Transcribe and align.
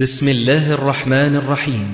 بسم 0.00 0.28
الله 0.28 0.72
الرحمن 0.72 1.36
الرحيم. 1.36 1.92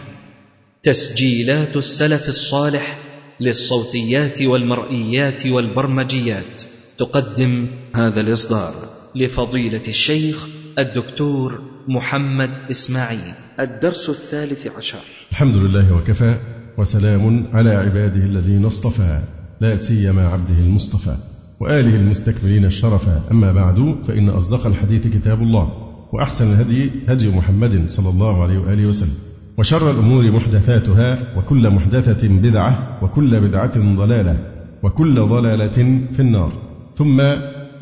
تسجيلات 0.83 1.77
السلف 1.77 2.29
الصالح 2.29 2.99
للصوتيات 3.41 4.43
والمرئيات 4.43 5.47
والبرمجيات. 5.47 6.63
تقدم 6.99 7.67
هذا 7.97 8.21
الإصدار 8.21 8.75
لفضيلة 9.15 9.83
الشيخ 9.89 10.47
الدكتور 10.79 11.63
محمد 11.89 12.51
إسماعيل. 12.71 13.35
الدرس 13.61 14.11
الثالث 14.11 14.67
عشر. 14.67 14.99
الحمد 15.31 15.57
لله 15.57 15.95
وكفى 15.95 16.35
وسلام 16.79 17.47
على 17.53 17.71
عباده 17.71 18.25
الذين 18.25 18.65
اصطفى 18.65 19.21
لا 19.61 19.77
سيما 19.77 20.29
عبده 20.29 20.59
المصطفى 20.67 21.17
وآله 21.61 21.97
المستكملين 21.97 22.65
الشرفا 22.65 23.23
أما 23.31 23.53
بعد 23.53 23.97
فإن 24.09 24.29
أصدق 24.29 24.67
الحديث 24.67 25.07
كتاب 25.07 25.43
الله. 25.43 25.90
وأحسن 26.13 26.53
الهدي 26.53 26.91
هدي 27.09 27.29
محمد 27.29 27.91
صلى 27.91 28.09
الله 28.09 28.43
عليه 28.43 28.59
وآله 28.59 28.87
وسلم. 28.87 29.15
وشر 29.59 29.91
الأمور 29.91 30.31
محدثاتها 30.31 31.19
وكل 31.37 31.71
محدثة 31.71 32.29
بدعة 32.29 32.99
وكل 33.03 33.41
بدعة 33.41 33.97
ضلالة 33.97 34.37
وكل 34.83 35.15
ضلالة 35.15 36.01
في 36.13 36.21
النار. 36.21 36.53
ثم 36.97 37.21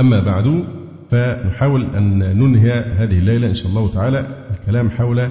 أما 0.00 0.20
بعد 0.20 0.64
فنحاول 1.10 1.96
أن 1.96 2.18
ننهي 2.18 2.72
هذه 2.72 3.18
الليلة 3.18 3.48
إن 3.48 3.54
شاء 3.54 3.68
الله 3.68 3.90
تعالى 3.90 4.26
الكلام 4.50 4.90
حول 4.90 5.28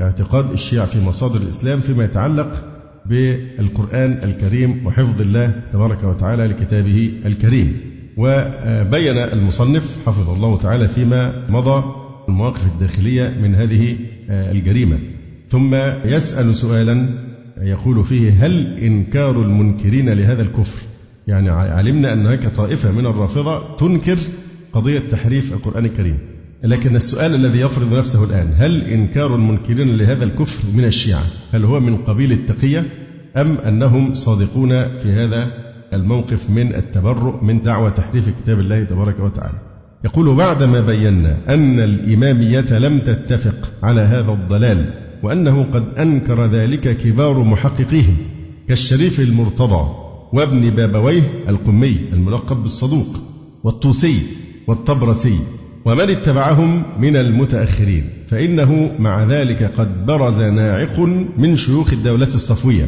اعتقاد 0.00 0.50
الشيعة 0.50 0.86
في 0.86 1.04
مصادر 1.04 1.40
الإسلام 1.40 1.80
فيما 1.80 2.04
يتعلق 2.04 2.64
بالقرآن 3.06 4.20
الكريم 4.24 4.86
وحفظ 4.86 5.20
الله 5.20 5.52
تبارك 5.72 6.04
وتعالى 6.04 6.46
لكتابه 6.46 7.12
الكريم. 7.26 7.80
وبين 8.16 9.18
المصنف 9.18 9.98
حفظه 10.06 10.32
الله 10.32 10.58
تعالى 10.58 10.88
فيما 10.88 11.46
مضى 11.48 12.07
المواقف 12.28 12.66
الداخلية 12.66 13.34
من 13.42 13.54
هذه 13.54 13.96
آه، 14.30 14.52
الجريمة. 14.52 14.98
ثم 15.48 15.74
يسأل 16.04 16.56
سؤالا 16.56 17.08
يقول 17.60 18.04
فيه 18.04 18.46
هل 18.46 18.78
إنكار 18.78 19.42
المنكرين 19.42 20.08
لهذا 20.08 20.42
الكفر؟ 20.42 20.82
يعني 21.26 21.50
علمنا 21.50 22.12
أن 22.12 22.26
هناك 22.26 22.46
طائفة 22.46 22.92
من 22.92 23.06
الرافضة 23.06 23.76
تنكر 23.76 24.18
قضية 24.72 24.98
تحريف 24.98 25.52
القرآن 25.52 25.84
الكريم. 25.84 26.18
لكن 26.64 26.96
السؤال 26.96 27.34
الذي 27.34 27.60
يفرض 27.60 27.94
نفسه 27.94 28.24
الآن 28.24 28.54
هل 28.56 28.82
إنكار 28.82 29.34
المنكرين 29.34 29.96
لهذا 29.96 30.24
الكفر 30.24 30.68
من 30.76 30.84
الشيعة؟ 30.84 31.22
هل 31.52 31.64
هو 31.64 31.80
من 31.80 31.96
قبيل 31.96 32.32
التقية؟ 32.32 32.84
أم 33.36 33.58
أنهم 33.58 34.14
صادقون 34.14 34.98
في 34.98 35.12
هذا 35.12 35.50
الموقف 35.92 36.50
من 36.50 36.74
التبرؤ 36.74 37.44
من 37.44 37.62
دعوة 37.62 37.90
تحريف 37.90 38.28
كتاب 38.28 38.60
الله 38.60 38.84
تبارك 38.84 39.20
وتعالى؟ 39.20 39.67
يقول 40.04 40.34
بعدما 40.34 40.80
بينا 40.80 41.36
أن 41.48 41.80
الإمامية 41.80 42.78
لم 42.78 42.98
تتفق 42.98 43.72
على 43.82 44.00
هذا 44.00 44.32
الضلال 44.32 44.90
وأنه 45.22 45.62
قد 45.62 45.84
أنكر 45.98 46.46
ذلك 46.46 46.96
كبار 46.96 47.42
محققيهم 47.42 48.16
كالشريف 48.68 49.20
المرتضى 49.20 49.88
وابن 50.32 50.70
بابويه 50.70 51.22
القمي 51.48 51.96
الملقب 52.12 52.56
بالصدوق 52.56 53.20
والطوسي 53.64 54.20
والطبرسي 54.66 55.38
ومن 55.84 56.10
اتبعهم 56.10 56.82
من 57.00 57.16
المتأخرين 57.16 58.04
فإنه 58.28 58.90
مع 58.98 59.24
ذلك 59.24 59.62
قد 59.62 60.06
برز 60.06 60.40
ناعق 60.40 61.00
من 61.38 61.56
شيوخ 61.56 61.92
الدولة 61.92 62.26
الصفوية 62.26 62.86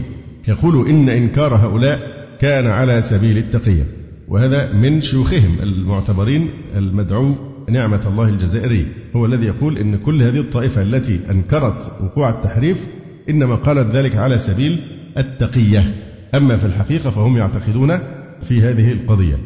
يقول 0.48 0.88
إن 0.88 1.08
إنكار 1.08 1.55
هؤلاء 1.55 2.00
كان 2.41 2.66
على 2.66 3.03
سبيل 3.03 3.38
التقية 3.38 3.99
وهذا 4.30 4.72
من 4.72 5.00
شيوخهم 5.00 5.56
المعتبرين 5.62 6.50
المدعو 6.76 7.34
نعمة 7.68 8.00
الله 8.06 8.28
الجزائري. 8.28 8.86
هو 9.16 9.26
الذي 9.26 9.46
يقول 9.46 9.78
إن 9.78 9.96
كل 9.96 10.22
هذه 10.22 10.40
الطائفة 10.40 10.82
التي 10.82 11.20
أنكرت 11.30 11.92
وقوع 12.02 12.30
التحريف 12.30 12.88
إنما 13.30 13.54
قالت 13.54 13.96
ذلك 13.96 14.16
على 14.16 14.38
سبيل 14.38 14.80
التقية. 15.18 15.94
أما 16.34 16.56
في 16.56 16.64
الحقيقة 16.64 17.10
فهم 17.10 17.36
يعتقدون 17.36 17.98
في 18.42 18.62
هذه 18.62 18.92
القضية. 18.92 19.38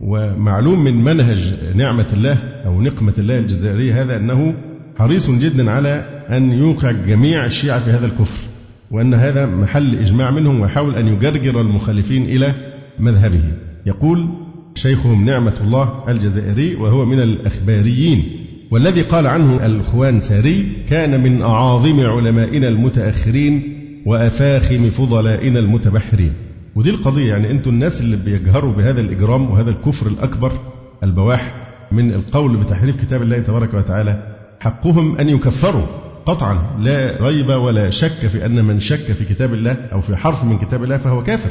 ومعلوم 0.00 0.84
من 0.84 1.04
منهج 1.04 1.54
نعمة 1.74 2.06
الله 2.12 2.38
أو 2.66 2.80
نقمة 2.80 3.14
الله 3.18 3.38
الجزائري 3.38 3.92
هذا 3.92 4.16
أنه 4.16 4.54
حريص 4.98 5.30
جدا 5.30 5.70
على 5.70 5.90
أن 6.30 6.52
يوقع 6.52 6.90
جميع 6.90 7.46
الشيعة 7.46 7.80
في 7.80 7.90
هذا 7.90 8.06
الكفر 8.06 8.44
وأن 8.90 9.14
هذا 9.14 9.46
محل 9.46 9.98
إجماع 9.98 10.30
منهم 10.30 10.60
ويحاول 10.60 10.94
أن 10.94 11.06
يجرجر 11.06 11.60
المخالفين 11.60 12.22
إلى 12.22 12.54
مذهبه 12.98 13.42
يقول 13.86 14.28
شيخهم 14.74 15.24
نعمة 15.24 15.54
الله 15.64 16.04
الجزائري 16.08 16.74
وهو 16.74 17.04
من 17.04 17.20
الأخباريين 17.20 18.24
والذي 18.70 19.02
قال 19.02 19.26
عنه 19.26 19.66
الخوان 19.66 20.20
ساري 20.20 20.72
كان 20.90 21.22
من 21.22 21.42
أعاظم 21.42 22.06
علمائنا 22.06 22.68
المتأخرين 22.68 23.78
وأفاخم 24.06 24.90
فضلائنا 24.90 25.60
المتبحرين. 25.60 26.32
ودي 26.74 26.90
القضية 26.90 27.28
يعني 27.28 27.50
أنتم 27.50 27.70
الناس 27.70 28.00
اللي 28.00 28.16
بيجهروا 28.16 28.72
بهذا 28.72 29.00
الإجرام 29.00 29.50
وهذا 29.50 29.70
الكفر 29.70 30.06
الأكبر 30.06 30.52
البواح 31.02 31.54
من 31.92 32.12
القول 32.12 32.56
بتحريف 32.56 32.96
كتاب 32.96 33.22
الله 33.22 33.38
تبارك 33.38 33.74
وتعالى 33.74 34.36
حقهم 34.60 35.16
أن 35.16 35.28
يكفروا 35.28 35.86
قطعا 36.26 36.58
لا 36.80 37.16
ريب 37.20 37.48
ولا 37.48 37.90
شك 37.90 38.10
في 38.10 38.46
أن 38.46 38.64
من 38.64 38.80
شك 38.80 39.12
في 39.12 39.34
كتاب 39.34 39.54
الله 39.54 39.72
أو 39.72 40.00
في 40.00 40.16
حرف 40.16 40.44
من 40.44 40.58
كتاب 40.58 40.84
الله 40.84 40.96
فهو 40.96 41.22
كافر. 41.22 41.50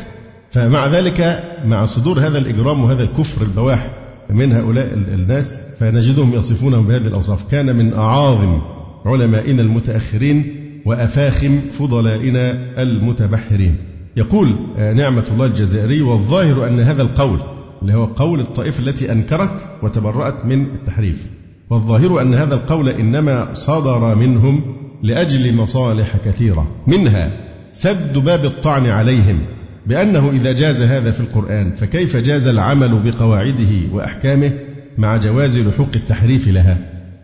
فمع 0.51 0.87
ذلك 0.87 1.43
مع 1.65 1.85
صدور 1.85 2.19
هذا 2.19 2.37
الإجرام 2.37 2.83
وهذا 2.83 3.03
الكفر 3.03 3.41
البواح 3.41 3.89
من 4.29 4.51
هؤلاء 4.51 4.93
الناس 4.93 5.61
فنجدهم 5.79 6.33
يصفونهم 6.33 6.87
بهذه 6.87 7.07
الأوصاف. 7.07 7.51
كان 7.51 7.75
من 7.75 7.93
أعاظم 7.93 8.61
علمائنا 9.05 9.61
المتأخرين 9.61 10.55
وأفاخم 10.85 11.61
فضلائنا 11.79 12.51
المتبحرين. 12.81 13.77
يقول 14.17 14.55
آه، 14.77 14.93
نعمة 14.93 15.25
الله 15.31 15.45
الجزائري 15.45 16.01
والظاهر 16.01 16.67
أن 16.67 16.79
هذا 16.79 17.01
القول 17.01 17.39
اللي 17.81 17.93
هو 17.93 18.05
قول 18.05 18.39
الطائفة 18.39 18.83
التي 18.83 19.11
أنكرت 19.11 19.67
وتبرأت 19.83 20.45
من 20.45 20.61
التحريف 20.61 21.27
والظاهر 21.69 22.21
أن 22.21 22.33
هذا 22.33 22.55
القول 22.55 22.89
إنما 22.89 23.53
صدر 23.53 24.15
منهم 24.15 24.75
لأجل 25.03 25.55
مصالح 25.55 26.17
كثيرة. 26.25 26.67
منها 26.87 27.31
سد 27.71 28.17
باب 28.17 28.45
الطعن 28.45 28.85
عليهم 28.85 29.39
بأنه 29.85 30.29
إذا 30.29 30.51
جاز 30.51 30.81
هذا 30.81 31.11
في 31.11 31.19
القرآن 31.19 31.71
فكيف 31.71 32.17
جاز 32.17 32.47
العمل 32.47 33.11
بقواعده 33.11 33.93
وأحكامه 33.93 34.51
مع 34.97 35.17
جواز 35.17 35.57
لحوق 35.57 35.89
التحريف 35.95 36.47
لها؟ 36.47 36.77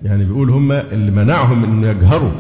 يعني 0.04 0.26
بيقول 0.26 0.50
هم 0.50 0.72
اللي 0.72 1.12
منعهم 1.12 1.64
أن 1.64 1.84
يجهروا 1.84 2.32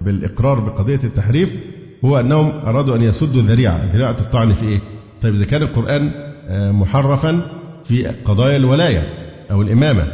بالإقرار 0.00 0.60
بقضية 0.60 1.00
التحريف 1.04 1.56
هو 2.04 2.20
أنهم 2.20 2.48
أرادوا 2.50 2.96
أن 2.96 3.02
يسدوا 3.02 3.42
ذريعة 3.42 3.92
ذريعة 3.92 4.16
الطعن 4.20 4.52
في 4.52 4.66
إيه؟ 4.66 4.78
طيب 5.22 5.34
إذا 5.34 5.44
كان 5.44 5.62
القرآن 5.62 6.10
آه، 6.48 6.70
محرفا 6.70 7.50
في 7.84 8.06
قضايا 8.06 8.56
الولاية 8.56 9.08
أو 9.50 9.62
الإمامة 9.62 10.04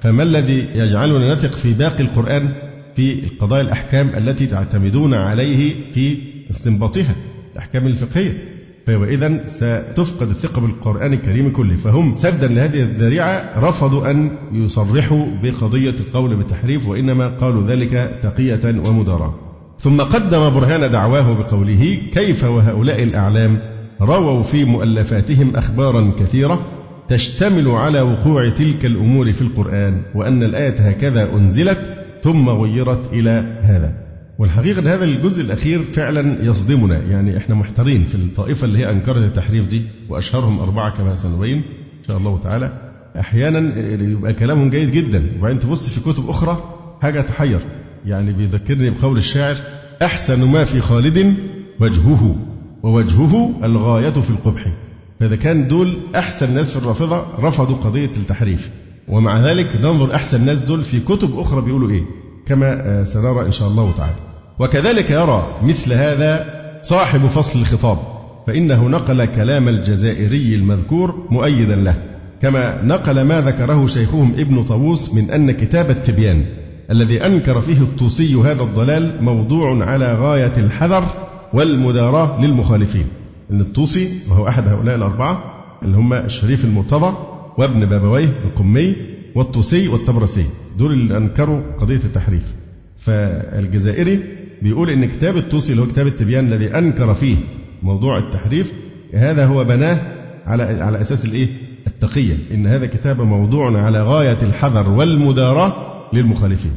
فما 0.00 0.22
الذي 0.22 0.68
يجعلنا 0.74 1.34
نثق 1.34 1.52
في 1.52 1.72
باقي 1.72 2.02
القرآن 2.02 2.48
في 2.96 3.24
القضايا 3.24 3.62
الأحكام 3.62 4.10
التي 4.16 4.46
تعتمدون 4.46 5.14
عليه 5.14 5.74
في 5.94 6.18
استنباطها 6.50 7.14
الأحكام 7.52 7.86
الفقهية؟ 7.86 8.53
فإذا 8.86 9.46
ستفقد 9.46 10.28
الثقة 10.30 10.60
بالقرآن 10.60 11.12
الكريم 11.12 11.52
كله. 11.52 11.76
فهم 11.76 12.14
سدا 12.14 12.48
لهذه 12.48 12.82
الذريعة 12.82 13.52
رفضوا 13.56 14.10
أن 14.10 14.30
يصرحوا 14.52 15.26
بقضية 15.42 15.94
القول 16.00 16.36
بالتحريف 16.36 16.88
وإنما 16.88 17.28
قالوا 17.28 17.66
ذلك 17.66 18.18
تقية 18.22 18.82
ومداراة 18.88 19.34
ثم 19.78 20.00
قدم 20.00 20.50
برهان 20.50 20.90
دعواه 20.90 21.34
بقوله 21.34 21.98
كيف 22.12 22.44
وهؤلاء 22.44 23.02
الأعلام 23.02 23.58
رووا 24.00 24.42
في 24.42 24.64
مؤلفاتهم 24.64 25.56
أخبارا 25.56 26.12
كثيرة 26.18 26.66
تشتمل 27.08 27.68
على 27.68 28.00
وقوع 28.00 28.48
تلك 28.48 28.86
الأمور 28.86 29.32
في 29.32 29.42
القرآن 29.42 30.02
وأن 30.14 30.42
الآية 30.42 30.88
هكذا 30.88 31.32
أنزلت 31.32 31.94
ثم 32.22 32.48
غيرت 32.48 33.12
إلى 33.12 33.58
هذا 33.62 34.03
والحقيقة 34.38 34.94
هذا 34.94 35.04
الجزء 35.04 35.42
الأخير 35.42 35.84
فعلا 35.92 36.44
يصدمنا. 36.44 36.98
يعني 37.10 37.36
إحنا 37.36 37.54
محتارين 37.54 38.06
في 38.06 38.14
الطائفة 38.14 38.64
اللي 38.64 38.78
هي 38.78 38.90
أنكرت 38.90 39.16
التحريف 39.22 39.66
دي 39.66 39.82
وأشهرهم 40.08 40.58
أربعة 40.60 40.96
كما 40.96 41.16
سنبين 41.16 41.56
إن 41.56 42.04
شاء 42.08 42.16
الله 42.16 42.38
تعالى. 42.38 42.72
أحيانا 43.20 43.78
يبقى 44.02 44.32
كلامهم 44.34 44.70
جيد 44.70 44.90
جدا. 44.92 45.32
وبعدين 45.38 45.58
تبص 45.58 45.88
في 45.88 46.12
كتب 46.12 46.28
أخرى 46.28 46.62
حاجة 47.02 47.20
تحير. 47.20 47.60
يعني 48.06 48.32
بيذكرني 48.32 48.90
بقول 48.90 49.16
الشاعر 49.16 49.56
أحسن 50.02 50.44
ما 50.44 50.64
في 50.64 50.80
خالد 50.80 51.34
وجهه 51.80 52.36
ووجهه 52.82 53.54
الغاية 53.64 54.10
في 54.10 54.30
القبح. 54.30 54.72
فإذا 55.20 55.36
كان 55.36 55.68
دول 55.68 55.98
أحسن 56.16 56.54
ناس 56.54 56.72
في 56.72 56.78
الرافضة 56.78 57.24
رفضوا 57.38 57.76
قضية 57.76 58.10
التحريف. 58.16 58.70
ومع 59.08 59.46
ذلك 59.50 59.76
ننظر 59.76 60.14
أحسن 60.14 60.44
ناس 60.44 60.60
دول 60.60 60.84
في 60.84 61.00
كتب 61.00 61.38
أخرى 61.38 61.60
بيقولوا 61.60 61.90
إيه. 61.90 62.04
كما 62.46 63.04
سنرى 63.04 63.46
إن 63.46 63.52
شاء 63.52 63.68
الله 63.68 63.92
تعالى. 63.96 64.16
وكذلك 64.58 65.10
يرى 65.10 65.60
مثل 65.62 65.92
هذا 65.92 66.46
صاحب 66.82 67.20
فصل 67.20 67.58
الخطاب 67.58 67.98
فإنه 68.46 68.88
نقل 68.88 69.24
كلام 69.24 69.68
الجزائري 69.68 70.54
المذكور 70.54 71.26
مؤيدا 71.30 71.76
له 71.76 72.02
كما 72.42 72.82
نقل 72.84 73.22
ما 73.22 73.40
ذكره 73.40 73.86
شيخهم 73.86 74.32
ابن 74.38 74.64
طاووس 74.64 75.14
من 75.14 75.30
أن 75.30 75.50
كتاب 75.50 75.90
التبيان 75.90 76.44
الذي 76.90 77.26
أنكر 77.26 77.60
فيه 77.60 77.80
الطوسي 77.80 78.34
هذا 78.34 78.62
الضلال 78.62 79.24
موضوع 79.24 79.84
على 79.84 80.14
غاية 80.14 80.52
الحذر 80.56 81.04
والمداراة 81.52 82.40
للمخالفين. 82.40 83.06
أن 83.50 83.60
الطوسي 83.60 84.08
وهو 84.30 84.48
أحد 84.48 84.68
هؤلاء 84.68 84.96
الأربعة 84.96 85.44
اللي 85.82 85.96
هم 85.96 86.12
الشريف 86.12 86.64
المرتضى 86.64 87.14
وابن 87.58 87.86
بابويه 87.86 88.32
القمي 88.44 88.96
والطوسي 89.34 89.88
والطبرسي 89.88 90.44
دول 90.78 90.92
اللي 90.92 91.16
أنكروا 91.16 91.60
قضية 91.78 92.00
التحريف. 92.04 92.54
فالجزائري 92.96 94.20
بيقول 94.62 94.90
إن 94.90 95.08
كتاب 95.08 95.36
الطوسي 95.36 95.72
اللي 95.72 95.82
هو 95.82 95.86
كتاب 95.86 96.06
التبيان 96.06 96.46
الذي 96.46 96.66
أنكر 96.78 97.14
فيه 97.14 97.36
موضوع 97.82 98.18
التحريف 98.18 98.72
هذا 99.14 99.46
هو 99.46 99.64
بناه 99.64 100.00
على 100.46 100.62
على 100.62 101.00
أساس 101.00 101.24
الإيه؟ 101.24 101.48
التقية. 101.86 102.36
إن 102.54 102.66
هذا 102.66 102.86
كتاب 102.86 103.20
موضوع 103.20 103.82
على 103.82 104.02
غاية 104.02 104.38
الحذر 104.42 104.90
والمداراة 104.90 105.72
للمخالفين. 106.12 106.72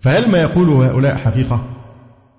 فهل 0.00 0.30
ما 0.30 0.38
يقوله 0.38 0.86
هؤلاء 0.86 1.16
حقيقة؟ 1.16 1.64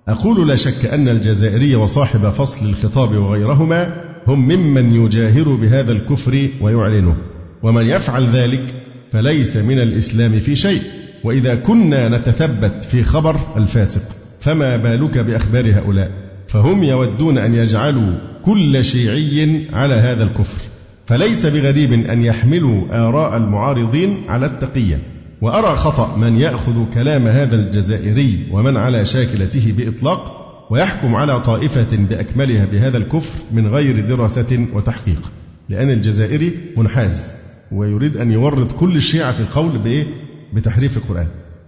أقول 0.08 0.48
لا 0.48 0.56
شك 0.56 0.86
أن 0.86 1.08
الجزائري 1.08 1.76
وصاحب 1.76 2.30
فصل 2.30 2.68
الخطاب 2.68 3.16
وغيرهما 3.16 4.04
هم 4.26 4.48
ممن 4.48 4.94
يجاهر 4.94 5.54
بهذا 5.54 5.92
الكفر 5.92 6.48
ويعلنه. 6.60 7.16
ومن 7.62 7.86
يفعل 7.86 8.26
ذلك 8.26 8.74
فليس 9.12 9.56
من 9.56 9.78
الإسلام 9.78 10.40
في 10.40 10.56
شيء. 10.56 10.82
وإذا 11.24 11.54
كنا 11.54 12.08
نتثبت 12.18 12.84
في 12.84 13.02
خبر 13.02 13.36
الفاسق 13.56 14.02
فما 14.40 14.76
بالك 14.76 15.18
بأخبار 15.18 15.78
هؤلاء؟ 15.78 16.10
فهم 16.48 16.82
يودون 16.82 17.38
أن 17.38 17.54
يجعلوا 17.54 18.14
كل 18.44 18.84
شيعي 18.84 19.66
على 19.72 19.94
هذا 19.94 20.24
الكفر. 20.24 20.62
فليس 21.06 21.46
بغريب 21.46 21.92
أن 21.92 22.22
يحملوا 22.22 23.08
آراء 23.08 23.36
المعارضين 23.36 24.24
على 24.28 24.46
التقية. 24.46 24.98
وأرى 25.40 25.76
خطأ 25.76 26.16
من 26.16 26.36
يأخذ 26.36 26.92
كلام 26.94 27.26
هذا 27.26 27.56
الجزائري 27.56 28.48
ومن 28.52 28.76
على 28.76 29.04
شاكلته 29.04 29.74
بإطلاق 29.76 30.38
ويحكم 30.70 31.14
على 31.14 31.40
طائفة 31.40 31.96
بأكملها 31.96 32.64
بهذا 32.64 32.98
الكفر 32.98 33.38
من 33.52 33.66
غير 33.66 34.06
دراسة 34.08 34.66
وتحقيق. 34.74 35.32
لأن 35.68 35.90
الجزائري 35.90 36.52
منحاز. 36.76 37.41
ويريد 37.72 38.16
أن 38.16 38.32
يورط 38.32 38.72
كل 38.72 38.96
الشيعة 38.96 39.32
في 39.32 39.40
القول 39.40 39.78
بإيه؟ 39.78 40.06
بتحريف 40.52 40.96
القرآن. 40.96 41.26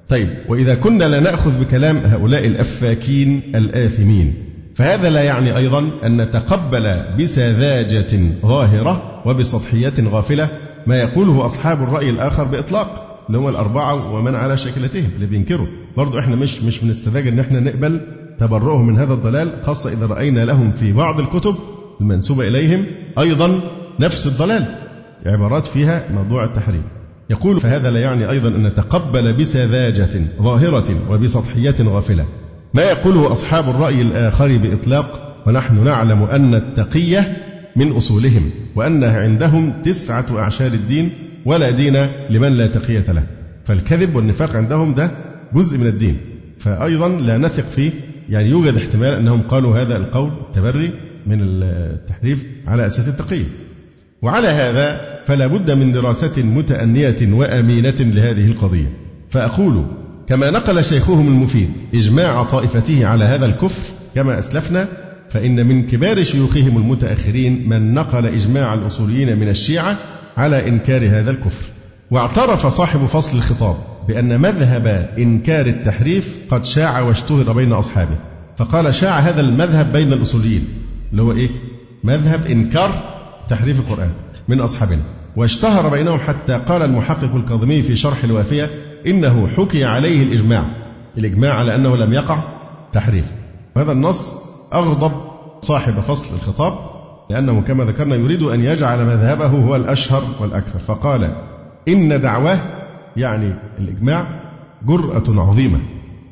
طيب 0.08 0.28
وإذا 0.48 0.74
كنا 0.74 1.04
لا 1.04 1.20
نأخذ 1.20 1.60
بكلام 1.60 1.96
هؤلاء 1.96 2.46
الأفاكين 2.46 3.42
الآثمين 3.54 4.34
فهذا 4.74 5.10
لا 5.10 5.22
يعني 5.22 5.56
أيضا 5.56 5.90
أن 6.04 6.20
نتقبل 6.20 7.02
بسذاجة 7.18 8.20
ظاهرة 8.46 9.22
وبسطحية 9.26 9.94
غافلة 10.00 10.50
ما 10.86 11.00
يقوله 11.00 11.46
أصحاب 11.46 11.82
الرأي 11.82 12.10
الآخر 12.10 12.44
بإطلاق 12.44 13.20
اللي 13.26 13.38
هم 13.38 13.48
الأربعة 13.48 14.14
ومن 14.14 14.34
على 14.34 14.56
شاكلتهم 14.56 15.10
اللي 15.14 15.26
بينكروا. 15.26 15.66
برضو 15.96 16.18
إحنا 16.18 16.36
مش 16.36 16.62
مش 16.62 16.84
من 16.84 16.90
السذاجة 16.90 17.28
إن 17.28 17.38
إحنا 17.38 17.60
نقبل 17.60 18.00
تبرؤهم 18.38 18.86
من 18.86 18.98
هذا 18.98 19.14
الضلال 19.14 19.52
خاصة 19.62 19.92
إذا 19.92 20.06
رأينا 20.06 20.40
لهم 20.40 20.72
في 20.72 20.92
بعض 20.92 21.20
الكتب 21.20 21.54
المنسوبة 22.00 22.48
إليهم 22.48 22.86
أيضا 23.18 23.60
نفس 24.00 24.26
الضلال. 24.26 24.83
عبارات 25.26 25.66
فيها 25.66 26.12
موضوع 26.12 26.44
التحريم. 26.44 26.82
يقول 27.30 27.60
فهذا 27.60 27.90
لا 27.90 28.00
يعني 28.00 28.30
أيضا 28.30 28.48
أن 28.48 28.66
نتقبل 28.66 29.32
بسذاجة 29.32 30.20
ظاهرة 30.42 31.10
وبسطحية 31.10 31.74
غافلة. 31.80 32.26
ما 32.74 32.82
يقوله 32.82 33.32
أصحاب 33.32 33.68
الرأي 33.68 34.02
الآخر 34.02 34.56
بإطلاق 34.56 35.34
ونحن 35.46 35.84
نعلم 35.84 36.22
أن 36.22 36.54
التقية 36.54 37.36
من 37.76 37.92
أصولهم 37.92 38.50
وأنها 38.76 39.20
عندهم 39.20 39.82
تسعة 39.82 40.38
أعشار 40.38 40.72
الدين 40.72 41.12
ولا 41.44 41.70
دين 41.70 42.06
لمن 42.30 42.52
لا 42.52 42.66
تقية 42.66 43.12
له. 43.12 43.22
فالكذب 43.64 44.16
والنفاق 44.16 44.56
عندهم 44.56 44.94
ده 44.94 45.10
جزء 45.54 45.78
من 45.78 45.86
الدين. 45.86 46.16
فأيضا 46.58 47.08
لا 47.08 47.38
نثق 47.38 47.66
فيه. 47.66 47.90
يعني 48.28 48.48
يوجد 48.50 48.76
احتمال 48.76 49.14
أنهم 49.14 49.42
قالوا 49.42 49.82
هذا 49.82 49.96
القول 49.96 50.30
التبري 50.46 50.90
من 51.26 51.38
التحريف 51.42 52.46
على 52.66 52.86
أساس 52.86 53.08
التقية. 53.08 53.44
وعلى 54.24 54.48
هذا 54.48 55.00
فلا 55.26 55.46
بد 55.46 55.70
من 55.70 55.92
دراسة 55.92 56.42
متأنية 56.42 57.16
وأمينة 57.22 57.94
لهذه 58.00 58.46
القضية. 58.46 58.92
فأقول 59.30 59.84
كما 60.28 60.50
نقل 60.50 60.84
شيخهم 60.84 61.28
المفيد 61.28 61.70
إجماع 61.94 62.42
طائفته 62.42 63.06
على 63.06 63.24
هذا 63.24 63.46
الكفر 63.46 63.90
كما 64.14 64.38
أسلفنا 64.38 64.88
فإن 65.30 65.66
من 65.66 65.86
كبار 65.86 66.22
شيوخهم 66.22 66.76
المتأخرين 66.76 67.68
من 67.68 67.94
نقل 67.94 68.26
إجماع 68.26 68.74
الأصوليين 68.74 69.38
من 69.38 69.48
الشيعة 69.48 69.96
على 70.36 70.68
إنكار 70.68 71.08
هذا 71.08 71.30
الكفر. 71.30 71.64
واعترف 72.10 72.66
صاحب 72.66 73.06
فصل 73.06 73.36
الخطاب 73.36 73.76
بأن 74.08 74.40
مذهب 74.40 75.10
إنكار 75.18 75.66
التحريف 75.66 76.38
قد 76.50 76.64
شاع 76.64 77.00
واشتهر 77.00 77.52
بين 77.52 77.72
أصحابه. 77.72 78.16
فقال 78.56 78.94
شاع 78.94 79.18
هذا 79.18 79.40
المذهب 79.40 79.92
بين 79.92 80.12
الأصوليين. 80.12 80.64
اللي 81.12 81.22
هو 81.22 81.32
إيه؟ 81.32 81.48
مذهب 82.04 82.46
إنكار 82.46 83.13
تحريف 83.48 83.80
القرآن 83.80 84.10
من 84.48 84.60
أصحابنا. 84.60 85.02
واشتهر 85.36 85.88
بينهم 85.88 86.18
حتى 86.18 86.58
قال 86.58 86.82
المحقق 86.82 87.34
الكاظمي 87.34 87.82
في 87.82 87.96
شرح 87.96 88.24
الوافية 88.24 88.70
إنه 89.06 89.48
حكي 89.48 89.84
عليه 89.84 90.22
الإجماع. 90.22 90.64
الإجماع 91.18 91.54
على 91.54 91.74
أنه 91.74 91.96
لم 91.96 92.12
يقع 92.12 92.42
تحريف. 92.92 93.32
وهذا 93.76 93.92
النص 93.92 94.36
أغضب 94.72 95.12
صاحب 95.60 95.92
فصل 95.92 96.34
الخطاب 96.34 96.74
لأنه 97.30 97.60
كما 97.60 97.84
ذكرنا 97.84 98.14
يريد 98.14 98.42
أن 98.42 98.64
يجعل 98.64 99.04
مذهبه 99.04 99.46
هو 99.46 99.76
الأشهر 99.76 100.22
والأكثر. 100.40 100.78
فقال 100.78 101.32
إن 101.88 102.20
دعواه 102.20 102.58
يعني 103.16 103.54
الإجماع 103.78 104.26
جرأة 104.86 105.24
عظيمة. 105.28 105.80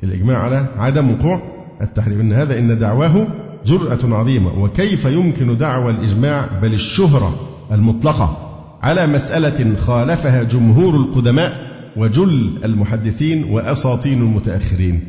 الإجماع 0.05 0.39
على 0.39 0.67
عدم 0.79 1.11
وقوع 1.11 1.43
التحريف. 1.81 2.21
إن 2.21 2.33
هذا 2.33 2.59
إن 2.59 2.79
دعواه 2.79 3.27
جرأة 3.67 3.99
عظيمة. 4.19 4.63
وكيف 4.63 5.05
يمكن 5.05 5.57
دعوى 5.57 5.91
الإجماع 5.93 6.47
بل 6.63 6.75
الشهرة 6.75 7.35
المطلقة 7.73 8.49
على 8.83 9.07
مسألة 9.07 9.77
خالفها 9.77 10.43
جمهور 10.43 10.97
القدماء 10.97 11.73
وجل 11.97 12.51
المحدثين 12.65 13.45
وأساطين 13.45 14.23
المتأخرين؟ 14.23 15.01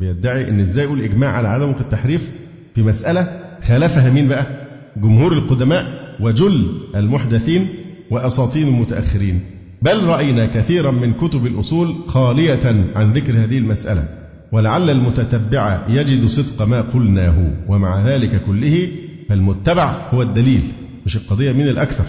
بيدعي 0.00 0.48
أن 0.48 0.60
إزاي 0.60 0.84
يقول 0.84 1.00
إجماع 1.00 1.30
على 1.30 1.48
عدم 1.48 1.70
التحريف 1.70 2.30
في 2.74 2.82
مسألة 2.82 3.40
خالفها 3.62 4.10
مين 4.10 4.28
بقى؟ 4.28 4.46
جمهور 4.96 5.32
القدماء 5.32 6.14
وجل 6.20 6.66
المحدثين 6.94 7.68
وأساطين 8.10 8.68
المتأخرين. 8.68 9.40
بل 9.82 10.04
رأينا 10.04 10.46
كثيرا 10.46 10.90
من 10.90 11.12
كتب 11.12 11.46
الأصول 11.46 11.94
خالية 12.06 12.90
عن 12.96 13.12
ذكر 13.12 13.32
هذه 13.44 13.58
المسألة. 13.58 14.08
ولعل 14.54 14.90
المتتبع 14.90 15.82
يجد 15.88 16.26
صدق 16.26 16.66
ما 16.66 16.80
قلناه 16.80 17.50
ومع 17.68 18.06
ذلك 18.06 18.42
كله 18.46 18.88
فالمتبع 19.28 19.92
هو 20.10 20.22
الدليل 20.22 20.60
مش 21.06 21.16
القضية 21.16 21.52
من 21.52 21.68
الأكثر. 21.68 22.04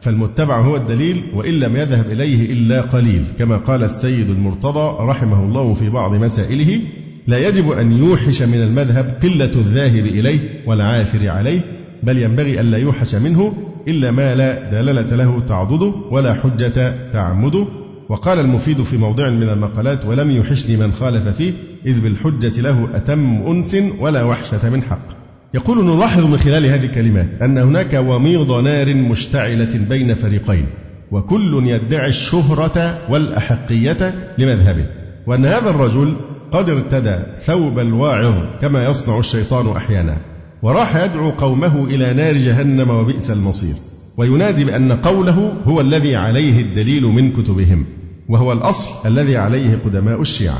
فالمتبع 0.00 0.60
هو 0.60 0.76
الدليل 0.76 1.22
وإن 1.34 1.54
لم 1.54 1.76
يذهب 1.76 2.10
إليه 2.10 2.52
إلا 2.52 2.80
قليل. 2.80 3.24
كما 3.38 3.56
قال 3.56 3.84
السيد 3.84 4.30
المرتضى 4.30 4.96
رحمه 5.00 5.44
الله 5.44 5.74
في 5.74 5.88
بعض 5.88 6.14
مسائله 6.14 6.80
لا 7.26 7.48
يجب 7.48 7.70
أن 7.70 7.92
يوحش 7.92 8.42
من 8.42 8.62
المذهب 8.62 9.18
قلة 9.22 9.52
الذاهب 9.56 10.06
إليه 10.06 10.38
والعاثر 10.66 11.28
عليه 11.28 11.60
بل 12.02 12.18
ينبغي 12.18 12.60
ألا 12.60 12.78
يوحش 12.78 13.14
منه 13.14 13.52
إلا 13.88 14.10
ما 14.10 14.34
لا 14.34 14.70
دلالة 14.70 15.16
له 15.16 15.40
تعضده 15.40 15.92
ولا 16.10 16.34
حجة 16.34 16.94
تعمده. 17.12 17.66
وقال 18.08 18.38
المفيد 18.38 18.82
في 18.82 18.96
موضع 18.96 19.30
من 19.30 19.48
المقالات 19.48 20.04
ولم 20.04 20.30
يحشني 20.30 20.76
من 20.76 20.92
خالف 20.92 21.28
فيه 21.28 21.52
إذ 21.86 22.00
بالحجة 22.00 22.60
له 22.60 22.88
أتم 22.94 23.42
أنس 23.46 23.76
ولا 24.00 24.22
وحشة 24.22 24.70
من 24.70 24.82
حق. 24.82 25.16
يقول 25.54 25.84
نلاحظ 25.84 26.26
من 26.26 26.38
خلال 26.38 26.66
هذه 26.66 26.84
الكلمات 26.84 27.42
أن 27.42 27.58
هناك 27.58 27.94
وميض 27.94 28.52
نار 28.52 28.94
مشتعلة 28.94 29.78
بين 29.88 30.14
فريقين 30.14 30.66
وكل 31.10 31.62
يدعي 31.66 32.08
الشهرة 32.08 32.98
والأحقية 33.10 34.32
لمذهبه 34.38 34.86
وأن 35.26 35.46
هذا 35.46 35.70
الرجل 35.70 36.16
قد 36.52 36.70
ارتدى 36.70 37.18
ثوب 37.40 37.78
الواعظ 37.78 38.34
كما 38.60 38.84
يصنع 38.84 39.18
الشيطان 39.18 39.76
أحيانا 39.76 40.16
وراح 40.62 40.96
يدعو 40.96 41.30
قومه 41.30 41.84
إلى 41.84 42.12
نار 42.12 42.36
جهنم 42.36 42.90
وبئس 42.90 43.30
المصير. 43.30 43.74
وينادي 44.16 44.64
بأن 44.64 44.92
قوله 44.92 45.52
هو 45.66 45.80
الذي 45.80 46.16
عليه 46.16 46.60
الدليل 46.60 47.02
من 47.02 47.32
كتبهم 47.32 47.86
وهو 48.28 48.52
الأصل 48.52 49.08
الذي 49.08 49.36
عليه 49.36 49.78
قدماء 49.84 50.20
الشيعة. 50.20 50.58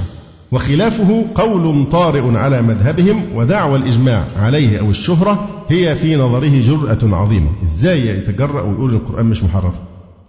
وخلافه 0.53 1.25
قول 1.35 1.87
طارئ 1.91 2.37
على 2.37 2.63
مذهبهم 2.63 3.23
ودعوى 3.35 3.79
الإجماع 3.79 4.25
عليه 4.37 4.81
أو 4.81 4.91
الشهرة 4.91 5.49
هي 5.69 5.95
في 5.95 6.17
نظره 6.17 6.61
جرأة 6.63 7.17
عظيمة. 7.17 7.51
إزاي 7.65 8.07
يتجرأ 8.07 8.63
ويقول 8.63 8.95
القرآن 8.95 9.27
مش 9.27 9.43
محرف 9.43 9.75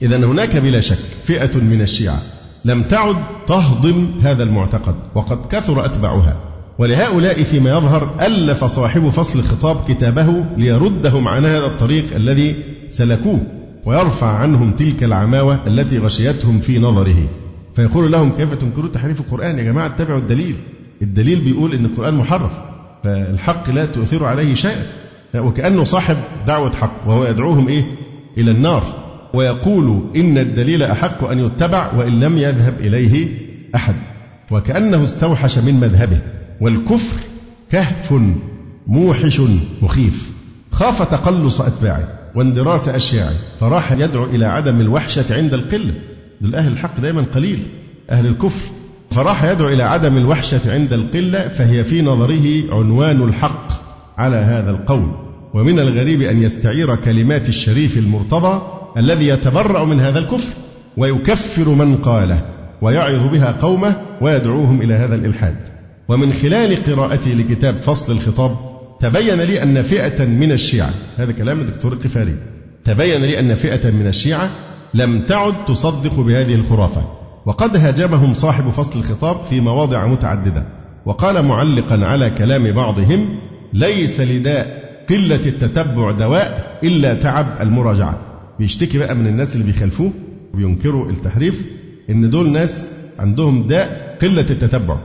إذا 0.01 0.17
هناك 0.17 0.57
بلا 0.57 0.81
شك 0.81 0.97
فئة 1.23 1.59
من 1.59 1.81
الشيعة 1.81 2.21
لم 2.65 2.83
تعد 2.83 3.15
تهضم 3.47 4.11
هذا 4.21 4.43
المعتقد 4.43 4.95
وقد 5.15 5.37
كثر 5.49 5.85
أتباعها. 5.85 6.56
ولهؤلاء 6.79 7.43
فيما 7.43 7.69
يظهر 7.69 8.15
ألف 8.21 8.65
صاحب 8.65 9.09
فصل 9.09 9.39
الخطاب 9.39 9.77
كتابه 9.87 10.45
ليردهم 10.57 11.27
عن 11.27 11.45
هذا 11.45 11.65
الطريق 11.65 12.15
الذي 12.15 12.55
سلكوه 12.89 13.39
ويرفع 13.85 14.27
عنهم 14.27 14.71
تلك 14.71 15.03
العماوة 15.03 15.67
التي 15.67 15.97
غشيتهم 15.97 16.59
في 16.59 16.79
نظره. 16.79 17.29
فيقول 17.75 18.11
لهم 18.11 18.31
كيف 18.37 18.53
تنكرون 18.53 18.91
تحريف 18.91 19.19
القرآن 19.19 19.59
يا 19.59 19.63
جماعة؟ 19.63 19.87
اتبعوا 19.87 20.19
الدليل. 20.19 20.55
الدليل 21.01 21.39
بيقول 21.39 21.73
إن 21.73 21.85
القرآن 21.85 22.13
محرف 22.13 22.51
فالحق 23.03 23.69
لا 23.69 23.85
تؤثر 23.85 24.25
عليه 24.25 24.53
شيئا. 24.53 24.85
وكأنه 25.35 25.83
صاحب 25.83 26.17
دعوة 26.47 26.71
حق 26.71 27.07
وهو 27.07 27.25
يدعوهم 27.25 27.67
إيه؟ 27.67 27.85
إلى 28.37 28.51
النار. 28.51 28.83
ويقول 29.33 30.01
إن 30.15 30.37
الدليل 30.37 30.83
أحق 30.83 31.23
أن 31.23 31.39
يتبع 31.39 31.93
وإن 31.93 32.19
لم 32.19 32.37
يذهب 32.37 32.79
إليه 32.79 33.27
أحد. 33.75 33.95
وكأنه 34.51 35.03
استوحش 35.03 35.57
من 35.57 35.73
مذهبه. 35.73 36.19
والكفر 36.61 37.21
كهف 37.71 38.13
موحش 38.87 39.41
مخيف. 39.81 40.31
خاف 40.71 41.01
تقلص 41.01 41.61
أتباعه 41.61 42.07
واندراس 42.35 42.89
أشياعه. 42.89 43.33
فراح 43.59 43.91
يدعو 43.91 44.25
إلى 44.25 44.45
عدم 44.45 44.81
الوحشة 44.81 45.35
عند 45.35 45.53
القلة. 45.53 45.93
دول 46.41 46.55
أهل 46.55 46.71
الحق 46.71 46.99
دائما 46.99 47.21
قليل. 47.21 47.59
أهل 48.09 48.25
الكفر. 48.25 48.69
فراح 49.11 49.43
يدعو 49.43 49.69
إلى 49.69 49.83
عدم 49.83 50.17
الوحشة 50.17 50.73
عند 50.73 50.93
القلة. 50.93 51.47
فهي 51.47 51.83
في 51.83 52.01
نظره 52.01 52.73
عنوان 52.73 53.21
الحق 53.21 53.67
على 54.17 54.35
هذا 54.35 54.71
القول. 54.71 55.11
ومن 55.53 55.79
الغريب 55.79 56.21
أن 56.21 56.43
يستعير 56.43 56.95
كلمات 56.95 57.49
الشريف 57.49 57.97
المرتضى 57.97 58.61
الذي 58.97 59.27
يتبرأ 59.27 59.85
من 59.85 59.99
هذا 59.99 60.19
الكفر 60.19 60.53
ويكفر 60.97 61.69
من 61.69 61.95
قاله 61.95 62.45
ويعظ 62.81 63.27
بها 63.31 63.51
قومه 63.51 64.01
ويدعوهم 64.21 64.81
إلى 64.81 64.93
هذا 64.93 65.15
الإلحاد. 65.15 65.76
ومن 66.09 66.33
خلال 66.33 66.83
قراءتي 66.83 67.33
لكتاب 67.33 67.81
فصل 67.81 68.13
الخطاب 68.13 68.57
تبين 68.99 69.41
لي 69.41 69.63
أن 69.63 69.81
فئة 69.81 70.25
من 70.25 70.51
الشيعة 70.51 70.89
هذا 71.17 71.31
كلام 71.31 71.59
الدكتور 71.59 71.93
القفاري 71.93 72.35
تبين 72.83 73.21
لي 73.21 73.39
أن 73.39 73.55
فئة 73.55 73.91
من 73.91 74.07
الشيعة 74.07 74.49
لم 74.93 75.21
تعد 75.21 75.65
تصدق 75.65 76.19
بهذه 76.19 76.55
الخرافة. 76.55 77.01
وقد 77.45 77.77
هاجمهم 77.77 78.33
صاحب 78.33 78.63
فصل 78.69 78.99
الخطاب 78.99 79.41
في 79.41 79.59
مواضع 79.59 80.07
متعددة. 80.07 80.63
وقال 81.05 81.45
معلقا 81.45 82.05
على 82.05 82.29
كلام 82.29 82.71
بعضهم 82.71 83.39
ليس 83.73 84.19
لداء 84.21 84.87
قلة 85.09 85.35
التتبع 85.45 86.11
دواء 86.11 86.79
إلا 86.83 87.13
تعب 87.13 87.47
المراجعة. 87.61 88.19
بيشتكي 88.59 88.97
بقى 88.97 89.15
من 89.15 89.27
الناس 89.27 89.55
اللي 89.55 89.65
بيخالفوه 89.65 90.11
وبينكروا 90.53 91.09
التحريف 91.09 91.65
إن 92.09 92.29
دول 92.29 92.49
ناس 92.49 92.89
عندهم 93.19 93.67
داء 93.67 94.17
قلة 94.21 94.45
التتبع. 94.49 94.97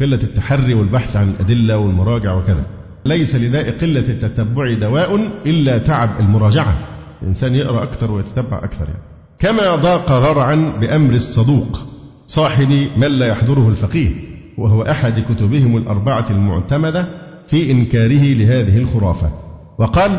قلة 0.00 0.18
التحري 0.22 0.74
والبحث 0.74 1.16
عن 1.16 1.28
الأدلة 1.28 1.78
والمراجع 1.78 2.34
وكذا. 2.34 2.62
ليس 3.06 3.36
لداء 3.36 3.78
قلة 3.78 4.08
التتبع 4.08 4.74
دواء 4.74 5.16
إلا 5.46 5.78
تعب 5.78 6.10
المراجعة. 6.20 6.74
الإنسان 7.22 7.54
يقرأ 7.54 7.82
أكثر 7.82 8.12
ويتتبع 8.12 8.58
أكثر 8.58 8.84
يعني. 8.84 9.02
كما 9.38 9.76
ضاق 9.76 10.12
ذرعا 10.12 10.72
بأمر 10.80 11.14
الصدوق 11.14 11.80
صاحب 12.26 12.86
من 12.96 13.08
لا 13.08 13.26
يحضره 13.26 13.68
الفقيه 13.68 14.10
وهو 14.58 14.82
أحد 14.82 15.20
كتبهم 15.30 15.76
الأربعة 15.76 16.26
المعتمدة 16.30 17.08
في 17.48 17.70
إنكاره 17.70 18.34
لهذه 18.34 18.78
الخرافة. 18.78 19.30
وقال 19.78 20.10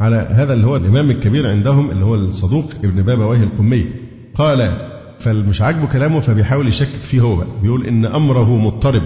على 0.00 0.28
هذا 0.30 0.52
اللي 0.52 0.66
هو 0.66 0.76
الإمام 0.76 1.10
الكبير 1.10 1.50
عندهم 1.50 1.90
اللي 1.90 2.04
هو 2.04 2.14
الصدوق 2.14 2.72
ابن 2.84 3.02
بابا 3.02 3.24
وهي 3.24 3.42
القمي 3.42 3.86
قال 4.34 4.72
فالمش 5.20 5.62
عاجبه 5.62 5.86
كلامه 5.86 6.20
فبيحاول 6.20 6.68
يشكك 6.68 6.88
فيه 7.02 7.20
هو 7.20 7.36
بقى. 7.36 7.46
بيقول 7.62 7.86
إن 7.86 8.06
أمره 8.06 8.56
مضطرب 8.56 9.02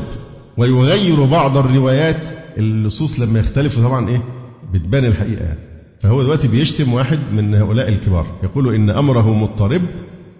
ويغير 0.56 1.24
بعض 1.24 1.56
الروايات. 1.56 2.28
اللصوص 2.58 3.20
لما 3.20 3.38
يختلفوا 3.38 3.82
طبعا 3.82 4.08
إيه؟ 4.08 4.22
بتبان 4.72 5.04
الحقيقة 5.04 5.44
يعني. 5.44 5.58
فهو 6.00 6.22
دلوقتي 6.22 6.48
بيشتم 6.48 6.92
واحد 6.92 7.18
من 7.32 7.54
هؤلاء 7.54 7.88
الكبار. 7.88 8.26
يقول 8.42 8.74
إن 8.74 8.90
أمره 8.90 9.34
مضطرب 9.34 9.82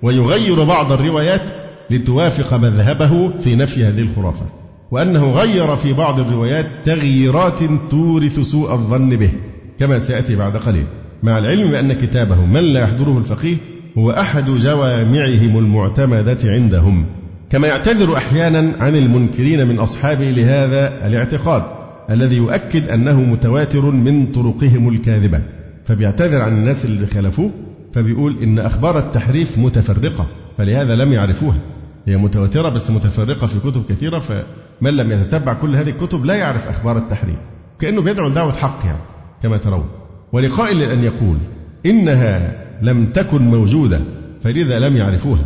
ويغير 0.03 0.65
بعض 0.65 0.93
الروايات 0.93 1.51
لتوافق 1.91 2.55
مذهبه 2.55 3.39
في 3.41 3.57
نفي 3.57 3.85
هذه 3.85 4.01
الخرافة. 4.01 4.47
وأنه 4.91 5.33
غير 5.33 5.77
في 5.77 5.93
بعض 5.93 6.21
الروايات 6.21 6.67
تغييرات 6.85 7.59
تورث 7.91 8.41
سوء 8.41 8.73
الظن 8.73 9.17
به 9.17 9.31
كما 9.79 9.99
سيأتي 9.99 10.37
بعد 10.37 10.57
قليل. 10.57 10.87
مع 11.23 11.39
العلم 11.39 11.71
بأن 11.71 11.93
كتابه 11.93 12.45
من 12.45 12.61
لا 12.61 12.81
يحضره 12.81 13.19
الفقيه 13.19 13.57
هو 13.99 14.11
أحد 14.11 14.45
جوامعهم 14.51 15.59
المعتمدة 15.59 16.39
عندهم 16.45 17.07
كما 17.51 17.69
يعتذر 17.69 18.17
أحيانا 18.17 18.75
عن 18.81 18.97
المنكرين 18.97 19.67
من 19.69 19.79
أصحابه 19.79 20.31
لهذا 20.31 21.07
الاعتقاد 21.07 21.63
الذي 22.11 22.37
يؤكد 22.37 22.89
أنه 22.89 23.21
متواتر 23.21 23.91
من 23.91 24.27
طرقهم 24.27 24.89
الكاذبة. 24.89 25.43
فبيعتذر 25.85 26.43
عن 26.43 26.53
الناس 26.53 26.85
اللي 26.85 27.07
خالفوه 27.07 27.51
فبيقول 27.93 28.43
إن 28.43 28.59
أخبار 28.59 28.99
التحريف 28.99 29.59
متفرقة 29.59 30.27
فلهذا 30.59 30.95
لم 30.97 31.13
يعرفوها. 31.13 31.59
هي 32.07 32.17
متواترة 32.17 32.69
بس 32.69 32.91
متفرقة 32.91 33.47
في 33.47 33.71
كتب 33.71 33.85
كثيرة 33.89 34.19
فمن 34.19 34.97
لم 34.97 35.13
يتتبع 35.13 35.53
كل 35.53 35.77
هذه 35.77 35.91
الكتب 35.91 36.25
لا 36.25 36.35
يعرف 36.35 36.69
أخبار 36.69 36.99
التحريف 36.99 37.39
كأنه 37.81 38.03
بيدعو 38.03 38.29
لدعوة 38.29 38.53
حق 38.53 38.87
يعني 38.87 38.99
كما 39.43 39.57
ترون. 39.57 39.89
ولقائل 40.33 40.83
أن 40.83 41.05
يقول 41.05 41.39
إنها 41.87 42.68
لم 42.83 43.07
تكن 43.07 43.43
موجودة 43.43 44.01
فلذا 44.43 44.79
لم 44.79 44.97
يعرفوها. 44.97 45.45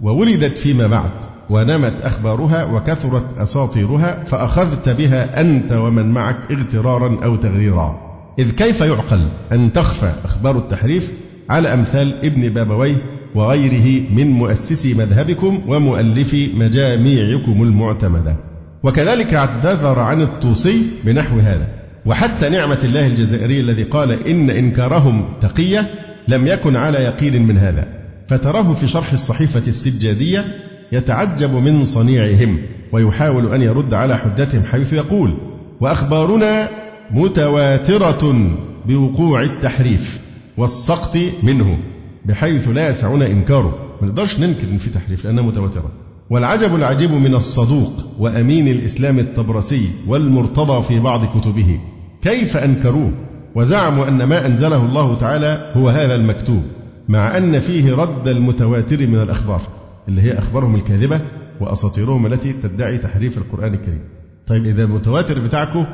وولدت 0.00 0.58
فيما 0.58 0.86
بعد 0.86 1.10
ونمت 1.50 2.00
أخبارها 2.02 2.64
وكثرت 2.64 3.24
أساطيرها 3.38 4.24
فأخذت 4.24 4.88
بها 4.88 5.40
أنت 5.40 5.72
ومن 5.72 6.12
معك 6.12 6.36
اغترارا 6.50 7.24
أو 7.24 7.36
تغريرا. 7.36 8.00
إذ 8.38 8.50
كيف 8.50 8.80
يعقل 8.80 9.28
أن 9.52 9.72
تخفى 9.72 10.12
أخبار 10.24 10.58
التحريف 10.58 11.12
على 11.50 11.74
أمثال 11.74 12.24
ابن 12.24 12.48
بابويه 12.48 12.96
وغيره 13.34 14.02
من 14.10 14.30
مؤسسي 14.30 14.94
مذهبكم 14.94 15.62
ومؤلفي 15.68 16.50
مجاميعكم 16.54 17.62
المعتمدة؟ 17.62 18.36
وكذلك 18.82 19.34
اعتذر 19.34 19.98
عن 19.98 20.22
الطوسي 20.22 20.82
بنحو 21.04 21.38
هذا. 21.38 21.68
وحتى 22.06 22.48
نعمة 22.48 22.78
الله 22.84 23.06
الجزائري 23.06 23.60
الذي 23.60 23.82
قال 23.82 24.28
إن 24.28 24.50
إنكارهم 24.50 25.24
تقية 25.40 25.90
لم 26.28 26.46
يكن 26.46 26.76
على 26.76 26.98
يقين 26.98 27.46
من 27.46 27.58
هذا. 27.58 27.88
فتراه 28.28 28.72
في 28.72 28.88
شرح 28.88 29.12
الصحيفة 29.12 29.62
السجادية 29.68 30.44
يتعجب 30.92 31.54
من 31.54 31.84
صنيعهم 31.84 32.58
ويحاول 32.92 33.54
أن 33.54 33.62
يرد 33.62 33.94
على 33.94 34.18
حجتهم 34.18 34.62
حيث 34.62 34.92
يقول 34.92 35.34
وأخبارنا 35.80 36.68
متواترة 37.10 38.50
بوقوع 38.86 39.42
التحريف 39.42 40.20
والسقط 40.56 41.18
منه 41.42 41.78
بحيث 42.24 42.68
لا 42.68 42.88
يسعنا 42.88 43.26
إنكاره. 43.26 43.78
ما 44.00 44.08
نقدرش 44.08 44.38
ننكر 44.38 44.68
إن 44.72 44.78
في 44.78 44.90
تحريف 44.90 45.24
لأنها 45.24 45.44
متواترة. 45.44 45.92
والعجب 46.30 46.74
العجيب 46.74 47.12
من 47.12 47.34
الصدوق 47.34 47.92
وأمين 48.18 48.68
الإسلام 48.68 49.18
الطبرسي 49.18 49.88
والمرتضى 50.06 50.82
في 50.82 51.00
بعض 51.00 51.38
كتبه 51.38 51.80
كيف 52.22 52.56
أنكروه؟ 52.56 53.12
وزعموا 53.54 54.08
أن 54.08 54.24
ما 54.24 54.46
أنزله 54.46 54.84
الله 54.84 55.16
تعالى 55.16 55.72
هو 55.76 55.88
هذا 55.88 56.14
المكتوب 56.14 56.62
مع 57.08 57.36
أن 57.36 57.58
فيه 57.58 57.94
رد 57.94 58.28
المتواتر 58.28 59.06
من 59.06 59.22
الأخبار 59.22 59.60
اللي 60.08 60.22
هي 60.22 60.38
أخبارهم 60.38 60.74
الكاذبة 60.74 61.20
وأساطيرهم 61.60 62.26
التي 62.26 62.52
تدعي 62.52 62.98
تحريف 62.98 63.38
القرآن 63.38 63.74
الكريم. 63.74 64.00
طيب 64.46 64.66
إذا 64.66 64.84
المتواتر 64.84 65.38
بتاعكم 65.38 65.86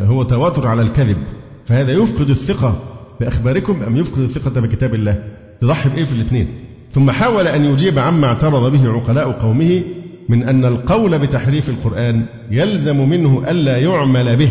هو 0.00 0.22
تواتر 0.22 0.66
على 0.66 0.82
الكذب 0.82 1.16
فهذا 1.66 1.92
يفقد 1.92 2.30
الثقة 2.30 2.78
بأخباركم 3.20 3.82
أم 3.82 3.96
يفقد 3.96 4.18
الثقة 4.18 4.60
بكتاب 4.60 4.94
الله؟ 4.94 5.24
تضحي 5.60 5.88
بإيه 5.88 6.04
في 6.04 6.12
الاثنين؟ 6.12 6.48
ثم 6.90 7.10
حاول 7.10 7.46
أن 7.46 7.64
يجيب 7.64 7.98
عما 7.98 8.26
اعترض 8.26 8.72
به 8.72 8.88
عقلاء 8.92 9.32
قومه 9.32 9.82
من 10.28 10.42
أن 10.42 10.64
القول 10.64 11.18
بتحريف 11.18 11.68
القرآن 11.68 12.26
يلزم 12.50 13.08
منه 13.08 13.50
ألا 13.50 13.76
يعمل 13.76 14.36
به 14.36 14.50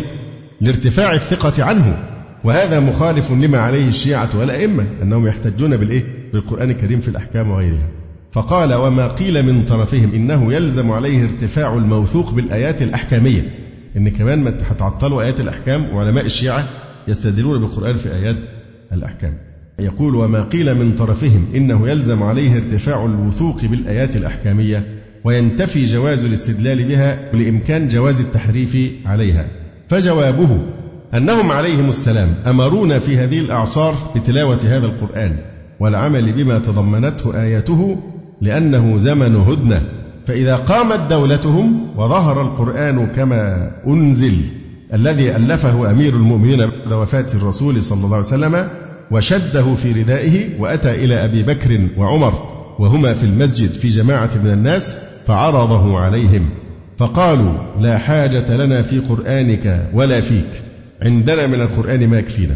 لارتفاع 0.61 1.13
الثقة 1.13 1.63
عنه. 1.63 2.16
وهذا 2.43 2.79
مخالف 2.79 3.31
لما 3.31 3.57
عليه 3.57 3.87
الشيعة 3.87 4.29
والأئمة 4.39 4.85
أنهم 5.01 5.27
يحتجون 5.27 5.77
بالإيه؟ 5.77 6.03
بالقرآن 6.33 6.69
الكريم 6.71 6.99
في 6.99 7.07
الأحكام 7.07 7.51
وغيرها. 7.51 7.87
فقال 8.31 8.73
وما 8.73 9.07
قيل 9.07 9.45
من 9.45 9.65
طرفهم 9.65 10.13
إنه 10.13 10.53
يلزم 10.53 10.91
عليه 10.91 11.23
ارتفاع 11.23 11.73
الموثوق 11.73 12.33
بالآيات 12.33 12.81
الأحكامية. 12.81 13.49
إن 13.97 14.09
كمان 14.09 14.43
ما 14.43 14.53
هتعطلوا 14.69 15.21
آيات 15.21 15.39
الأحكام 15.39 15.95
وعلماء 15.95 16.25
الشيعة 16.25 16.63
يستدلون 17.07 17.59
بالقرآن 17.59 17.95
في 17.95 18.15
آيات 18.15 18.37
الأحكام. 18.93 19.33
يقول 19.79 20.15
وما 20.15 20.41
قيل 20.41 20.75
من 20.75 20.95
طرفهم 20.95 21.45
إنه 21.55 21.89
يلزم 21.89 22.23
عليه 22.23 22.55
ارتفاع 22.55 23.05
الوثوق 23.05 23.65
بالآيات 23.65 24.15
الأحكامية 24.15 24.85
وينتفي 25.23 25.85
جواز 25.85 26.25
الاستدلال 26.25 26.87
بها 26.87 27.35
لإمكان 27.35 27.87
جواز 27.87 28.19
التحريف 28.19 28.77
عليها. 29.05 29.47
فجوابه 29.89 30.59
أنهم 31.13 31.51
عليهم 31.51 31.89
السلام 31.89 32.27
أمرونا 32.47 32.99
في 32.99 33.17
هذه 33.17 33.39
الأعصار 33.39 33.95
بتلاوة 34.15 34.59
هذا 34.63 34.85
القرآن 34.85 35.35
والعمل 35.79 36.31
بما 36.31 36.59
تضمنته 36.59 37.41
آياته 37.41 37.97
لأنه 38.41 38.99
زمن 38.99 39.35
هدنة. 39.35 39.81
فإذا 40.25 40.55
قامت 40.55 40.99
دولتهم 41.09 41.87
وظهر 41.97 42.41
القرآن 42.41 43.07
كما 43.07 43.71
أنزل 43.87 44.41
الذي 44.93 45.35
ألفه 45.35 45.91
أمير 45.91 46.13
المؤمنين 46.13 46.57
بعد 46.57 46.93
وفاة 46.93 47.27
الرسول 47.33 47.83
صلى 47.83 48.05
الله 48.05 48.15
عليه 48.15 48.25
وسلم 48.25 48.67
وشده 49.11 49.75
في 49.75 49.91
ردائه 49.91 50.59
وأتى 50.59 50.91
إلى 50.91 51.25
أبي 51.25 51.43
بكر 51.43 51.87
وعمر 51.97 52.33
وهما 52.79 53.13
في 53.13 53.23
المسجد 53.23 53.69
في 53.69 53.87
جماعة 53.87 54.29
من 54.43 54.51
الناس 54.51 54.99
فعرضه 55.27 55.99
عليهم 55.99 56.49
فقالوا 56.97 57.53
لا 57.79 57.97
حاجة 57.97 58.57
لنا 58.57 58.81
في 58.81 58.99
قرآنك 58.99 59.89
ولا 59.93 60.21
فيك. 60.21 60.66
عندنا 61.01 61.47
من 61.47 61.61
القرآن 61.61 62.07
ما 62.07 62.19
يكفينا. 62.19 62.55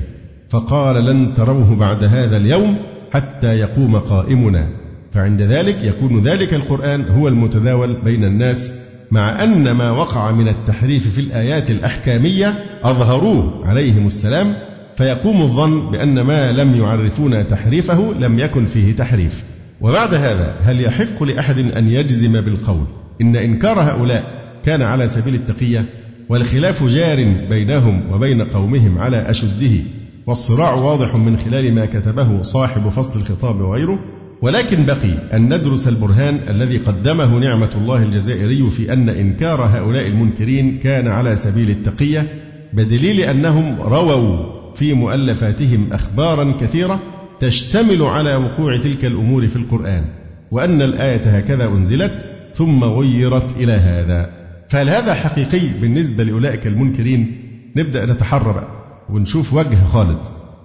فقال 0.49 1.05
لن 1.05 1.33
تروه 1.33 1.75
بعد 1.75 2.03
هذا 2.03 2.37
اليوم 2.37 2.77
حتى 3.13 3.47
يقوم 3.47 3.95
قائمنا. 3.95 4.67
فعند 5.11 5.41
ذلك 5.41 5.83
يكون 5.83 6.21
ذلك 6.21 6.53
القرآن 6.53 7.05
هو 7.05 7.27
المتداول 7.27 7.93
بين 8.03 8.23
الناس 8.25 8.73
مع 9.11 9.43
أن 9.43 9.71
ما 9.71 9.91
وقع 9.91 10.31
من 10.31 10.47
التحريف 10.47 11.07
في 11.07 11.21
الآيات 11.21 11.71
الأحكامية 11.71 12.63
أظهروه 12.83 13.67
عليهم 13.67 14.07
السلام 14.07 14.53
فيقوم 14.97 15.41
الظن 15.41 15.91
بأن 15.91 16.21
ما 16.21 16.51
لم 16.51 16.75
يعرفون 16.75 17.47
تحريفه 17.47 18.13
لم 18.19 18.39
يكن 18.39 18.65
فيه 18.65 18.95
تحريف. 18.95 19.43
وبعد 19.81 20.13
هذا 20.13 20.55
هل 20.63 20.81
يحق 20.81 21.23
لأحد 21.23 21.57
أن 21.57 21.87
يجزم 21.87 22.41
بالقول 22.41 22.85
إن 23.21 23.35
إنكار 23.35 23.79
هؤلاء 23.79 24.23
كان 24.65 24.81
على 24.81 25.07
سبيل 25.07 25.35
التقية؟ 25.35 25.85
والخلاف 26.31 26.83
جار 26.83 27.33
بينهم 27.49 28.11
وبين 28.11 28.41
قومهم 28.41 28.99
على 28.99 29.29
أشده 29.29 29.83
والصراع 30.27 30.73
واضح 30.73 31.15
من 31.15 31.37
خلال 31.37 31.73
ما 31.73 31.85
كتبه 31.85 32.41
صاحب 32.41 32.89
فصل 32.89 33.19
الخطاب 33.19 33.61
وغيره. 33.61 33.99
ولكن 34.41 34.85
بقي 34.85 35.13
أن 35.33 35.45
ندرس 35.53 35.87
البرهان 35.87 36.39
الذي 36.49 36.77
قدمه 36.77 37.37
نعمة 37.37 37.69
الله 37.75 38.03
الجزائري 38.03 38.69
في 38.69 38.93
أن 38.93 39.09
إنكار 39.09 39.61
هؤلاء 39.61 40.07
المنكرين 40.07 40.79
كان 40.79 41.07
على 41.07 41.35
سبيل 41.35 41.69
التقية 41.69 42.27
بدليل 42.73 43.19
أنهم 43.19 43.81
رووا 43.81 44.37
في 44.75 44.93
مؤلفاتهم 44.93 45.93
أخبارا 45.93 46.53
كثيرة 46.61 46.99
تشتمل 47.39 48.01
على 48.01 48.35
وقوع 48.35 48.77
تلك 48.77 49.05
الأمور 49.05 49.47
في 49.47 49.55
القرآن 49.55 50.05
وأن 50.51 50.81
الآية 50.81 51.37
هكذا 51.37 51.67
أنزلت 51.67 52.13
ثم 52.55 52.83
غيرت 52.83 53.57
إلى 53.57 53.73
هذا. 53.73 54.40
فهل 54.71 54.89
هذا 54.89 55.13
حقيقي 55.13 55.67
بالنسبة 55.81 56.23
لأولئك 56.23 56.67
المنكرين؟ 56.67 57.41
نبدأ 57.75 58.05
نتحرى 58.05 58.67
ونشوف 59.09 59.53
وجه 59.53 59.83
خالد. 59.83 60.17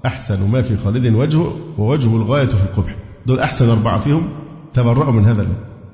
أحسن 0.07 0.51
ما 0.51 0.63
في 0.63 0.77
خالد 0.77 1.15
وجهه 1.15 1.57
ووجهه 1.79 2.17
الغاية 2.17 2.47
في 2.47 2.63
القبح. 2.65 2.97
دول 3.27 3.41
أحسن 3.41 3.69
أربعة 3.69 3.99
فيهم. 3.99 4.29
تبرأوا 4.73 5.13
من 5.13 5.25
هذا. 5.25 5.47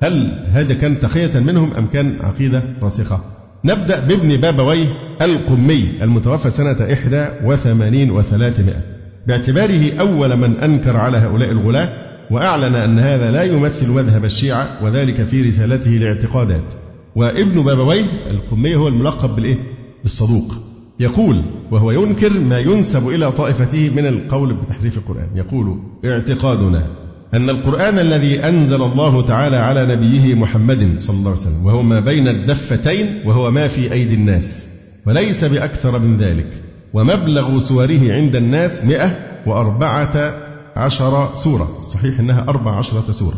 هل 0.03 0.43
هذا 0.51 0.73
كان 0.73 0.99
تقية 0.99 1.39
منهم 1.39 1.73
أم 1.73 1.87
كان 1.87 2.19
عقيدة 2.21 2.63
راسخة؟ 2.81 3.19
نبدأ 3.65 3.99
بابن 3.99 4.37
بابويه 4.37 4.87
القمي 5.21 5.87
المتوفى 6.01 6.51
سنة 6.51 6.93
إحدى 6.93 7.27
وثمانين 7.45 8.11
وثلاثمائة. 8.11 8.81
باعتباره 9.27 9.99
أول 9.99 10.37
من 10.37 10.57
أنكر 10.57 10.97
على 10.97 11.17
هؤلاء 11.17 11.51
الغلاة 11.51 11.89
وأعلن 12.31 12.75
أن 12.75 12.99
هذا 12.99 13.31
لا 13.31 13.43
يمثل 13.43 13.87
مذهب 13.87 14.25
الشيعة 14.25 14.67
وذلك 14.83 15.23
في 15.23 15.41
رسالته 15.41 15.91
لاعتقادات. 15.91 16.82
وابن 17.15 17.63
بابويه 17.63 18.05
القمي 18.29 18.75
هو 18.75 18.87
الملقب 18.87 19.35
بالإيه؟ 19.35 19.57
بالصدوق. 20.01 20.53
يقول 20.99 21.41
وهو 21.71 21.91
ينكر 21.91 22.33
ما 22.39 22.59
ينسب 22.59 23.07
إلى 23.07 23.31
طائفته 23.31 23.89
من 23.89 24.05
القول 24.05 24.53
بتحريف 24.61 24.97
القرآن. 24.97 25.27
يقول 25.35 25.79
اعتقادنا 26.05 26.87
أن 27.33 27.49
القرآن 27.49 27.99
الذي 27.99 28.39
أنزل 28.39 28.81
الله 28.81 29.21
تعالى 29.21 29.57
على 29.57 29.95
نبيه 29.95 30.35
محمد 30.35 30.95
صلى 30.97 31.15
الله 31.15 31.29
عليه 31.29 31.39
وسلم 31.41 31.65
وهو 31.65 31.81
ما 31.81 31.99
بين 31.99 32.27
الدفتين 32.27 33.21
وهو 33.25 33.51
ما 33.51 33.67
في 33.67 33.93
أيدي 33.93 34.15
الناس 34.15 34.67
وليس 35.07 35.43
بأكثر 35.43 35.99
من 35.99 36.17
ذلك 36.17 36.63
ومبلغ 36.93 37.59
سوره 37.59 38.13
عند 38.13 38.35
الناس 38.35 38.85
مئة 38.85 39.19
وأربعة 39.45 40.43
عشر 40.75 41.35
سورة. 41.35 41.79
صحيح 41.79 42.19
أنها 42.19 42.45
أربع 42.49 42.77
عشرة 42.77 43.11
سورة 43.11 43.35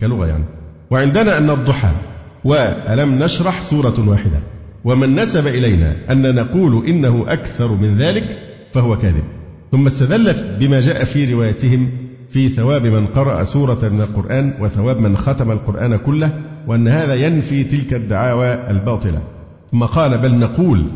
كلغة 0.00 0.26
يعني. 0.26 0.44
وعندنا 0.90 1.38
أن 1.38 1.50
الضحى 1.50 1.90
وألم 2.46 3.22
نشرح 3.22 3.62
سورة 3.62 4.08
واحدة. 4.08 4.40
ومن 4.84 5.14
نسب 5.14 5.46
إلينا 5.46 5.96
أن 6.10 6.34
نقول 6.34 6.86
إنه 6.86 7.24
أكثر 7.28 7.72
من 7.72 7.96
ذلك 7.96 8.38
فهو 8.72 8.96
كاذب. 8.98 9.24
ثم 9.72 9.86
استدل 9.86 10.34
بما 10.60 10.80
جاء 10.80 11.04
في 11.04 11.34
روايتهم 11.34 11.90
في 12.30 12.48
ثواب 12.48 12.86
من 12.86 13.06
قرأ 13.06 13.44
سورة 13.44 13.88
من 13.92 14.00
القرآن 14.00 14.52
وثواب 14.60 15.00
من 15.00 15.16
ختم 15.16 15.50
القرآن 15.50 15.96
كله 15.96 16.30
وأن 16.66 16.88
هذا 16.88 17.14
ينفي 17.14 17.64
تلك 17.64 17.94
الدعاوى 17.94 18.70
الباطلة. 18.70 19.22
ثم 19.72 19.84
قال 19.84 20.18
بل 20.18 20.38
نقول 20.38 20.90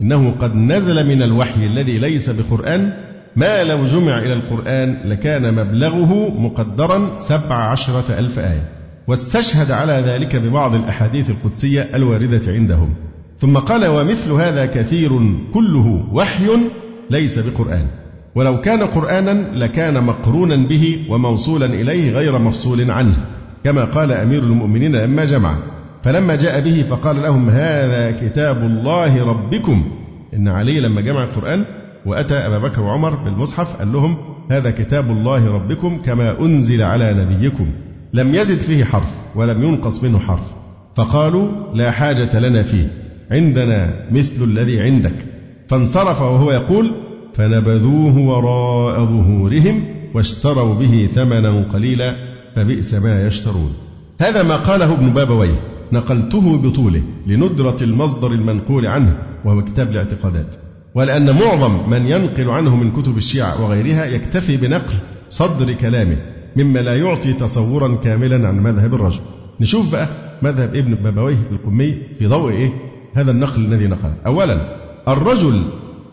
إنه 0.00 0.30
قد 0.30 0.56
نزل 0.56 1.08
من 1.08 1.22
الوحي 1.22 1.66
الذي 1.66 1.98
ليس 1.98 2.30
بقرآن 2.30 2.92
ما 3.36 3.64
لو 3.64 3.86
جمع 3.86 4.18
إلى 4.18 4.32
القرآن 4.32 4.96
لكان 5.04 5.54
مبلغه 5.54 6.40
مقدرا 6.40 7.16
سبع 7.16 7.54
عشرة 7.54 8.18
ألف 8.18 8.38
آية. 8.38 8.73
واستشهد 9.06 9.70
على 9.70 9.92
ذلك 9.92 10.36
ببعض 10.36 10.74
الأحاديث 10.74 11.30
القدسية 11.30 11.88
الواردة 11.94 12.52
عندهم. 12.52 12.94
ثم 13.38 13.56
قال 13.56 13.86
ومثل 13.86 14.32
هذا 14.32 14.66
كثير 14.66 15.10
كله 15.54 16.04
وحي 16.12 16.46
ليس 17.10 17.38
بقرآن. 17.38 17.86
ولو 18.34 18.60
كان 18.60 18.82
قرآنا 18.82 19.50
لكان 19.54 20.04
مقرونا 20.04 20.56
به 20.56 21.06
وموصولا 21.08 21.66
إليه 21.66 22.12
غير 22.12 22.38
مفصول 22.38 22.90
عنه 22.90 23.16
كما 23.64 23.84
قال 23.84 24.12
أمير 24.12 24.42
المؤمنين 24.42 24.96
لما 24.96 25.24
جمع. 25.24 25.56
فلما 26.02 26.34
جاء 26.36 26.60
به 26.60 26.82
فقال 26.82 27.22
لهم 27.22 27.50
هذا 27.50 28.10
كتاب 28.10 28.56
الله 28.56 29.24
ربكم. 29.24 29.84
إن 30.34 30.48
علي 30.48 30.80
لما 30.80 31.00
جمع 31.00 31.24
القرآن 31.24 31.64
وأتى 32.06 32.34
أبا 32.34 32.58
بكر 32.58 32.82
وعمر 32.82 33.14
بالمصحف 33.14 33.78
قال 33.78 33.92
لهم 33.92 34.16
هذا 34.50 34.70
كتاب 34.70 35.10
الله 35.10 35.52
ربكم 35.54 36.02
كما 36.02 36.40
أنزل 36.40 36.82
على 36.82 37.14
نبيكم. 37.14 37.66
لم 38.14 38.34
يزد 38.34 38.60
فيه 38.60 38.84
حرف 38.84 39.14
ولم 39.34 39.62
ينقص 39.62 40.04
منه 40.04 40.18
حرف. 40.18 40.54
فقالوا 40.96 41.48
لا 41.74 41.90
حاجة 41.90 42.38
لنا 42.38 42.62
فيه. 42.62 42.92
عندنا 43.30 44.06
مثل 44.10 44.44
الذي 44.44 44.80
عندك. 44.80 45.14
فانصرف 45.68 46.22
وهو 46.22 46.52
يقول 46.52 46.94
فنبذوه 47.34 48.18
وراء 48.18 49.04
ظهورهم 49.04 49.84
واشتروا 50.14 50.74
به 50.74 51.08
ثمنا 51.14 51.62
قليلا 51.72 52.16
فبئس 52.56 52.94
ما 52.94 53.26
يشترون. 53.26 53.74
هذا 54.20 54.42
ما 54.42 54.56
قاله 54.56 54.94
ابن 54.94 55.10
بابويه. 55.10 55.60
نقلته 55.92 56.56
بطوله 56.56 57.02
لندرة 57.26 57.76
المصدر 57.82 58.32
المنقول 58.32 58.86
عنه 58.86 59.16
وهو 59.44 59.64
كتاب 59.64 59.90
الاعتقادات. 59.90 60.56
ولأن 60.94 61.30
معظم 61.30 61.90
من 61.90 62.06
ينقل 62.06 62.50
عنه 62.50 62.76
من 62.76 62.92
كتب 62.92 63.16
الشيعة 63.16 63.64
وغيرها 63.64 64.04
يكتفي 64.04 64.56
بنقل 64.56 64.94
صدر 65.28 65.72
كلامه. 65.72 66.33
مما 66.56 66.78
لا 66.78 66.98
يعطي 66.98 67.32
تصورا 67.32 67.96
كاملا 68.04 68.48
عن 68.48 68.58
مذهب 68.58 68.94
الرجل. 68.94 69.20
نشوف 69.60 69.92
بقى 69.92 70.08
مذهب 70.42 70.74
ابن 70.74 70.94
بابويه 70.94 71.38
القمي 71.52 71.94
في 72.18 72.26
ضوء 72.26 72.50
إيه؟ 72.52 72.70
هذا 73.14 73.30
النقل 73.30 73.64
الذي 73.64 73.86
نقله. 73.86 74.14
أولا 74.26 74.58
الرجل 75.08 75.62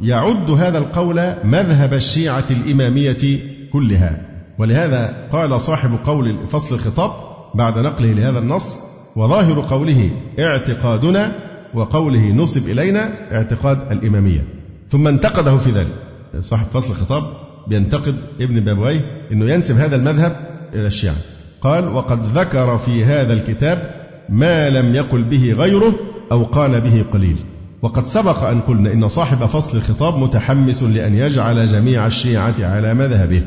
يعد 0.01 0.51
هذا 0.51 0.77
القول 0.77 1.33
مذهب 1.43 1.93
الشيعة 1.93 2.45
الإمامية 2.51 3.39
كلها. 3.73 4.21
ولهذا 4.57 5.27
قال 5.31 5.61
صاحب 5.61 5.89
قول 6.05 6.35
فصل 6.49 6.75
الخطاب 6.75 7.11
بعد 7.55 7.77
نقله 7.77 8.13
لهذا 8.13 8.39
النص 8.39 8.79
وظاهر 9.15 9.59
قوله 9.59 10.09
اعتقادنا 10.39 11.35
وقوله 11.73 12.31
نصب 12.31 12.69
إلينا 12.69 13.13
اعتقاد 13.31 13.91
الإمامية. 13.91 14.45
ثم 14.89 15.07
انتقده 15.07 15.57
في 15.57 15.71
ذلك. 15.71 15.93
صاحب 16.39 16.65
فصل 16.73 16.91
الخطاب 16.91 17.23
بينتقد 17.67 18.15
ابن 18.41 18.59
بابويه 18.59 19.05
أنه 19.31 19.51
ينسب 19.51 19.77
هذا 19.77 19.95
المذهب 19.95 20.35
إلى 20.73 20.87
الشيعة. 20.87 21.15
قال 21.61 21.87
وقد 21.87 22.37
ذكر 22.37 22.77
في 22.77 23.05
هذا 23.05 23.33
الكتاب 23.33 24.01
ما 24.29 24.69
لم 24.69 24.95
يقل 24.95 25.23
به 25.23 25.53
غيره 25.53 25.93
أو 26.31 26.43
قال 26.43 26.81
به 26.81 27.05
قليل 27.13 27.35
وقد 27.81 28.05
سبق 28.05 28.43
أن 28.43 28.59
قلنا 28.59 28.93
إن 28.93 29.07
صاحب 29.07 29.37
فصل 29.37 29.77
الخطاب 29.77 30.17
متحمس 30.17 30.83
لأن 30.83 31.15
يجعل 31.15 31.65
جميع 31.65 32.07
الشيعة 32.07 32.55
على 32.59 32.93
مذهبه. 32.93 33.41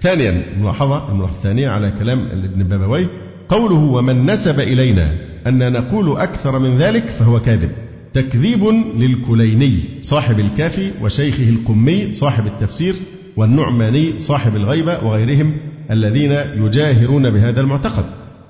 ثانيا 0.00 0.42
الملاحظة 0.56 1.08
الملاحظة 1.08 1.36
الثانية 1.36 1.68
على 1.68 1.90
كلام 1.90 2.18
ابن 2.20 2.68
بابويه 2.68 3.06
قوله 3.48 3.74
ومن 3.74 4.30
نسب 4.30 4.60
إلينا 4.60 5.14
أن 5.46 5.72
نقول 5.72 6.16
أكثر 6.18 6.58
من 6.58 6.78
ذلك 6.78 7.04
فهو 7.04 7.40
كاذب 7.40 7.70
تكذيب 8.12 8.64
للكليني 8.96 9.74
صاحب 10.00 10.40
الكافي 10.40 10.90
وشيخه 11.02 11.48
القمي 11.48 12.14
صاحب 12.14 12.46
التفسير 12.46 12.94
والنعماني 13.40 14.20
صاحب 14.20 14.56
الغيبة 14.56 15.04
وغيرهم 15.04 15.56
الذين 15.90 16.32
يجاهرون 16.32 17.30
بهذا 17.30 17.60
المعتقد 17.60 18.04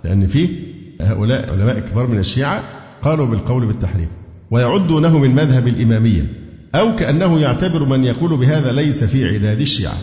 لأن 0.05 0.27
فيه 0.27 0.49
هؤلاء 1.01 1.53
علماء 1.53 1.79
كبار 1.79 2.07
من 2.07 2.19
الشيعة 2.19 2.63
قالوا 3.03 3.27
بالقول 3.27 3.67
بالتحريف 3.67 4.09
ويعدونه 4.51 5.19
من 5.19 5.31
مذهب 5.31 5.69
الإمامية 5.69 6.27
أو 6.75 6.97
كأنه 6.97 7.41
يعتبر 7.41 7.85
من 7.85 8.05
يقول 8.05 8.37
بهذا 8.37 8.73
ليس 8.73 9.05
في 9.05 9.25
عداد 9.25 9.61
الشيعة. 9.61 9.95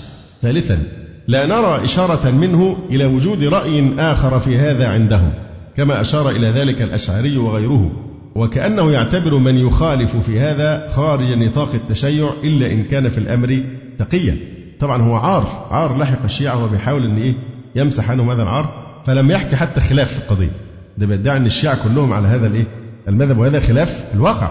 ثالثا 0.42 0.84
لا 1.28 1.46
نرى 1.46 1.84
إشارة 1.84 2.32
منه 2.32 2.78
إلى 2.90 3.06
وجود 3.06 3.44
رأي 3.44 3.94
آخر 4.00 4.40
في 4.40 4.58
هذا 4.58 4.88
عندهم 4.88 5.34
كما 5.78 6.02
أشار 6.02 6.30
إلى 6.30 6.48
ذلك 6.48 6.82
الأشعري 6.82 7.38
وغيره 7.38 7.92
وكأنه 8.36 8.92
يعتبر 8.92 9.38
من 9.38 9.58
يخالف 9.58 10.18
في 10.18 10.40
هذا 10.40 10.90
خارج 10.90 11.32
نطاق 11.32 11.74
التشيع 11.74 12.30
إلا 12.44 12.72
إن 12.72 12.84
كان 12.84 13.10
في 13.10 13.18
الأمر 13.18 13.64
تقيا. 13.98 14.57
طبعا 14.80 15.02
هو 15.02 15.16
عار 15.16 15.68
عار 15.72 15.98
لحق 15.98 16.24
الشيعة 16.24 16.58
وهو 16.58 16.68
بيحاول 16.68 17.06
أن 17.06 17.18
إيه 17.18 17.34
يمسح 17.76 18.12
عنهم 18.12 18.30
هذا 18.30 18.44
العار. 18.44 18.88
فلم 19.06 19.32
يحكي 19.32 19.56
حتى 19.56 19.82
خلاف 19.82 20.14
في 20.14 20.20
القضية. 20.20 20.52
ده 20.98 21.06
بيدعي 21.06 21.38
أن 21.38 21.46
الشيعة 21.46 21.84
كلهم 21.84 22.14
على 22.14 22.28
هذا 22.28 22.48
الإيه 22.48 22.66
المذهب 23.08 23.38
وهذا 23.38 23.60
خلاف 23.60 24.06
الواقع. 24.14 24.50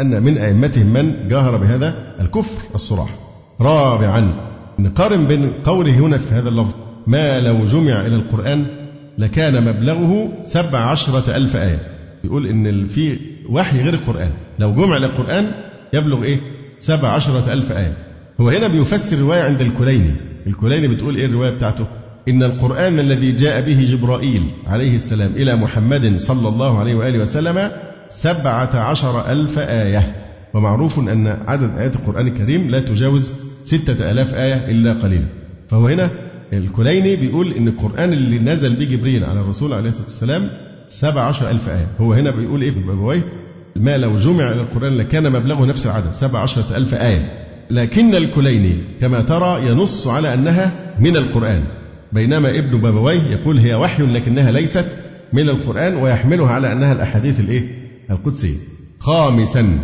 أن 0.00 0.22
من 0.22 0.38
أئمتهم 0.38 0.86
من 0.86 1.28
جاهر 1.28 1.56
بهذا 1.56 2.14
الكفر 2.20 2.62
الصراح. 2.74 3.08
رابعا 3.60 4.34
نقارن 4.78 5.26
بين 5.26 5.52
قوله 5.64 5.92
هنا 5.92 6.18
في 6.18 6.34
هذا 6.34 6.48
اللفظ 6.48 6.74
ما 7.06 7.40
لو 7.40 7.64
جمع 7.64 8.00
إلى 8.00 8.16
القرآن 8.16 8.66
لكان 9.18 9.64
مبلغه 9.64 10.28
سبع 10.42 10.78
عشرة 10.78 11.36
ألف 11.36 11.56
آية. 11.56 11.78
يقول 12.24 12.46
إن 12.46 12.86
في 12.86 13.18
وحي 13.48 13.82
غير 13.82 13.94
القرآن. 13.94 14.30
لو 14.58 14.74
جمع 14.74 14.96
إلى 14.96 15.06
القرآن 15.06 15.52
يبلغ 15.92 16.22
إيه 16.22 16.38
سبع 16.78 17.08
عشرة 17.08 17.52
ألف 17.52 17.72
آية. 17.72 18.05
هو 18.40 18.48
هنا 18.48 18.68
بيفسر 18.68 19.18
رواية 19.18 19.42
عند 19.42 19.60
الكليني. 19.60 20.14
الكليني 20.46 20.88
بتقول 20.88 21.16
إيه 21.16 21.26
الرواية 21.26 21.50
بتاعته؟ 21.50 21.86
إن 22.28 22.42
القرآن 22.42 22.98
الذي 22.98 23.32
جاء 23.32 23.60
به 23.60 23.84
جبرائيل 23.84 24.42
عليه 24.66 24.96
السلام 24.96 25.30
إلى 25.36 25.56
محمد 25.56 26.16
صلى 26.16 26.48
الله 26.48 26.78
عليه 26.78 26.94
وآله 26.94 27.22
وسلم 27.22 27.70
سبعة 28.08 28.76
عشر 28.76 29.30
ألف 29.32 29.58
آية. 29.58 30.16
ومعروف 30.54 30.98
أن 30.98 31.26
عدد 31.46 31.78
آيات 31.78 31.96
القرآن 31.96 32.26
الكريم 32.26 32.70
لا 32.70 32.80
تجاوز 32.80 33.34
ستة 33.64 34.10
ألاف 34.10 34.34
آية 34.34 34.70
إلا 34.70 34.92
قليلا 34.92 35.26
فهو 35.68 35.86
هنا 35.86 36.10
الكليني 36.52 37.16
بيقول 37.16 37.52
إن 37.52 37.68
القرآن 37.68 38.12
اللي 38.12 38.38
نزل 38.38 38.74
به 38.76 38.84
جبريل 38.84 39.24
على 39.24 39.40
الرسول 39.40 39.72
عليه 39.72 39.88
الصلاة 39.88 40.04
والسلام 40.04 40.48
سبع 40.88 41.22
عشر 41.22 41.50
ألف 41.50 41.68
آية. 41.68 41.86
هو 42.00 42.12
هنا 42.12 42.30
بيقول 42.30 42.62
إيه؟ 42.62 42.70
في 42.70 42.76
البابويه 42.76 43.22
ما 43.76 43.96
لو 43.96 44.16
جمع 44.16 44.52
إلى 44.52 44.60
القرآن 44.60 44.96
لكان 44.96 45.32
مبلغه 45.32 45.64
نفس 45.64 45.86
العدد 45.86 46.12
سبع 46.12 46.38
عشرة 46.38 46.76
ألف 46.76 46.94
آية. 46.94 47.45
لكن 47.70 48.14
الكليني 48.14 48.74
كما 49.00 49.20
ترى 49.20 49.68
ينص 49.68 50.06
على 50.06 50.34
أنها 50.34 50.94
من 51.00 51.16
القرآن 51.16 51.64
بينما 52.12 52.50
ابن 52.50 52.80
بابويه 52.80 53.22
يقول 53.22 53.58
هي 53.58 53.74
وحي 53.74 54.02
لكنها 54.02 54.50
ليست 54.50 54.86
من 55.32 55.48
القرآن 55.48 55.96
ويحملها 55.96 56.50
على 56.50 56.72
أنها 56.72 56.92
الأحاديث 56.92 57.40
الإيه؟ 57.40 57.62
القدسية. 58.10 58.56
خامسا 58.98 59.78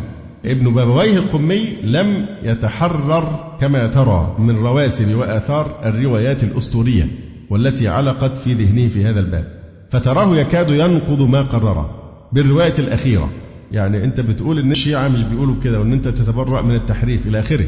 ابن 0.44 0.74
بابويه 0.74 1.16
القمي 1.16 1.64
لم 1.84 2.26
يتحرر 2.42 3.54
كما 3.60 3.86
ترى 3.86 4.36
من 4.38 4.56
رواسب 4.56 5.14
وآثار 5.14 5.80
الروايات 5.84 6.44
الأسطورية 6.44 7.08
والتي 7.50 7.88
علقت 7.88 8.38
في 8.38 8.54
ذهنه 8.54 8.88
في 8.88 9.04
هذا 9.04 9.20
الباب 9.20 9.44
فتراه 9.90 10.36
يكاد 10.36 10.70
ينقض 10.70 11.22
ما 11.22 11.42
قرره 11.42 11.90
بالرواية 12.32 12.74
الأخيرة 12.78 13.28
يعني 13.72 14.04
أنت 14.04 14.20
بتقول 14.20 14.58
إن 14.58 14.70
الشيعة 14.70 15.08
مش 15.08 15.22
بيقولوا 15.22 15.54
كده 15.62 15.80
وإن 15.80 15.92
أنت 15.92 16.08
تتبرأ 16.08 16.62
من 16.62 16.74
التحريف 16.74 17.26
إلى 17.26 17.40
آخره 17.40 17.66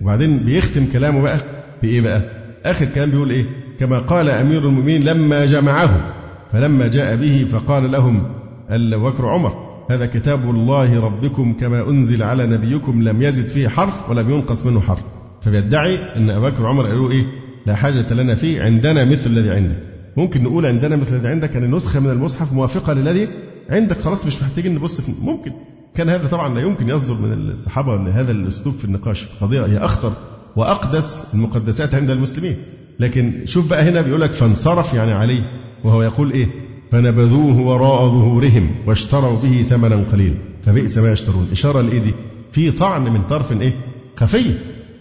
وبعدين 0.00 0.38
بيختم 0.38 0.86
كلامه 0.92 1.22
بقى 1.22 1.38
بإيه 1.82 2.00
بقى؟ 2.00 2.22
آخر 2.64 2.86
كلام 2.94 3.10
بيقول 3.10 3.30
إيه؟ 3.30 3.44
كما 3.80 3.98
قال 3.98 4.28
أمير 4.28 4.68
المؤمنين 4.68 5.04
لما 5.04 5.46
جمعه 5.46 6.12
فلما 6.52 6.86
جاء 6.88 7.16
به 7.16 7.46
فقال 7.52 7.92
لهم 7.92 8.22
بكر 8.70 9.28
عمر 9.28 9.66
هذا 9.90 10.06
كتاب 10.06 10.50
الله 10.50 11.00
ربكم 11.00 11.52
كما 11.52 11.88
أنزل 11.90 12.22
على 12.22 12.46
نبيكم 12.46 13.02
لم 13.02 13.22
يزد 13.22 13.46
فيه 13.48 13.68
حرف 13.68 14.10
ولم 14.10 14.30
ينقص 14.30 14.66
منه 14.66 14.80
حرف 14.80 15.02
فبيدعي 15.42 15.98
أن 16.16 16.30
أبا 16.30 16.48
بكر 16.48 16.62
وعمر 16.62 16.86
قالوا 16.86 17.10
إيه 17.10 17.24
لا 17.66 17.74
حاجة 17.74 18.14
لنا 18.14 18.34
فيه 18.34 18.62
عندنا 18.62 19.04
مثل 19.04 19.30
الذي 19.30 19.50
عندك 19.50 19.76
ممكن 20.16 20.42
نقول 20.42 20.66
عندنا 20.66 20.96
مثل 20.96 21.16
الذي 21.16 21.28
عندك 21.28 21.50
يعني 21.54 21.66
نسخة 21.66 22.00
من 22.00 22.10
المصحف 22.10 22.52
موافقة 22.52 22.92
للذي 22.92 23.28
عندك 23.70 24.00
خلاص 24.00 24.26
مش 24.26 24.42
محتاجين 24.42 24.74
نبص 24.74 25.00
في 25.00 25.12
ممكن. 25.22 25.52
كان 25.94 26.08
هذا 26.08 26.28
طبعا 26.28 26.54
لا 26.54 26.60
يمكن 26.60 26.88
يصدر 26.88 27.14
من 27.14 27.32
الصحابة 27.32 27.96
لهذا 27.96 28.32
الأسلوب 28.32 28.74
في 28.74 28.84
النقاش 28.84 29.26
قضية 29.40 29.66
هي 29.66 29.78
أخطر 29.78 30.12
وأقدس 30.56 31.34
المقدسات 31.34 31.94
عند 31.94 32.10
المسلمين. 32.10 32.56
لكن 33.00 33.42
شوف 33.44 33.70
بقى 33.70 33.88
هنا 33.88 34.00
بيقول 34.00 34.20
لك 34.20 34.30
فانصرف 34.32 34.94
يعني 34.94 35.12
عليه 35.12 35.50
وهو 35.84 36.02
يقول 36.02 36.32
إيه؟ 36.32 36.46
فنبذوه 36.92 37.60
وراء 37.60 38.08
ظهورهم 38.08 38.70
واشتروا 38.86 39.38
به 39.38 39.62
ثمنا 39.62 40.04
قليلا. 40.12 40.36
فبئس 40.62 40.98
ما 40.98 41.12
يشترون. 41.12 41.48
إشارة 41.52 41.80
لإيه 41.80 41.98
دي؟ 41.98 42.14
في 42.52 42.70
طعن 42.70 43.04
من 43.04 43.22
طرف 43.22 43.52
إيه؟ 43.52 43.72
خفي. 44.16 44.54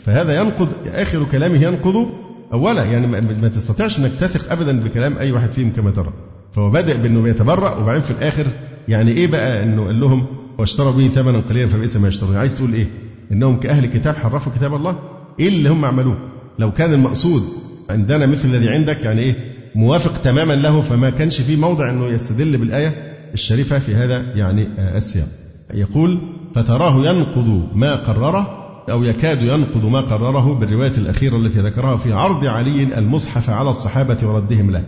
فهذا 0.06 0.42
ينقض 0.42 0.70
آخر 0.88 1.24
كلامه 1.32 1.64
ينقض 1.64 2.08
أولا 2.54 2.84
يعني 2.84 3.08
ما 3.42 3.48
تستطيعش 3.48 4.00
أنك 4.00 4.12
تثق 4.20 4.52
أبدا 4.52 4.80
بكلام 4.80 5.18
أي 5.18 5.32
واحد 5.32 5.54
فيهم 5.54 5.72
كما 5.72 5.92
ترى. 5.92 6.14
فهو 6.56 6.70
بادئ 6.70 6.98
بأنه 6.98 7.22
بيتبرأ 7.22 7.76
وبعدين 7.76 8.02
في 8.02 8.12
الآخر 8.12 8.46
يعني 8.88 9.12
إيه 9.12 9.28
بقى 9.28 9.64
أنه 9.64 9.86
قال 9.86 10.00
لهم 10.00 10.26
واشتروا 10.58 10.92
به 10.92 11.08
ثمنا 11.08 11.40
قليلا 11.40 11.68
فبئس 11.68 11.98
ما 11.98 12.08
يشترون؟ 12.08 12.36
عايز 12.36 12.56
تقول 12.56 12.74
إيه؟ 12.74 12.88
إنهم 13.32 13.60
كأهل 13.60 13.86
كتاب 13.86 14.16
حرفوا 14.16 14.52
كتاب 14.52 14.74
الله؟ 14.74 15.00
إيه 15.40 15.48
اللي 15.48 15.70
هم 15.70 15.86
عملوه؟ 15.86 16.18
لو 16.60 16.72
كان 16.72 16.94
المقصود 16.94 17.44
عندنا 17.90 18.26
مثل 18.26 18.50
الذي 18.50 18.70
عندك 18.70 19.02
يعني 19.02 19.22
إيه؟ 19.22 19.36
موافق 19.76 20.18
تماما 20.18 20.54
له 20.54 20.82
فما 20.82 21.10
كانش 21.10 21.42
فيه 21.42 21.58
موضع 21.58 21.90
أنه 21.90 22.06
يستدل 22.06 22.58
بالآية 22.58 23.14
الشريفة 23.34 23.80
في 23.80 23.96
هذا 23.96 24.36
يعني 24.36 24.68
السياق. 24.98 25.28
يقول 25.74 26.20
فتراه 26.56 27.06
ينقض 27.06 27.68
ما 27.74 27.96
قرره 27.96 28.66
أو 28.92 29.04
يكاد 29.04 29.42
ينقض 29.44 29.86
ما 29.86 30.02
قرره 30.02 30.54
بالرواية 30.54 30.94
الأخيرة 30.98 31.36
التي 31.38 31.60
ذكرها 31.60 31.98
في 31.98 32.14
عرض 32.14 32.46
علي 32.46 32.84
المصحف 32.84 33.50
على 33.50 33.70
الصحابة 33.70 34.18
وردهم 34.24 34.72
له. 34.72 34.84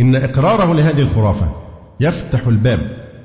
إن 0.00 0.14
إقراره 0.14 0.74
لهذه 0.74 1.00
الخرافة 1.00 1.52
يفتح 2.00 2.46
الباب 2.46 2.80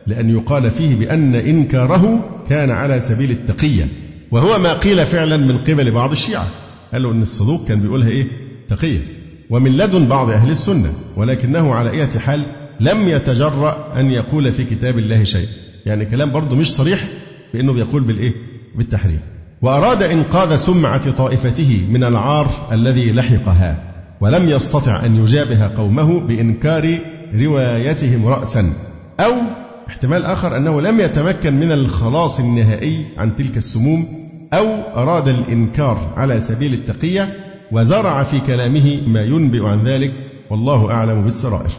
لأن 0.07 0.29
يقال 0.29 0.71
فيه 0.71 0.95
بأن 0.95 1.35
إنكاره 1.35 2.29
كان 2.49 2.71
على 2.71 2.99
سبيل 2.99 3.31
التقية 3.31 3.87
وهو 4.31 4.59
ما 4.59 4.73
قيل 4.73 5.05
فعلا 5.05 5.37
من 5.37 5.57
قبل 5.57 5.91
بعض 5.91 6.11
الشيعة. 6.11 6.47
قالوا 6.93 7.13
أن 7.13 7.21
الصدوق 7.21 7.67
كان 7.67 7.79
بيقولها 7.79 8.09
إيه؟ 8.09 8.27
تقية. 8.67 8.99
ومن 9.49 9.77
لدن 9.77 10.05
بعض 10.05 10.29
أهل 10.29 10.51
السنة 10.51 10.93
ولكنه 11.17 11.75
على 11.75 11.89
أية 11.89 12.09
حال 12.19 12.45
لم 12.79 13.07
يتجرأ 13.07 13.93
أن 13.99 14.11
يقول 14.11 14.51
في 14.51 14.63
كتاب 14.63 14.97
الله 14.97 15.23
شيء. 15.23 15.47
يعني 15.85 16.05
كلام 16.05 16.31
برضه 16.31 16.55
مش 16.55 16.73
صريح 16.73 17.07
بأنه 17.53 17.73
بيقول 17.73 18.03
بالإيه؟ 18.03 18.33
بالتحريم. 18.75 19.19
وأراد 19.61 20.03
إنقاذ 20.03 20.55
سمعة 20.55 21.11
طائفته 21.11 21.87
من 21.89 22.03
العار 22.03 22.69
الذي 22.71 23.11
لحقها. 23.11 23.84
ولم 24.21 24.49
يستطع 24.49 25.05
أن 25.05 25.23
يجابه 25.23 25.67
قومه 25.67 26.19
بإنكار 26.19 26.99
روايتهم 27.35 28.27
رأسا. 28.27 28.73
أو 29.19 29.33
احتمال 29.87 30.25
آخر 30.25 30.57
أنه 30.57 30.81
لم 30.81 30.99
يتمكن 30.99 31.53
من 31.53 31.71
الخلاص 31.71 32.39
النهائي 32.39 33.05
عن 33.17 33.35
تلك 33.35 33.57
السموم 33.57 34.05
أو 34.53 34.65
أراد 34.95 35.27
الإنكار 35.27 36.13
على 36.17 36.39
سبيل 36.39 36.73
التقية 36.73 37.29
وزرع 37.71 38.23
في 38.23 38.39
كلامه 38.39 39.01
ما 39.07 39.21
ينبئ 39.21 39.65
عن 39.65 39.87
ذلك 39.87 40.13
والله 40.49 40.91
أعلم 40.91 41.23
بالسرائر. 41.23 41.71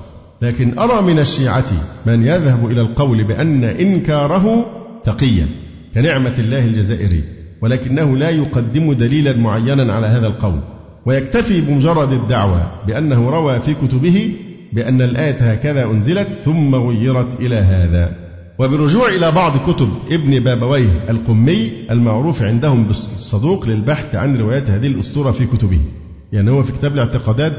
لكن 0.42 0.78
أرى 0.78 1.02
من 1.02 1.18
الشيعة 1.18 1.72
من 2.06 2.26
يذهب 2.26 2.70
إلى 2.70 2.80
القول 2.80 3.24
بأن 3.24 3.64
إنكاره 3.64 4.66
تقيا 5.04 5.46
كنعمة 5.94 6.34
الله 6.38 6.64
الجزائري 6.64 7.24
ولكنه 7.62 8.16
لا 8.16 8.30
يقدم 8.30 8.92
دليلا 8.92 9.36
معينا 9.36 9.92
على 9.92 10.06
هذا 10.06 10.26
القول. 10.26 10.60
ويكتفي 11.06 11.60
بمجرد 11.60 12.12
الدعوة 12.12 12.72
بأنه 12.86 13.30
روى 13.30 13.60
في 13.60 13.74
كتبه 13.74 14.32
بأن 14.72 15.02
الآية 15.02 15.52
هكذا 15.52 15.84
أنزلت 15.84 16.28
ثم 16.32 16.74
غيرت 16.74 17.40
إلى 17.40 17.56
هذا. 17.56 18.12
وبالرجوع 18.58 19.08
إلى 19.08 19.30
بعض 19.32 19.52
كتب 19.70 19.88
ابن 20.10 20.44
بابويه 20.44 21.04
القمي 21.08 21.70
المعروف 21.90 22.42
عندهم 22.42 22.84
بالصدوق 22.84 23.66
للبحث 23.68 24.14
عن 24.14 24.36
روايات 24.36 24.70
هذه 24.70 24.86
الأسطورة 24.86 25.30
في 25.30 25.46
كتبه. 25.46 25.80
يعني 26.32 26.50
هو 26.50 26.62
في 26.62 26.72
كتاب 26.72 26.94
الاعتقادات 26.94 27.52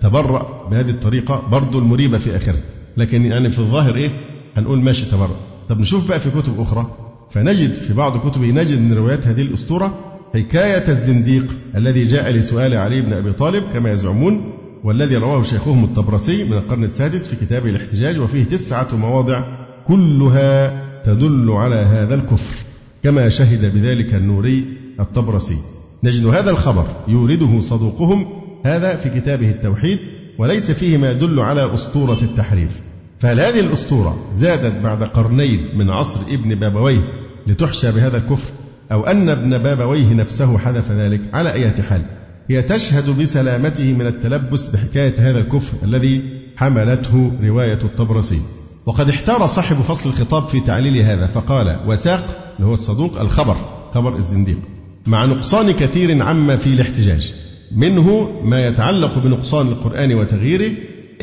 تبرأ 0.00 0.68
بهذه 0.70 0.90
الطريقة 0.90 1.42
برضه 1.50 1.78
المريبة 1.78 2.18
في 2.18 2.36
آخره. 2.36 2.58
لكن 2.96 3.26
يعني 3.26 3.50
في 3.50 3.58
الظاهر 3.58 3.94
إيه؟ 3.96 4.10
هنقول 4.56 4.78
ماشي 4.80 5.06
تبرأ. 5.06 5.36
طب 5.68 5.80
نشوف 5.80 6.08
بقى 6.08 6.20
في 6.20 6.30
كتب 6.30 6.60
أخرى. 6.60 6.86
فنجد 7.30 7.72
في 7.72 7.94
بعض 7.94 8.28
كتبه 8.30 8.46
نجد 8.46 8.80
من 8.80 8.92
روايات 8.92 9.26
هذه 9.26 9.42
الأسطورة 9.42 9.94
حكاية 10.34 10.88
الزنديق 10.88 11.46
الذي 11.76 12.04
جاء 12.04 12.30
لسؤال 12.30 12.74
علي 12.74 13.00
بن 13.00 13.12
أبي 13.12 13.32
طالب 13.32 13.72
كما 13.72 13.92
يزعمون 13.92 14.52
والذي 14.84 15.16
رواه 15.16 15.42
شيخهم 15.42 15.84
الطبرسي 15.84 16.44
من 16.44 16.52
القرن 16.52 16.84
السادس 16.84 17.26
في 17.26 17.46
كتابه 17.46 17.70
الاحتجاج 17.70 18.20
وفيه 18.20 18.44
تسعة 18.44 18.96
مواضع 18.96 19.44
كلها 19.86 20.82
تدل 21.02 21.50
على 21.50 21.76
هذا 21.76 22.14
الكفر 22.14 22.64
كما 23.02 23.28
شهد 23.28 23.74
بذلك 23.74 24.14
النوري 24.14 24.64
الطبرسي. 25.00 25.56
نجد 26.04 26.26
هذا 26.26 26.50
الخبر 26.50 26.86
يورده 27.08 27.60
صدوقهم 27.60 28.26
هذا 28.64 28.96
في 28.96 29.20
كتابه 29.20 29.50
التوحيد 29.50 29.98
وليس 30.38 30.70
فيه 30.70 30.96
ما 30.96 31.10
يدل 31.10 31.40
على 31.40 31.74
أسطورة 31.74 32.18
التحريف. 32.22 32.82
فهل 33.18 33.40
هذه 33.40 33.60
الأسطورة 33.60 34.16
زادت 34.34 34.82
بعد 34.82 35.02
قرنين 35.02 35.68
من 35.74 35.90
عصر 35.90 36.20
ابن 36.34 36.54
بابويه 36.54 37.04
لتحشى 37.46 37.92
بهذا 37.92 38.16
الكفر؟ 38.16 38.63
أو 38.92 39.06
أن 39.06 39.28
ابن 39.28 39.58
بابويه 39.58 40.14
نفسه 40.14 40.58
حدث 40.58 40.90
ذلك 40.90 41.20
على 41.32 41.52
أي 41.52 41.70
حال. 41.70 42.02
هي 42.50 42.62
تشهد 42.62 43.20
بسلامته 43.20 43.92
من 43.92 44.06
التلبس 44.06 44.66
بحكاية 44.68 45.14
هذا 45.18 45.38
الكفر 45.38 45.76
الذي 45.82 46.22
حملته 46.56 47.32
رواية 47.42 47.78
الطبرسي. 47.84 48.40
وقد 48.86 49.08
احتار 49.08 49.46
صاحب 49.46 49.76
فصل 49.76 50.10
الخطاب 50.10 50.48
في 50.48 50.60
تعليل 50.60 50.96
هذا 51.02 51.26
فقال 51.26 51.80
وساق 51.86 52.24
اللي 52.56 52.68
هو 52.68 52.72
الصدوق 52.72 53.20
الخبر 53.20 53.56
خبر 53.94 54.16
الزنديق. 54.16 54.58
مع 55.06 55.24
نقصان 55.24 55.70
كثير 55.70 56.22
عما 56.22 56.56
في 56.56 56.66
الاحتجاج 56.66 57.34
منه 57.76 58.30
ما 58.42 58.66
يتعلق 58.66 59.18
بنقصان 59.18 59.68
القرآن 59.68 60.14
وتغييره 60.14 60.72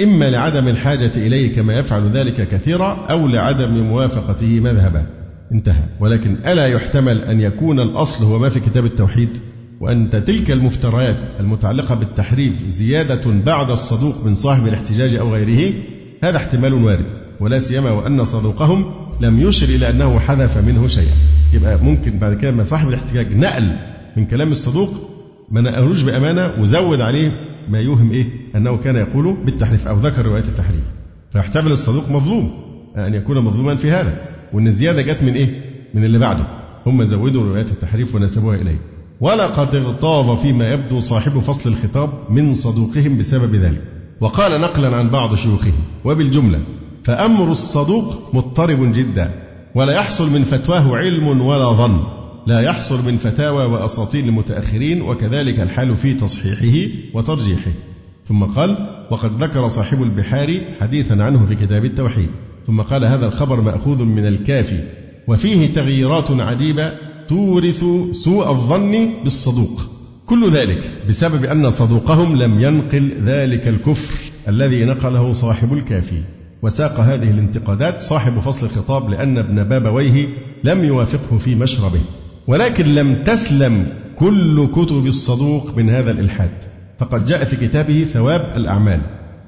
إما 0.03 0.29
لعدم 0.29 0.67
الحاجة 0.67 1.11
إليه 1.15 1.55
كما 1.55 1.73
يفعل 1.73 2.11
ذلك 2.11 2.49
كثيرا 2.49 3.05
أو 3.09 3.27
لعدم 3.27 3.71
موافقته 3.71 4.59
مذهبا. 4.59 5.20
انتهى. 5.51 5.83
ولكن 5.99 6.35
ألا 6.45 6.67
يحتمل 6.67 7.21
أن 7.21 7.41
يكون 7.41 7.79
الأصل 7.79 8.25
هو 8.25 8.39
ما 8.39 8.49
في 8.49 8.59
كتاب 8.59 8.85
التوحيد؟ 8.85 9.29
وأن 9.79 10.09
تلك 10.09 10.51
المفتريات 10.51 11.29
المتعلقة 11.39 11.95
بالتحريف 11.95 12.67
زيادة 12.67 13.31
بعد 13.31 13.69
الصدوق 13.69 14.25
من 14.25 14.35
صاحب 14.35 14.67
الاحتجاج 14.67 15.15
أو 15.15 15.33
غيره؟ 15.33 15.73
هذا 16.23 16.37
احتمال 16.37 16.73
وارد. 16.73 17.05
ولا 17.39 17.59
سيما 17.59 17.91
وأن 17.91 18.25
صدوقهم 18.25 18.85
لم 19.21 19.39
يشر 19.39 19.75
إلى 19.75 19.89
أنه 19.89 20.19
حذف 20.19 20.57
منه 20.57 20.87
شيئا. 20.87 21.13
يبقى 21.53 21.77
ممكن 21.83 22.19
بعد 22.19 22.37
كده 22.37 22.51
ما 22.51 22.63
صاحب 22.63 22.89
الاحتجاج 22.89 23.33
نقل 23.33 23.71
من 24.17 24.25
كلام 24.25 24.51
الصدوق 24.51 24.89
ما 25.51 25.61
نقلوش 25.61 26.01
بأمانة 26.01 26.61
وزود 26.61 27.01
عليه 27.01 27.31
ما 27.69 27.79
يوهم 27.79 28.11
إيه؟ 28.11 28.25
أنه 28.55 28.77
كان 28.77 28.95
يقول 28.95 29.37
بالتحريف 29.45 29.87
أو 29.87 29.97
ذكر 29.97 30.25
رواية 30.25 30.43
التحريف. 30.43 30.83
فيحتمل 31.31 31.71
الصدوق 31.71 32.11
مظلوم 32.11 32.51
أن 32.97 33.13
يكون 33.13 33.39
مظلوما 33.39 33.75
في 33.75 33.91
هذا. 33.91 34.40
وأن 34.53 34.67
الزيادة 34.67 35.01
جت 35.01 35.23
من 35.23 35.33
إيه؟ 35.33 35.61
من 35.93 36.03
اللي 36.03 36.19
بعده. 36.19 36.47
هم 36.85 37.03
زودوا 37.03 37.43
روايات 37.43 37.71
التحريف 37.71 38.15
ونسبوها 38.15 38.55
إليه. 38.55 38.81
ولقد 39.21 39.75
اغتاظ 39.75 40.41
فيما 40.41 40.73
يبدو 40.73 40.99
صاحب 40.99 41.39
فصل 41.39 41.69
الخطاب 41.69 42.09
من 42.29 42.53
صدوقهم 42.53 43.17
بسبب 43.17 43.55
ذلك. 43.55 43.81
وقال 44.21 44.61
نقلا 44.61 44.95
عن 44.95 45.09
بعض 45.09 45.35
شيوخه 45.35 45.71
وبالجملة 46.05 46.59
فأمر 47.03 47.51
الصدوق 47.51 48.35
مضطرب 48.35 48.93
جدا. 48.93 49.31
ولا 49.75 49.93
يحصل 49.93 50.29
من 50.31 50.43
فتواه 50.43 50.97
علم 50.97 51.27
ولا 51.27 51.73
ظن. 51.73 52.03
لا 52.47 52.59
يحصل 52.59 53.05
من 53.05 53.17
فتاوى 53.17 53.65
وأساطير 53.65 54.23
المتأخرين. 54.23 55.01
وكذلك 55.01 55.59
الحال 55.59 55.97
في 55.97 56.13
تصحيحه 56.13 56.93
وترجيحه. 57.13 57.71
ثم 58.25 58.43
قال 58.43 58.89
وقد 59.11 59.43
ذكر 59.43 59.67
صاحب 59.67 60.03
البحار 60.03 60.61
حديثا 60.81 61.13
عنه 61.13 61.45
في 61.45 61.55
كتاب 61.55 61.85
التوحيد. 61.85 62.29
ثم 62.67 62.81
قال 62.81 63.05
هذا 63.05 63.25
الخبر 63.25 63.61
مأخوذ 63.61 64.03
من 64.03 64.27
الكافي 64.27 64.79
وفيه 65.27 65.73
تغييرات 65.73 66.31
عجيبة 66.31 66.91
تورث 67.27 67.85
سوء 68.11 68.49
الظن 68.49 69.13
بالصدوق. 69.23 69.81
كل 70.25 70.51
ذلك 70.51 70.83
بسبب 71.09 71.45
أن 71.45 71.71
صدوقهم 71.71 72.35
لم 72.35 72.61
ينقل 72.61 73.11
ذلك 73.25 73.67
الكفر 73.67 74.31
الذي 74.47 74.85
نقله 74.85 75.33
صاحب 75.33 75.73
الكافي 75.73 76.23
وساق 76.61 76.99
هذه 76.99 77.31
الانتقادات 77.31 77.99
صاحب 77.99 78.39
فصل 78.39 78.65
الخطاب 78.65 79.09
لأن 79.09 79.37
ابن 79.37 79.63
بابويه 79.63 80.27
لم 80.63 80.83
يوافقه 80.83 81.37
في 81.37 81.55
مشربه. 81.55 81.99
ولكن 82.47 82.85
لم 82.85 83.23
تسلم 83.23 83.87
كل 84.15 84.67
كتب 84.75 85.05
الصدوق 85.05 85.77
من 85.77 85.89
هذا 85.89 86.11
الإلحاد. 86.11 86.51
فقد 86.99 87.25
جاء 87.25 87.43
في 87.43 87.67
كتابه 87.67 88.03
ثواب 88.03 88.53
الأعمال. 88.55 89.01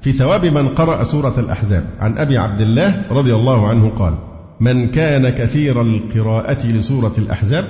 في 0.04 0.12
ثواب 0.12 0.46
من 0.46 0.68
قرأ 0.68 1.04
سورة 1.04 1.34
الأحزاب. 1.38 1.84
عن 2.00 2.18
أبي 2.18 2.38
عبد 2.38 2.60
الله 2.60 3.04
رضي 3.10 3.34
الله 3.34 3.68
عنه 3.68 3.88
قال 3.90 4.14
من 4.60 4.88
كان 4.88 5.28
كثير 5.28 5.82
القراءة 5.82 6.66
لسورة 6.66 7.12
الأحزاب 7.18 7.64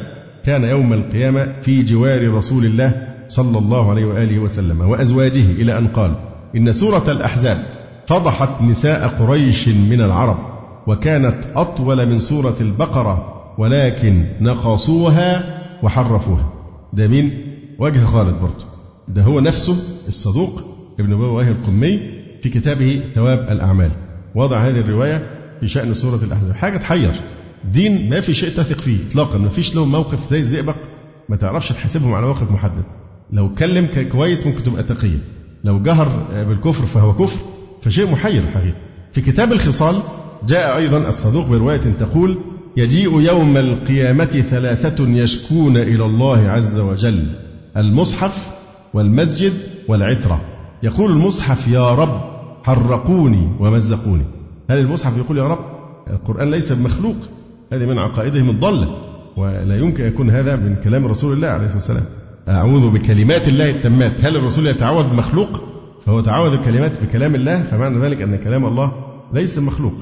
كان 0.44 0.64
يوم 0.64 0.92
القيامة 0.92 1.53
في 1.62 1.83
جوار 1.83 2.35
رسول 2.35 2.64
الله 2.64 3.09
صلى 3.29 3.59
الله 3.59 3.90
عليه 3.90 4.05
وآله 4.05 4.38
وسلم 4.38 4.81
وأزواجه 4.81 5.51
إلى 5.51 5.79
أن 5.79 5.88
قال 5.88 6.14
إن 6.57 6.73
سورة 6.73 7.05
الأحزاب 7.09 7.62
فضحت 8.07 8.62
نساء 8.62 9.09
قريش 9.09 9.68
من 9.68 10.01
العرب 10.01 10.38
وكانت 10.87 11.37
أطول 11.57 12.07
من 12.07 12.18
سورة 12.18 12.57
البقرة 12.61 13.42
ولكن 13.59 14.27
نقصوها 14.40 15.61
وحرفوها. 15.83 16.53
ده 16.92 17.09
مين؟ 17.09 17.31
وجه 17.79 18.05
خالد 18.05 18.35
برضه 18.40 18.64
ده 19.09 19.23
هو 19.23 19.40
نفسه 19.40 19.77
الصدوق 20.09 20.62
ابن 21.01 21.16
بواه 21.16 21.49
القمي 21.49 22.23
في 22.44 22.50
كتابه 22.50 23.02
ثواب 23.14 23.38
الأعمال. 23.50 23.90
وضع 24.35 24.68
هذه 24.68 24.80
الرواية 24.80 25.30
في 25.61 25.68
شأن 25.68 25.94
سورة 25.94 26.20
الأحزاب. 26.22 26.54
حاجة 26.54 26.78
تحير. 26.78 27.12
دين 27.72 28.11
ما 28.11 28.20
في 28.20 28.35
شيء 28.35 28.50
تثق 28.50 28.80
فيه 28.80 28.96
إطلاقا. 29.09 29.38
ما 29.38 29.48
فيش 29.48 29.74
له 29.74 29.85
موقف 29.85 30.30
زي 30.30 30.38
الزئبق. 30.38 30.74
ما 31.28 31.37
تعرفش 31.37 31.68
تحاسبهم 31.68 32.14
على 32.14 32.26
موقف 32.26 32.50
محدد. 32.50 32.85
لو 33.33 33.54
كلم 33.54 33.88
كويس 34.12 34.46
ممكن 34.46 34.62
تبقى 34.62 34.83
تقية. 34.83 35.18
لو 35.64 35.83
جهر 35.83 36.09
بالكفر 36.48 36.87
فهو 36.87 37.12
كفر. 37.12 37.44
فشيء 37.83 38.11
محير 38.11 38.42
الحقيقة 38.42 38.76
في 39.12 39.20
كتاب 39.20 39.52
الخصال 39.52 39.96
جاء 40.48 40.76
أيضا 40.76 41.09
الصدوق 41.09 41.46
برواية 41.46 41.76
تقول 41.76 42.38
يجيء 42.76 43.20
يوم 43.20 43.57
القيامة 43.57 44.24
ثلاثة 44.24 45.09
يشكون 45.09 45.76
إلى 45.76 46.04
الله 46.04 46.48
عز 46.48 46.78
وجل 46.78 47.26
المصحف 47.76 48.48
والمسجد 48.94 49.52
والعترة. 49.88 50.40
يقول 50.83 51.11
المصحف 51.11 51.68
يا 51.68 51.94
رب 51.94 52.34
حرقوني 52.64 53.48
ومزقوني. 53.61 54.24
هل 54.70 54.79
المصحف 54.79 55.18
يقول 55.18 55.38
يا 55.38 55.48
رب 55.48 55.64
القرآن 56.11 56.50
ليس 56.50 56.72
بمخلوق؟ 56.72 57.16
هذه 57.72 57.87
من 57.87 57.98
عقائدهم 57.98 58.50
الضالة 58.50 58.88
ولا 59.37 59.77
يمكن 59.77 60.05
يكون 60.05 60.31
هذا 60.31 60.57
من 60.57 60.77
كلام 60.85 61.07
رسول 61.07 61.33
الله 61.33 61.48
عليه 61.48 61.64
الصلاة 61.64 61.79
والسلام. 61.79 62.05
أعوذ 62.48 62.90
بكلمات 62.90 63.48
الله 63.48 63.70
التامات. 63.70 64.24
هل 64.24 64.37
الرسول 64.37 64.66
يتعوذ 64.66 65.11
بمخلوق؟ 65.11 65.48
فهو 66.07 66.20
تعوذ 66.20 66.53
الكلمات 66.53 67.03
بكلام 67.03 67.35
الله 67.35 67.62
فمعنى 67.62 67.98
ذلك 67.98 68.22
أن 68.22 68.37
كلام 68.37 68.64
الله 68.64 68.92
ليس 69.33 69.59
مخلوق. 69.59 69.94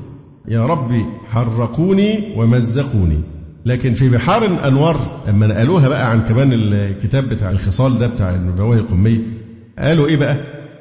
يا 0.48 0.66
ربي 0.66 1.04
حرقوني 1.30 2.34
ومزقوني. 2.36 3.20
لكن 3.66 3.94
في 3.94 4.08
بحار 4.08 4.44
الأنوار 4.44 5.00
لما 5.28 5.46
نقلوها 5.46 5.88
بقى 5.88 6.10
عن 6.10 6.20
كمان 6.20 6.52
الكتاب 6.52 7.24
بتاع 7.24 7.50
الخصال 7.50 7.98
ده 7.98 8.06
بتاع 8.06 8.34
النبوي 8.34 8.76
القمي 8.76 9.20
قالوا 9.78 10.06
إيه 10.06 10.16
بقى؟ 10.16 10.36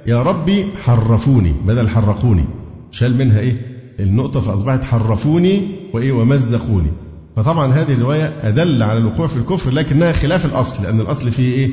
يا 0.07 0.23
ربي 0.23 0.65
حرفوني 0.83 1.53
بدل 1.67 1.89
حرقوني. 1.89 2.45
شال 2.91 3.17
منها 3.17 3.39
إيه؟ 3.39 3.55
النقطة 3.99 4.39
فأصبحت 4.39 4.83
حرفوني 4.83 5.61
وإيه؟ 5.93 6.11
ومزقوني. 6.11 6.89
فطبعا 7.35 7.73
هذه 7.73 7.93
الرواية 7.93 8.47
أدل 8.47 8.83
على 8.83 8.99
الوقوع 8.99 9.27
في 9.27 9.37
الكفر 9.37 9.71
لكنها 9.71 10.11
خلاف 10.11 10.45
الأصل 10.45 10.83
لأن 10.83 11.01
الأصل 11.01 11.31
فيه 11.31 11.53
إيه؟ 11.53 11.69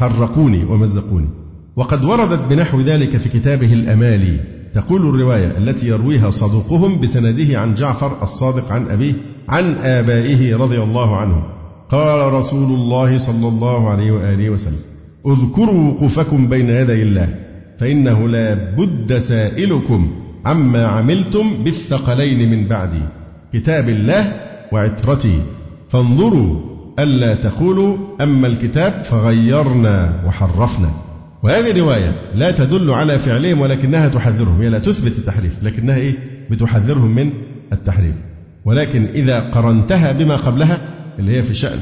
حرقوني 0.00 0.64
ومزقوني. 0.64 1.28
وقد 1.76 2.04
وردت 2.04 2.40
بنحو 2.50 2.80
ذلك 2.80 3.16
في 3.16 3.28
كتابه 3.28 3.72
الأمالي. 3.72 4.40
تقول 4.74 5.08
الرواية 5.08 5.58
التي 5.58 5.88
يرويها 5.88 6.30
صدوقهم 6.30 7.00
بسنده 7.00 7.60
عن 7.60 7.74
جعفر 7.74 8.22
الصادق 8.22 8.72
عن 8.72 8.88
أبيه 8.88 9.12
عن 9.48 9.74
آبائه 9.74 10.56
رضي 10.56 10.82
الله 10.82 11.16
عنهم 11.16 11.42
قال 11.90 12.32
رسول 12.32 12.74
الله 12.74 13.18
صلى 13.18 13.48
الله 13.48 13.90
عليه 13.90 14.12
وآله 14.12 14.50
وسلم 14.50 14.78
اذكروا 15.26 15.90
وقوفكم 15.90 16.48
بين 16.48 16.68
يدي 16.68 17.02
الله. 17.02 17.49
فإنه 17.80 18.28
لا 18.28 18.54
بد 18.54 19.18
سائلكم 19.18 20.10
عما 20.46 20.86
عملتم 20.86 21.64
بالثقلين 21.64 22.50
من 22.50 22.68
بعدي 22.68 23.02
كتاب 23.52 23.88
الله 23.88 24.32
وعترتي 24.72 25.40
فانظروا 25.88 26.60
ألا 26.98 27.34
تقولوا 27.34 27.96
أما 28.20 28.46
الكتاب 28.46 29.04
فغيرنا 29.04 30.22
وحرفنا. 30.26 30.90
وهذه 31.42 31.80
رواية 31.80 32.12
لا 32.34 32.50
تدل 32.50 32.90
على 32.90 33.18
فعلهم 33.18 33.60
ولكنها 33.60 34.08
تحذرهم. 34.08 34.60
هي 34.60 34.68
لا 34.68 34.78
تثبت 34.78 35.18
التحريف 35.18 35.62
لكنها 35.62 35.96
إيه؟ 35.96 36.14
بتحذرهم 36.50 37.14
من 37.14 37.30
التحريف. 37.72 38.14
ولكن 38.64 39.04
إذا 39.14 39.40
قرنتها 39.40 40.12
بما 40.12 40.36
قبلها 40.36 40.78
اللي 41.18 41.36
هي 41.36 41.42
في 41.42 41.54
شأن 41.54 41.78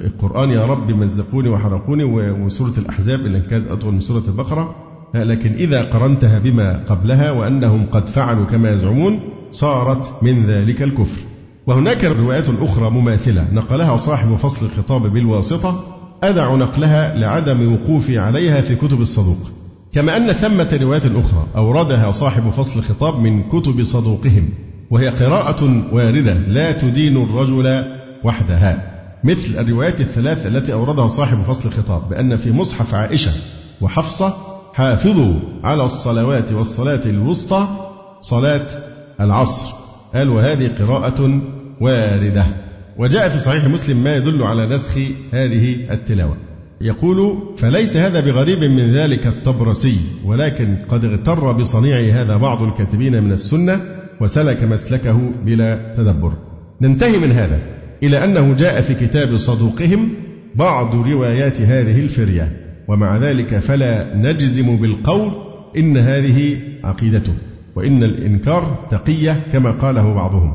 القرآن 0.00 0.50
يا 0.50 0.64
رب 0.64 0.90
مزقوني 0.90 1.48
وحرقوني 1.48 2.04
وسورة 2.30 2.72
الأحزاب 2.78 3.20
اللي 3.20 3.40
كانت 3.40 3.70
أطول 3.70 3.94
من 3.94 4.00
سورة 4.00 4.22
البقرة 4.28 4.87
لكن 5.14 5.52
إذا 5.52 5.82
قرنتها 5.82 6.38
بما 6.38 6.84
قبلها 6.88 7.30
وأنهم 7.30 7.86
قد 7.92 8.08
فعلوا 8.08 8.44
كما 8.44 8.70
يزعمون 8.70 9.20
صارت 9.50 10.12
من 10.22 10.46
ذلك 10.46 10.82
الكفر. 10.82 11.20
وهناك 11.66 12.04
روايات 12.04 12.48
أخرى 12.48 12.90
مماثلة 12.90 13.48
نقلها 13.52 13.96
صاحب 13.96 14.36
فصل 14.36 14.66
الخطاب 14.66 15.02
بالواسطة 15.12 15.84
أدع 16.22 16.54
نقلها 16.54 17.16
لعدم 17.16 17.74
وقوفي 17.74 18.18
عليها 18.18 18.60
في 18.60 18.74
كتب 18.74 19.00
الصدوق. 19.00 19.50
كما 19.92 20.16
أن 20.16 20.32
ثمة 20.32 20.78
روايات 20.82 21.06
أخرى 21.06 21.46
أوردها 21.56 22.10
صاحب 22.10 22.50
فصل 22.50 22.78
الخطاب 22.78 23.20
من 23.20 23.42
كتب 23.42 23.82
صدوقهم 23.82 24.48
وهي 24.90 25.08
قراءة 25.08 25.84
واردة 25.92 26.34
لا 26.34 26.72
تدين 26.72 27.16
الرجل 27.16 27.84
وحدها. 28.24 28.98
مثل 29.24 29.60
الروايات 29.60 30.00
الثلاث 30.00 30.46
التي 30.46 30.72
أوردها 30.72 31.06
صاحب 31.06 31.36
فصل 31.36 31.68
الخطاب 31.68 32.08
بأن 32.08 32.36
في 32.36 32.52
مصحف 32.52 32.94
عائشة 32.94 33.32
وحفصة 33.80 34.57
حافظوا 34.78 35.34
على 35.64 35.84
الصلوات 35.84 36.52
والصلاة 36.52 37.00
الوسطى 37.06 37.68
صلاة 38.20 38.66
العصر. 39.20 39.74
قال 40.14 40.28
وهذه 40.28 40.70
قراءة 40.78 41.40
واردة. 41.80 42.46
وجاء 42.98 43.28
في 43.28 43.38
صحيح 43.38 43.64
مسلم 43.64 44.04
ما 44.04 44.16
يدل 44.16 44.42
على 44.42 44.66
نسخ 44.66 44.98
هذه 45.32 45.92
التلاوة. 45.92 46.36
يقول 46.80 47.38
فليس 47.56 47.96
هذا 47.96 48.20
بغريب 48.20 48.64
من 48.64 48.92
ذلك 48.92 49.26
الطبرسي 49.26 49.96
ولكن 50.24 50.76
قد 50.88 51.04
اغتر 51.04 51.52
بصنيع 51.52 52.22
هذا 52.22 52.36
بعض 52.36 52.62
الكاتبين 52.62 53.22
من 53.22 53.32
السنة 53.32 53.80
وسلك 54.20 54.62
مسلكه 54.62 55.20
بلا 55.44 55.94
تدبر. 55.96 56.32
ننتهي 56.80 57.18
من 57.18 57.32
هذا 57.32 57.60
إلى 58.02 58.24
أنه 58.24 58.54
جاء 58.54 58.80
في 58.80 58.94
كتاب 58.94 59.36
صدوقهم 59.36 60.10
بعض 60.54 60.94
روايات 60.94 61.60
هذه 61.60 62.00
الفرية. 62.00 62.67
ومع 62.88 63.16
ذلك 63.16 63.58
فلا 63.58 64.16
نجزم 64.16 64.76
بالقول 64.76 65.32
إن 65.76 65.96
هذه 65.96 66.58
عقيدته 66.84 67.34
وإن 67.76 68.02
الإنكار 68.02 68.86
تقية 68.90 69.46
كما 69.52 69.70
قاله 69.70 70.14
بعضهم. 70.14 70.52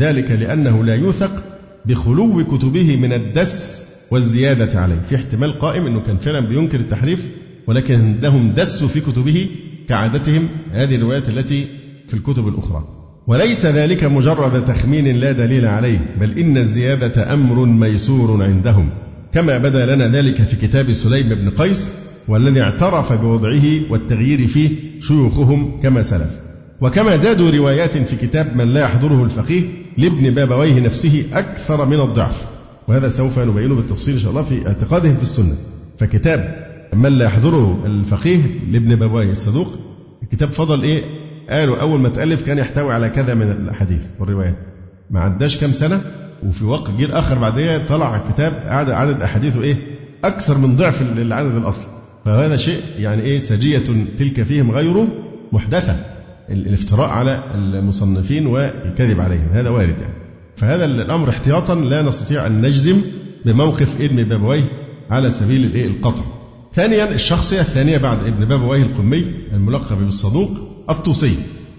ذلك 0.00 0.30
لأنه 0.30 0.84
لا 0.84 0.94
يوثق 0.94 1.44
بخلو 1.86 2.44
كتبه 2.44 2.96
من 2.96 3.12
الدس 3.12 3.86
والزيادة 4.10 4.80
عليه. 4.80 5.00
في 5.06 5.16
احتمال 5.16 5.58
قائم 5.58 5.86
أنه 5.86 6.00
كان 6.00 6.18
فعلا 6.18 6.40
بينكر 6.40 6.80
التحريف 6.80 7.28
ولكن 7.66 7.94
عندهم 7.94 8.52
دسوا 8.52 8.88
في 8.88 9.00
كتبه 9.00 9.48
كعادتهم. 9.88 10.48
هذه 10.72 10.96
الروايات 10.96 11.28
التي 11.28 11.66
في 12.08 12.14
الكتب 12.14 12.48
الأخرى. 12.48 12.84
وليس 13.26 13.66
ذلك 13.66 14.04
مجرد 14.04 14.64
تخمين 14.64 15.16
لا 15.16 15.32
دليل 15.32 15.66
عليه 15.66 15.98
بل 16.20 16.38
إن 16.38 16.56
الزيادة 16.56 17.34
أمر 17.34 17.64
ميسور 17.64 18.42
عندهم. 18.42 18.90
كما 19.36 19.58
بدا 19.58 19.94
لنا 19.94 20.08
ذلك 20.08 20.42
في 20.42 20.56
كتاب 20.56 20.92
سليم 20.92 21.28
بن 21.28 21.50
قيس 21.50 21.92
والذي 22.28 22.62
اعترف 22.62 23.12
بوضعه 23.12 23.90
والتغيير 23.90 24.46
فيه 24.46 24.70
شيوخهم 25.00 25.80
كما 25.80 26.02
سلف. 26.02 26.36
وكما 26.80 27.16
زادوا 27.16 27.50
روايات 27.50 27.98
في 27.98 28.16
كتاب 28.16 28.56
من 28.56 28.74
لا 28.74 28.80
يحضره 28.80 29.24
الفقيه 29.24 29.62
لابن 29.98 30.30
بابويه 30.34 30.80
نفسه 30.80 31.24
أكثر 31.32 31.86
من 31.86 32.00
الضعف. 32.00 32.46
وهذا 32.88 33.08
سوف 33.08 33.38
نبينه 33.38 33.74
بالتفصيل 33.74 34.14
إن 34.14 34.20
شاء 34.20 34.30
الله 34.30 34.42
في 34.42 34.66
اعتقادهم 34.66 35.16
في 35.16 35.22
السنة. 35.22 35.54
فكتاب 35.98 36.66
من 36.94 37.12
لا 37.18 37.24
يحضره 37.24 37.82
الفقيه 37.86 38.40
لابن 38.70 38.96
بابويه 38.96 39.30
الصدوق 39.30 39.78
الكتاب 40.22 40.52
فضل 40.52 40.82
إيه؟ 40.82 41.04
قالوا 41.50 41.76
أول 41.76 42.00
ما 42.00 42.08
تألف 42.08 42.42
كان 42.42 42.58
يحتوي 42.58 42.92
على 42.92 43.08
كذا 43.08 43.34
من 43.34 43.50
الأحاديث 43.50 44.06
والروايات. 44.18 44.56
ما 45.10 45.20
عداش 45.20 45.56
كام 45.56 45.72
سنة؟ 45.72 46.00
وفي 46.42 46.64
وقت 46.64 46.90
جيل 46.90 47.12
آخر 47.12 47.38
بعدها 47.38 47.86
طلع 47.86 48.24
كتاب 48.30 48.62
عدد, 48.66 48.90
عدد 48.90 49.22
أحاديثه 49.22 49.62
إيه 49.62 49.76
أكثر 50.24 50.58
من 50.58 50.76
ضعف 50.76 51.02
العدد 51.02 51.54
الأصلي. 51.54 51.86
فهذا 52.24 52.56
شيء 52.56 52.80
يعني 52.98 53.22
إيه 53.22 53.38
سجية 53.38 53.78
تلك 54.18 54.42
فيهم 54.42 54.70
غير 54.70 55.06
محدثة 55.52 55.96
الافتراء 56.50 57.08
على 57.08 57.42
المصنفين 57.54 58.46
والكذب 58.46 59.20
عليهم. 59.20 59.48
هذا 59.52 59.70
وارد 59.70 60.00
يعني. 60.00 60.14
فهذا 60.56 60.84
الأمر 60.84 61.28
احتياطا 61.28 61.74
لا 61.74 62.02
نستطيع 62.02 62.46
أن 62.46 62.60
نجزم 62.60 63.00
بموقف 63.44 64.00
ابن 64.00 64.24
بابويه 64.24 64.64
على 65.10 65.30
سبيل 65.30 65.64
الايه 65.64 65.86
القطع. 65.86 66.24
ثانيا 66.72 67.10
الشخصية 67.10 67.60
الثانية 67.60 67.98
بعد 67.98 68.18
ابن 68.18 68.48
بابويه 68.48 68.82
القمي 68.82 69.24
الملقب 69.52 69.98
بالصدوق 69.98 70.50
الطوسي. 70.90 71.34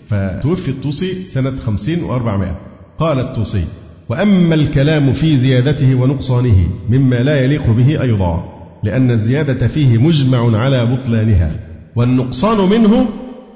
فتوفي 0.07 0.71
الطوسي 0.71 1.25
سنة 1.25 1.53
خمسين 1.65 2.03
وأربعمائة. 2.03 2.59
قال 2.99 3.19
الطوسي 3.19 3.63
وأما 4.09 4.55
الكلام 4.55 5.13
في 5.13 5.37
زيادته 5.37 5.95
ونقصانه 5.95 6.69
مما 6.89 7.15
لا 7.15 7.43
يليق 7.43 7.69
به 7.69 8.01
أيضا 8.01 8.57
لأن 8.83 9.11
الزيادة 9.11 9.67
فيه 9.67 9.97
مجمع 9.97 10.57
على 10.57 10.85
بطلانها 10.85 11.51
والنقصان 11.95 12.69
منه 12.69 13.05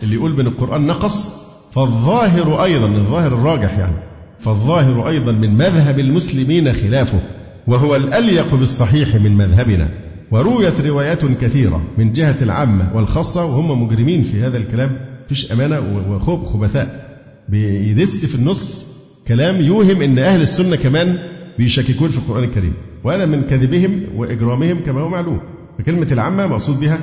اللي 0.03 0.15
يقول 0.15 0.35
بين 0.35 0.47
القرآن 0.47 0.87
نقص 0.87 1.41
فالظاهر 1.71 2.63
أيضا 2.63 2.87
الظاهر 2.87 3.33
الراجح 3.33 3.77
يعني 3.77 3.95
فالظاهر 4.39 5.07
أيضا 5.07 5.31
من 5.31 5.57
مذهب 5.57 5.99
المسلمين 5.99 6.73
خلافه 6.73 7.19
وهو 7.67 7.95
الأليق 7.95 8.55
بالصحيح 8.55 9.15
من 9.15 9.31
مذهبنا 9.37 9.89
ورويت 10.31 10.81
روايات 10.81 11.25
كثيرة 11.25 11.81
من 11.97 12.13
جهة 12.13 12.37
العامة 12.41 12.91
والخاصة 12.95 13.45
وهم 13.45 13.83
مجرمين 13.83 14.23
في 14.23 14.41
هذا 14.41 14.57
الكلام 14.57 14.97
فيش 15.29 15.51
أمانة 15.51 15.79
وخب 16.09 16.45
خبثاء 16.45 17.17
بيدس 17.49 18.25
في 18.25 18.35
النص 18.35 18.90
كلام 19.27 19.62
يوهم 19.62 20.01
أن 20.01 20.19
أهل 20.19 20.41
السنة 20.41 20.75
كمان 20.75 21.17
بيشككون 21.57 22.10
في 22.10 22.17
القرآن 22.17 22.43
الكريم 22.43 22.73
وهذا 23.03 23.25
من 23.25 23.41
كذبهم 23.41 24.03
وإجرامهم 24.15 24.79
كما 24.86 25.01
هو 25.01 25.10
معلوم 25.10 25.41
فكلمة 25.79 26.07
العامة 26.12 26.47
مقصود 26.47 26.79
بها 26.79 26.99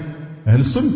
أهل 0.47 0.61
السنة. 0.61 0.91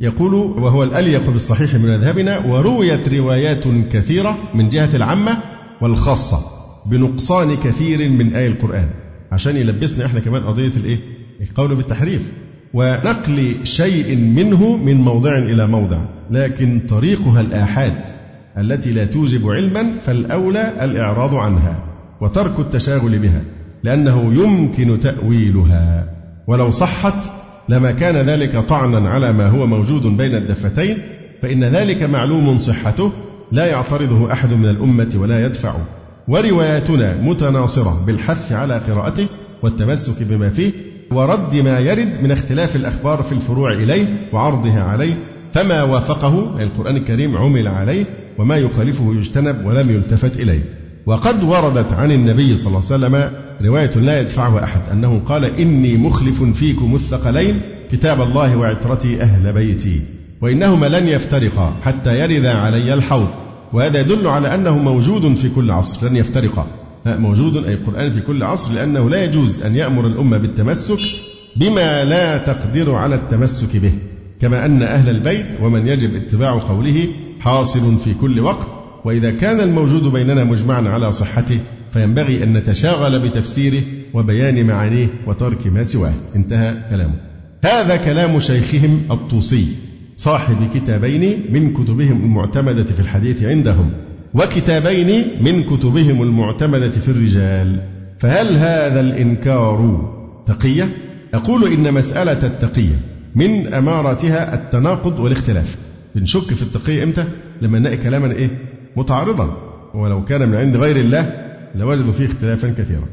يقول 0.00 0.34
وهو 0.34 0.84
الأليق 0.84 1.30
بالصحيح 1.30 1.74
من 1.74 1.98
مذهبنا 1.98 2.38
ورويت 2.38 3.08
روايات 3.08 3.64
كثيرة 3.92 4.38
من 4.54 4.68
جهة 4.68 4.90
العامة 4.94 5.42
والخاصة 5.80 6.38
بنقصان 6.86 7.56
كثير 7.56 8.08
من 8.08 8.34
آي 8.36 8.46
القرآن. 8.46 8.88
عشان 9.32 9.56
يلبسنا 9.56 10.06
إحنا 10.06 10.20
كمان 10.20 10.42
قضية 10.42 10.72
الإيه؟ 10.76 10.98
القول 11.40 11.74
بالتحريف. 11.74 12.32
ونقل 12.74 13.54
شيء 13.62 14.16
منه 14.16 14.76
من 14.76 14.96
موضع 14.96 15.38
إلى 15.38 15.66
موضع 15.66 15.98
لكن 16.30 16.80
طريقها 16.88 17.40
الآحاد 17.40 18.23
التي 18.58 18.92
لا 18.92 19.04
توجب 19.04 19.48
علما 19.48 19.98
فالأولى 20.00 20.84
الإعراض 20.84 21.34
عنها 21.34 21.84
وترك 22.20 22.58
التشاغل 22.58 23.18
بها 23.18 23.42
لأنه 23.82 24.34
يمكن 24.34 25.00
تأويلها. 25.00 26.04
ولو 26.46 26.70
صحت 26.70 27.32
لما 27.68 27.90
كان 27.90 28.16
ذلك 28.16 28.58
طعنا 28.58 29.10
على 29.10 29.32
ما 29.32 29.48
هو 29.48 29.66
موجود 29.66 30.06
بين 30.06 30.34
الدفتين 30.34 30.98
فإن 31.42 31.64
ذلك 31.64 32.02
معلوم 32.02 32.58
صحته 32.58 33.12
لا 33.52 33.66
يعترضه 33.66 34.32
أحد 34.32 34.52
من 34.52 34.68
الأمة 34.68 35.12
ولا 35.16 35.46
يدفع 35.46 35.74
ورواياتنا 36.28 37.16
متناصرة 37.22 38.04
بالحث 38.06 38.52
على 38.52 38.78
قراءته 38.78 39.28
والتمسك 39.62 40.22
بما 40.22 40.48
فيه 40.48 40.72
ورد 41.12 41.56
ما 41.56 41.78
يرد 41.78 42.22
من 42.22 42.30
اختلاف 42.30 42.76
الأخبار 42.76 43.22
في 43.22 43.32
الفروع 43.32 43.72
إليه 43.72 44.28
وعرضها 44.32 44.82
عليه 44.82 45.14
فما 45.52 45.82
وافقه 45.82 46.62
القرآن 46.62 46.96
الكريم 46.96 47.36
عمل 47.36 47.68
عليه 47.68 48.04
وما 48.38 48.56
يخالفه 48.56 49.14
يجتنب 49.14 49.66
ولم 49.66 49.90
يلتفت 49.90 50.36
إليه. 50.36 50.64
وقد 51.06 51.42
وردت 51.42 51.92
عن 51.92 52.12
النبي 52.12 52.56
صلى 52.56 52.66
الله 52.66 52.82
عليه 52.92 53.06
وسلم 53.06 53.30
رواية 53.66 53.90
لا 53.90 54.20
يدفعها 54.20 54.64
أحد 54.64 54.80
أنه 54.92 55.18
قال 55.26 55.44
إني 55.44 55.96
مخلف 55.96 56.42
فيكم 56.42 56.94
الثقلين 56.94 57.60
كتاب 57.92 58.20
الله 58.20 58.56
وعترتي 58.56 59.22
أهل 59.22 59.52
بيتي 59.52 60.00
وإنهما 60.40 60.86
لن 60.86 61.08
يفترقا 61.08 61.76
حتى 61.82 62.18
يرد 62.20 62.46
علي 62.46 62.94
الحوض. 62.94 63.28
وهذا 63.72 64.00
يدل 64.00 64.26
على 64.26 64.54
أنه 64.54 64.78
موجود 64.78 65.34
في 65.34 65.48
كل 65.48 65.70
عصر 65.70 66.08
لن 66.08 66.16
يفترقا. 66.16 66.66
موجود 67.06 67.56
أي 67.56 67.74
القرآن 67.74 68.10
في 68.10 68.20
كل 68.20 68.42
عصر 68.42 68.74
لأنه 68.74 69.10
لا 69.10 69.24
يجوز 69.24 69.62
أن 69.62 69.76
يأمر 69.76 70.06
الأمة 70.06 70.38
بالتمسك 70.38 70.98
بما 71.56 72.04
لا 72.04 72.38
تقدر 72.38 72.94
على 72.94 73.14
التمسك 73.14 73.76
به 73.76 73.92
كما 74.40 74.66
أن 74.66 74.82
أهل 74.82 75.10
البيت 75.10 75.46
ومن 75.62 75.88
يجب 75.88 76.16
اتباع 76.16 76.58
قوله 76.58 77.06
حاصل 77.44 77.96
في 77.96 78.14
كل 78.14 78.40
وقت 78.40 78.66
وإذا 79.04 79.30
كان 79.30 79.60
الموجود 79.60 80.12
بيننا 80.12 80.44
مجمعا 80.44 80.88
على 80.88 81.12
صحته 81.12 81.60
فينبغي 81.92 82.44
أن 82.44 82.52
نتشاغل 82.52 83.18
بتفسيره 83.18 83.82
وبيان 84.14 84.66
معانيه 84.66 85.08
وترك 85.26 85.66
ما 85.66 85.82
سواه. 85.82 86.12
انتهى 86.36 86.76
كلامه. 86.90 87.14
هذا 87.64 87.96
كلام 87.96 88.40
شيخهم 88.40 89.00
الطوسي 89.10 89.66
صاحب 90.16 90.56
كتابين 90.74 91.44
من 91.52 91.72
كتبهم 91.72 92.24
المعتمدة 92.24 92.84
في 92.84 93.00
الحديث 93.00 93.42
عندهم 93.42 93.90
وكتابين 94.34 95.24
من 95.40 95.62
كتبهم 95.62 96.22
المعتمدة 96.22 96.90
في 96.90 97.08
الرجال. 97.08 97.80
فهل 98.18 98.56
هذا 98.56 99.00
الإنكار 99.00 100.10
تقية؟ 100.46 100.88
أقول 101.34 101.72
إن 101.72 101.94
مسألة 101.94 102.46
التقية 102.46 103.00
من 103.34 103.74
أماراتها 103.74 104.54
التناقض 104.54 105.20
والاختلاف. 105.20 105.76
بنشك 106.14 106.54
في 106.54 106.62
التقية 106.62 107.04
إمتى؟ 107.04 107.28
لما 107.62 107.78
نلاقي 107.78 107.96
كلاما 107.96 108.32
إيه؟ 108.32 108.50
متعارضا. 108.96 109.56
ولو 109.94 110.24
كان 110.24 110.48
من 110.48 110.54
عند 110.56 110.76
غير 110.76 110.96
الله 110.96 111.32
لوجدوا 111.74 112.12
فيه 112.12 112.26
اختلافا 112.26 112.74
كثيرا. 112.78 113.06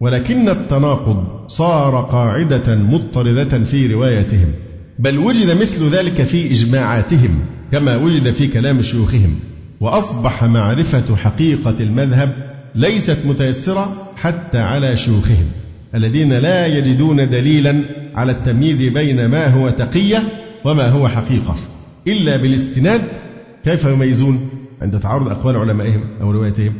ولكن 0.00 0.48
التناقض 0.48 1.46
صار 1.46 2.00
قاعدة 2.00 2.74
مضطردة 2.76 3.64
في 3.64 3.86
روايتهم 3.86 4.52
بل 4.98 5.18
وجد 5.18 5.60
مثل 5.60 5.88
ذلك 5.88 6.22
في 6.22 6.50
إجماعاتهم 6.50 7.40
كما 7.72 7.96
وجد 7.96 8.30
في 8.30 8.46
كلام 8.46 8.82
شيوخهم. 8.82 9.38
وأصبح 9.80 10.44
معرفة 10.44 11.16
حقيقة 11.16 11.74
المذهب 11.80 12.34
ليست 12.74 13.18
متيسرة 13.24 14.12
حتى 14.16 14.58
على 14.58 14.96
شيوخهم 14.96 15.46
الذين 15.94 16.32
لا 16.32 16.66
يجدون 16.66 17.30
دليلا 17.30 17.84
على 18.14 18.32
التمييز 18.32 18.82
بين 18.82 19.26
ما 19.26 19.46
هو 19.48 19.70
تقية 19.70 20.22
وما 20.64 20.88
هو 20.88 21.08
حقيقة. 21.08 21.56
إلا 22.06 22.36
بالاستناد 22.36 23.02
كيف 23.64 23.84
يميزون؟ 23.84 24.48
عند 24.82 25.00
تعارض 25.00 25.28
أقوال 25.28 25.56
علمائهم 25.56 26.00
أو 26.20 26.30
روايتهم 26.30 26.72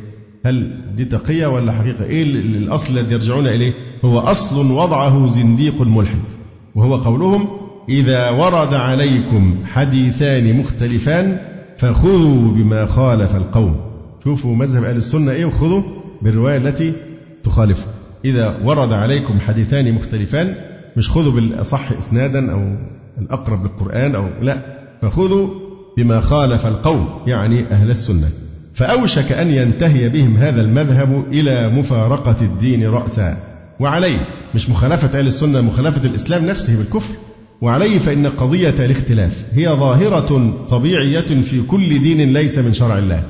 هل 0.47 0.80
دي 0.97 1.05
تقية 1.05 1.47
ولا 1.47 1.72
حقيقة؟ 1.72 2.05
إيه 2.05 2.22
الأصل 2.22 2.99
الذي 2.99 3.14
يرجعون 3.14 3.47
إليه؟ 3.47 3.72
هو 4.05 4.18
أصل 4.18 4.70
وضعه 4.70 5.26
زنديق 5.26 5.82
ملحد 5.82 6.22
وهو 6.74 6.97
قولهم 6.97 7.49
إذا 7.88 8.30
ورد 8.30 8.74
عليكم 8.74 9.55
حديثان 9.64 10.57
مختلفان 10.57 11.40
فخذوا 11.78 12.53
بما 12.53 12.86
خالف 12.86 13.36
القوم. 13.36 13.76
شوفوا 14.24 14.57
مذهب 14.57 14.84
أهل 14.84 14.97
السنة 14.97 15.32
إيه 15.32 15.45
وخذوا 15.45 15.82
بالرواية 16.22 16.57
التي 16.57 16.92
تخالفه. 17.45 17.86
إذا 18.24 18.61
ورد 18.64 18.92
عليكم 18.92 19.40
حديثان 19.40 19.92
مختلفان 19.92 20.55
مش 20.97 21.11
خذوا 21.11 21.32
بالأصح 21.32 21.92
إسنادا 21.92 22.53
أو 22.53 22.76
الأقرب 23.18 23.62
للقرآن 23.62 24.14
أو 24.14 24.28
لا. 24.42 24.78
فخذوا 25.03 25.49
بما 25.96 26.20
خالف 26.20 26.66
القوم 26.66 27.09
يعني 27.26 27.70
أهل 27.70 27.90
السنة. 27.90 28.28
فأوشك 28.74 29.32
أن 29.32 29.51
ينتهي 29.51 30.09
بهم 30.09 30.36
هذا 30.36 30.61
المذهب 30.61 31.24
إلى 31.32 31.68
مفارقة 31.68 32.36
الدين 32.42 32.86
رأسا. 32.86 33.36
وعليه 33.80 34.18
مش 34.55 34.70
مخالفة 34.70 35.18
أهل 35.18 35.26
السنة 35.26 35.61
مخالفة 35.61 36.09
الإسلام 36.09 36.46
نفسه 36.46 36.78
بالكفر. 36.78 37.14
وعليه 37.61 37.99
فإن 37.99 38.26
قضية 38.26 38.74
الاختلاف 38.78 39.44
هي 39.53 39.68
ظاهرة 39.68 40.55
طبيعية 40.68 41.20
في 41.20 41.62
كل 41.62 42.01
دين 42.01 42.32
ليس 42.32 42.59
من 42.59 42.74
شرع 42.74 42.99
الله. 42.99 43.22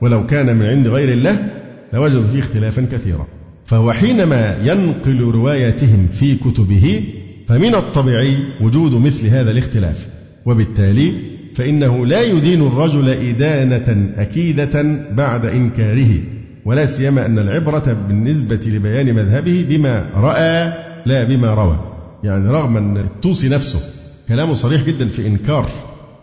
ولو 0.00 0.26
كان 0.26 0.56
من 0.56 0.66
عند 0.66 0.88
غير 0.88 1.12
الله 1.12 1.50
لوجدوا 1.92 2.26
فيه 2.26 2.38
اختلافا 2.38 2.86
كثيرا. 2.92 3.26
فهو 3.64 3.92
حينما 3.92 4.58
ينقل 4.62 5.20
رواياتهم 5.20 6.08
في 6.08 6.34
كتبه 6.34 7.04
فمن 7.48 7.74
الطبيعي 7.74 8.36
وجود 8.60 8.94
مثل 8.94 9.26
هذا 9.26 9.50
الاختلاف. 9.50 10.08
وبالتالي 10.46 11.12
فإنه 11.54 12.06
لا 12.06 12.22
يدين 12.22 12.66
الرجل 12.66 13.08
إدانة 13.08 14.12
أكيدة 14.16 14.82
بعد 15.12 15.46
إنكاره 15.46 16.18
ولا 16.64 16.86
سيما 16.86 17.26
أن 17.26 17.38
العبرة 17.38 17.92
بالنسبة 18.08 18.60
لبيان 18.66 19.14
مذهبه 19.14 19.66
بما 19.68 20.10
رأى 20.14 20.72
لا 21.06 21.24
بما 21.24 21.54
روى. 21.54 21.78
يعني 22.24 22.48
رغم 22.48 22.76
أن 22.76 22.96
الطوسي 22.96 23.48
نفسه 23.48 23.80
كلامه 24.28 24.54
صريح 24.54 24.82
جدا 24.84 25.08
في 25.08 25.26
إنكار 25.26 25.66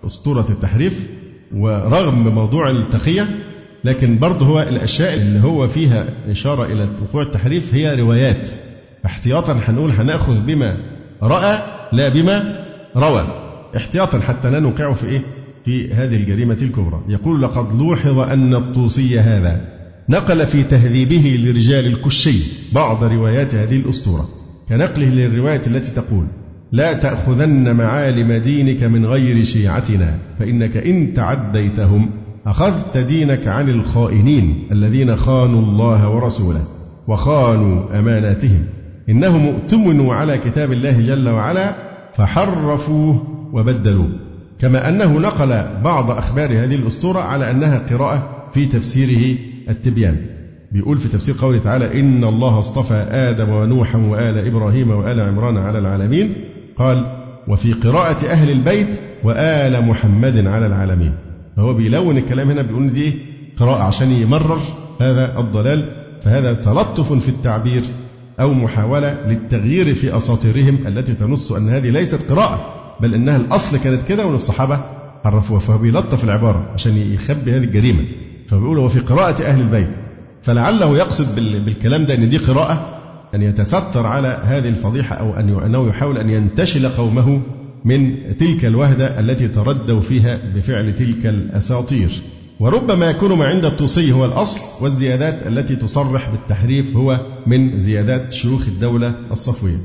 أسطورة 0.05 0.45
التحريف 0.49 1.07
ورغم 1.55 2.27
موضوع 2.35 2.69
التقية 2.69 3.27
لكن 3.83 4.19
برضه 4.19 4.45
هو 4.45 4.61
الأشياء 4.61 5.13
اللي 5.13 5.43
هو 5.43 5.67
فيها 5.67 6.05
إشارة 6.29 6.65
إلى 6.65 6.87
وقوع 7.01 7.21
التحريف 7.21 7.73
هي 7.73 8.01
روايات. 8.01 8.49
احتياطا 9.05 9.59
هنقول 9.67 9.91
هنأخذ 9.91 10.45
بما 10.45 10.77
رأى 11.23 11.59
لا 11.91 12.09
بما 12.09 12.65
روى. 12.95 13.42
احتياطا 13.77 14.19
حتى 14.19 14.49
لا 14.49 14.59
نوقعه 14.59 14.93
في 14.93 15.05
إيه؟ 15.05 15.21
في 15.65 15.93
هذه 15.93 16.15
الجريمة 16.15 16.57
الكبرى. 16.61 17.01
يقول 17.07 17.41
لقد 17.41 17.79
لوحظ 17.79 18.19
أن 18.19 18.53
الطوسي 18.53 19.19
هذا 19.19 19.61
نقل 20.09 20.45
في 20.45 20.63
تهذيبه 20.63 21.39
لرجال 21.43 21.85
الكشي 21.85 22.39
بعض 22.73 23.03
روايات 23.03 23.55
هذه 23.55 23.75
الأسطورة. 23.77 24.29
كنقله 24.69 25.09
للرواية 25.09 25.61
التي 25.67 25.91
تقول 25.91 26.25
لا 26.71 26.93
تأخذن 26.93 27.75
معالم 27.75 28.33
دينك 28.33 28.83
من 28.83 29.05
غير 29.05 29.43
شيعتنا 29.43 30.17
فإنك 30.39 30.77
إن 30.77 31.13
تعديتهم 31.13 32.09
أخذت 32.45 32.97
دينك 32.97 33.47
عن 33.47 33.69
الخائنين 33.69 34.67
الذين 34.71 35.15
خانوا 35.15 35.61
الله 35.61 36.09
ورسوله 36.09 36.61
وخانوا 37.07 37.99
أماناتهم. 37.99 38.65
إنهم 39.09 39.47
اؤتمنوا 39.47 40.13
على 40.13 40.37
كتاب 40.37 40.71
الله 40.71 41.01
جل 41.01 41.29
وعلا 41.29 41.75
فحرفوه 42.13 43.32
وبدلوه 43.53 44.09
كما 44.59 44.89
أنه 44.89 45.19
نقل 45.19 45.81
بعض 45.83 46.11
أخبار 46.11 46.49
هذه 46.49 46.75
الأسطورة 46.75 47.19
على 47.19 47.51
أنها 47.51 47.77
قراءة 47.77 48.49
في 48.53 48.65
تفسيره 48.65 49.37
التبيان. 49.69 50.17
بيقول 50.71 50.97
في 50.97 51.07
تفسير 51.07 51.35
قوله 51.41 51.57
تعالى 51.57 51.99
إن 51.99 52.23
الله 52.23 52.59
اصطفى 52.59 52.93
آدم 53.11 53.49
ونوحا 53.49 53.97
وآل 53.97 54.47
إبراهيم 54.47 54.91
وآل 54.91 55.19
عمران 55.19 55.57
على 55.57 55.79
العالمين. 55.79 56.33
قال 56.77 57.05
وفي 57.47 57.73
قراءة 57.73 58.25
أهل 58.25 58.49
البيت 58.49 58.99
وآل 59.23 59.85
محمد 59.85 60.47
على 60.47 60.65
العالمين. 60.65 61.11
فهو 61.55 61.73
بيلون 61.73 62.17
الكلام 62.17 62.49
هنا 62.49 62.61
بيقول 62.61 62.89
دي 62.89 63.13
قراءة 63.57 63.83
عشان 63.83 64.11
يمرر 64.11 64.59
هذا 65.01 65.39
الضلال. 65.39 65.85
فهذا 66.21 66.53
تلطف 66.53 67.13
في 67.13 67.29
التعبير 67.29 67.83
أو 68.39 68.53
محاولة 68.53 69.17
للتغيير 69.27 69.93
في 69.93 70.17
أساطيرهم 70.17 70.77
التي 70.87 71.13
تنص 71.13 71.51
أن 71.51 71.69
هذه 71.69 71.89
ليست 71.89 72.31
قراءة. 72.31 72.82
بل 73.03 73.13
إنها 73.13 73.37
الأصل 73.37 73.77
كانت 73.77 74.07
كده 74.07 74.25
وأن 74.25 74.35
الصحابة 74.35 74.79
عرفوها. 75.25 75.59
فهو 75.59 75.77
بيلطف 75.77 76.23
العبارة 76.23 76.69
عشان 76.73 76.97
يخبي 76.97 77.51
هذه 77.51 77.63
الجريمة. 77.63 78.05
فبيقول 78.47 78.77
وفي 78.77 78.99
قراءة 78.99 79.43
أهل 79.43 79.61
البيت 79.61 79.89
فلعله 80.41 80.97
يقصد 80.97 81.35
بالكلام 81.65 82.05
ده 82.05 82.13
أن 82.15 82.29
دي 82.29 82.37
قراءة 82.37 82.99
أن 83.35 83.41
يتستر 83.41 84.05
على 84.05 84.41
هذه 84.43 84.69
الفضيحة 84.69 85.15
أو 85.15 85.33
أنه 85.65 85.87
يحاول 85.87 86.17
أن 86.17 86.29
ينتشل 86.29 86.87
قومه 86.89 87.41
من 87.85 88.15
تلك 88.37 88.65
الوهدة 88.65 89.19
التي 89.19 89.47
تردوا 89.47 90.01
فيها 90.01 90.39
بفعل 90.55 90.95
تلك 90.95 91.25
الأساطير. 91.25 92.21
وربما 92.59 93.09
يكون 93.09 93.37
ما 93.37 93.45
عند 93.45 93.65
الطوسي 93.65 94.11
هو 94.11 94.25
الأصل 94.25 94.61
والزيادات 94.83 95.47
التي 95.47 95.75
تصرح 95.75 96.29
بالتحريف 96.29 96.97
هو 96.97 97.19
من 97.47 97.79
زيادات 97.79 98.31
شيوخ 98.31 98.67
الدولة 98.67 99.13
الصفوية. 99.31 99.77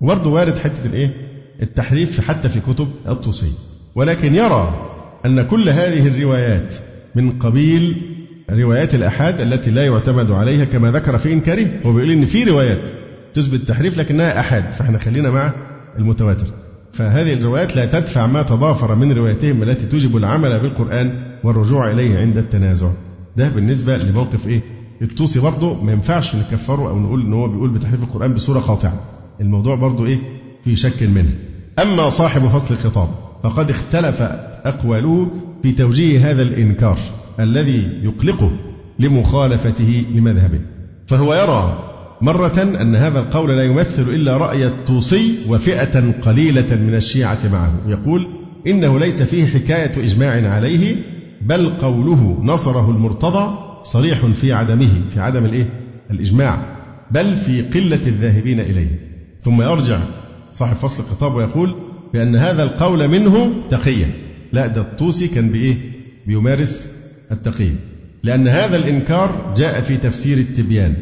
وبرضه 0.00 0.30
وارد 0.30 0.58
حتة 0.58 0.86
الإيه؟ 0.86 1.23
التحريف 1.64 2.20
حتى 2.20 2.48
في 2.48 2.60
كتب 2.60 2.88
الطوسي 3.08 3.52
ولكن 3.94 4.34
يرى 4.34 4.90
أن 5.26 5.42
كل 5.42 5.68
هذه 5.68 6.08
الروايات 6.08 6.74
من 7.14 7.38
قبيل 7.38 8.02
روايات 8.50 8.94
الأحاد 8.94 9.40
التي 9.40 9.70
لا 9.70 9.86
يعتمد 9.86 10.30
عليها 10.30 10.64
كما 10.64 10.90
ذكر 10.92 11.18
في 11.18 11.32
إنكاره 11.32 11.66
هو 11.86 11.92
بيقول 11.92 12.10
إن 12.10 12.24
في 12.24 12.44
روايات 12.44 12.90
تثبت 13.34 13.60
التحريف 13.60 13.98
لكنها 13.98 14.40
أحاد 14.40 14.72
فإحنا 14.72 14.98
خلينا 14.98 15.30
مع 15.30 15.52
المتواتر. 15.98 16.46
فهذه 16.92 17.32
الروايات 17.32 17.76
لا 17.76 17.86
تدفع 17.86 18.26
ما 18.26 18.42
تضافر 18.42 18.94
من 18.94 19.12
روايتهم 19.12 19.62
التي 19.62 19.86
توجب 19.86 20.16
العمل 20.16 20.60
بالقرآن 20.60 21.36
والرجوع 21.44 21.90
إليه 21.90 22.18
عند 22.18 22.38
التنازع. 22.38 22.90
ده 23.36 23.48
بالنسبة 23.48 23.96
لموقف 23.96 24.48
إيه؟ 24.48 24.60
الطوسي 25.02 25.40
برضه 25.40 25.82
ما 25.82 25.92
ينفعش 25.92 26.34
نكفره 26.34 26.88
أو 26.88 26.98
نقول 26.98 27.22
إن 27.26 27.32
هو 27.32 27.48
بيقول 27.48 27.70
بتحريف 27.70 28.02
القرآن 28.02 28.34
بصورة 28.34 28.58
قاطعة 28.60 29.00
الموضوع 29.40 29.74
برضه 29.74 30.06
إيه؟ 30.06 30.18
في 30.64 30.76
شك 30.76 31.02
منه. 31.02 31.34
أما 31.82 32.10
صاحب 32.10 32.40
فصل 32.40 32.74
الخطاب 32.74 33.08
فقد 33.42 33.70
اختلفت 33.70 34.38
أقواله 34.64 35.30
في 35.62 35.72
توجيه 35.72 36.30
هذا 36.30 36.42
الإنكار 36.42 36.98
الذي 37.40 37.88
يقلقه 38.02 38.52
لمخالفته 38.98 40.06
لمذهبه. 40.14 40.60
فهو 41.06 41.34
يرى 41.34 41.90
مرة 42.20 42.62
أن 42.80 42.94
هذا 42.94 43.18
القول 43.18 43.56
لا 43.56 43.64
يمثل 43.64 44.02
إلا 44.02 44.36
رأي 44.36 44.66
الطوسي 44.66 45.34
وفئة 45.48 46.20
قليلة 46.22 46.76
من 46.76 46.94
الشيعة 46.94 47.38
معه. 47.52 47.72
يقول 47.86 48.26
إنه 48.66 48.98
ليس 48.98 49.22
فيه 49.22 49.46
حكاية 49.46 50.04
إجماع 50.04 50.54
عليه 50.54 50.96
بل 51.42 51.70
قوله 51.70 52.38
نصره 52.42 52.90
المرتضى 52.90 53.58
صريح 53.82 54.26
في 54.26 54.52
عدمه 54.52 54.90
في 55.10 55.20
عدم 55.20 55.44
الإيه؟ 55.44 55.68
الإجماع 56.10 56.58
بل 57.10 57.36
في 57.36 57.62
قلة 57.62 58.06
الذاهبين 58.06 58.60
إليه. 58.60 59.00
ثم 59.40 59.62
يرجع 59.62 59.98
صاحب 60.54 60.76
فصل 60.76 61.02
الخطاب 61.02 61.34
ويقول 61.34 61.74
بأن 62.12 62.36
هذا 62.36 62.62
القول 62.62 63.08
منه 63.08 63.52
تقية. 63.70 64.06
لا 64.52 64.66
ده 64.66 64.80
الطوسي 64.80 65.28
كان 65.28 65.48
بإيه؟ 65.48 65.76
بيمارس 66.26 66.86
التقية. 67.32 67.74
لأن 68.22 68.48
هذا 68.48 68.76
الإنكار 68.76 69.54
جاء 69.56 69.80
في 69.80 69.96
تفسير 69.96 70.38
التبيان. 70.38 70.94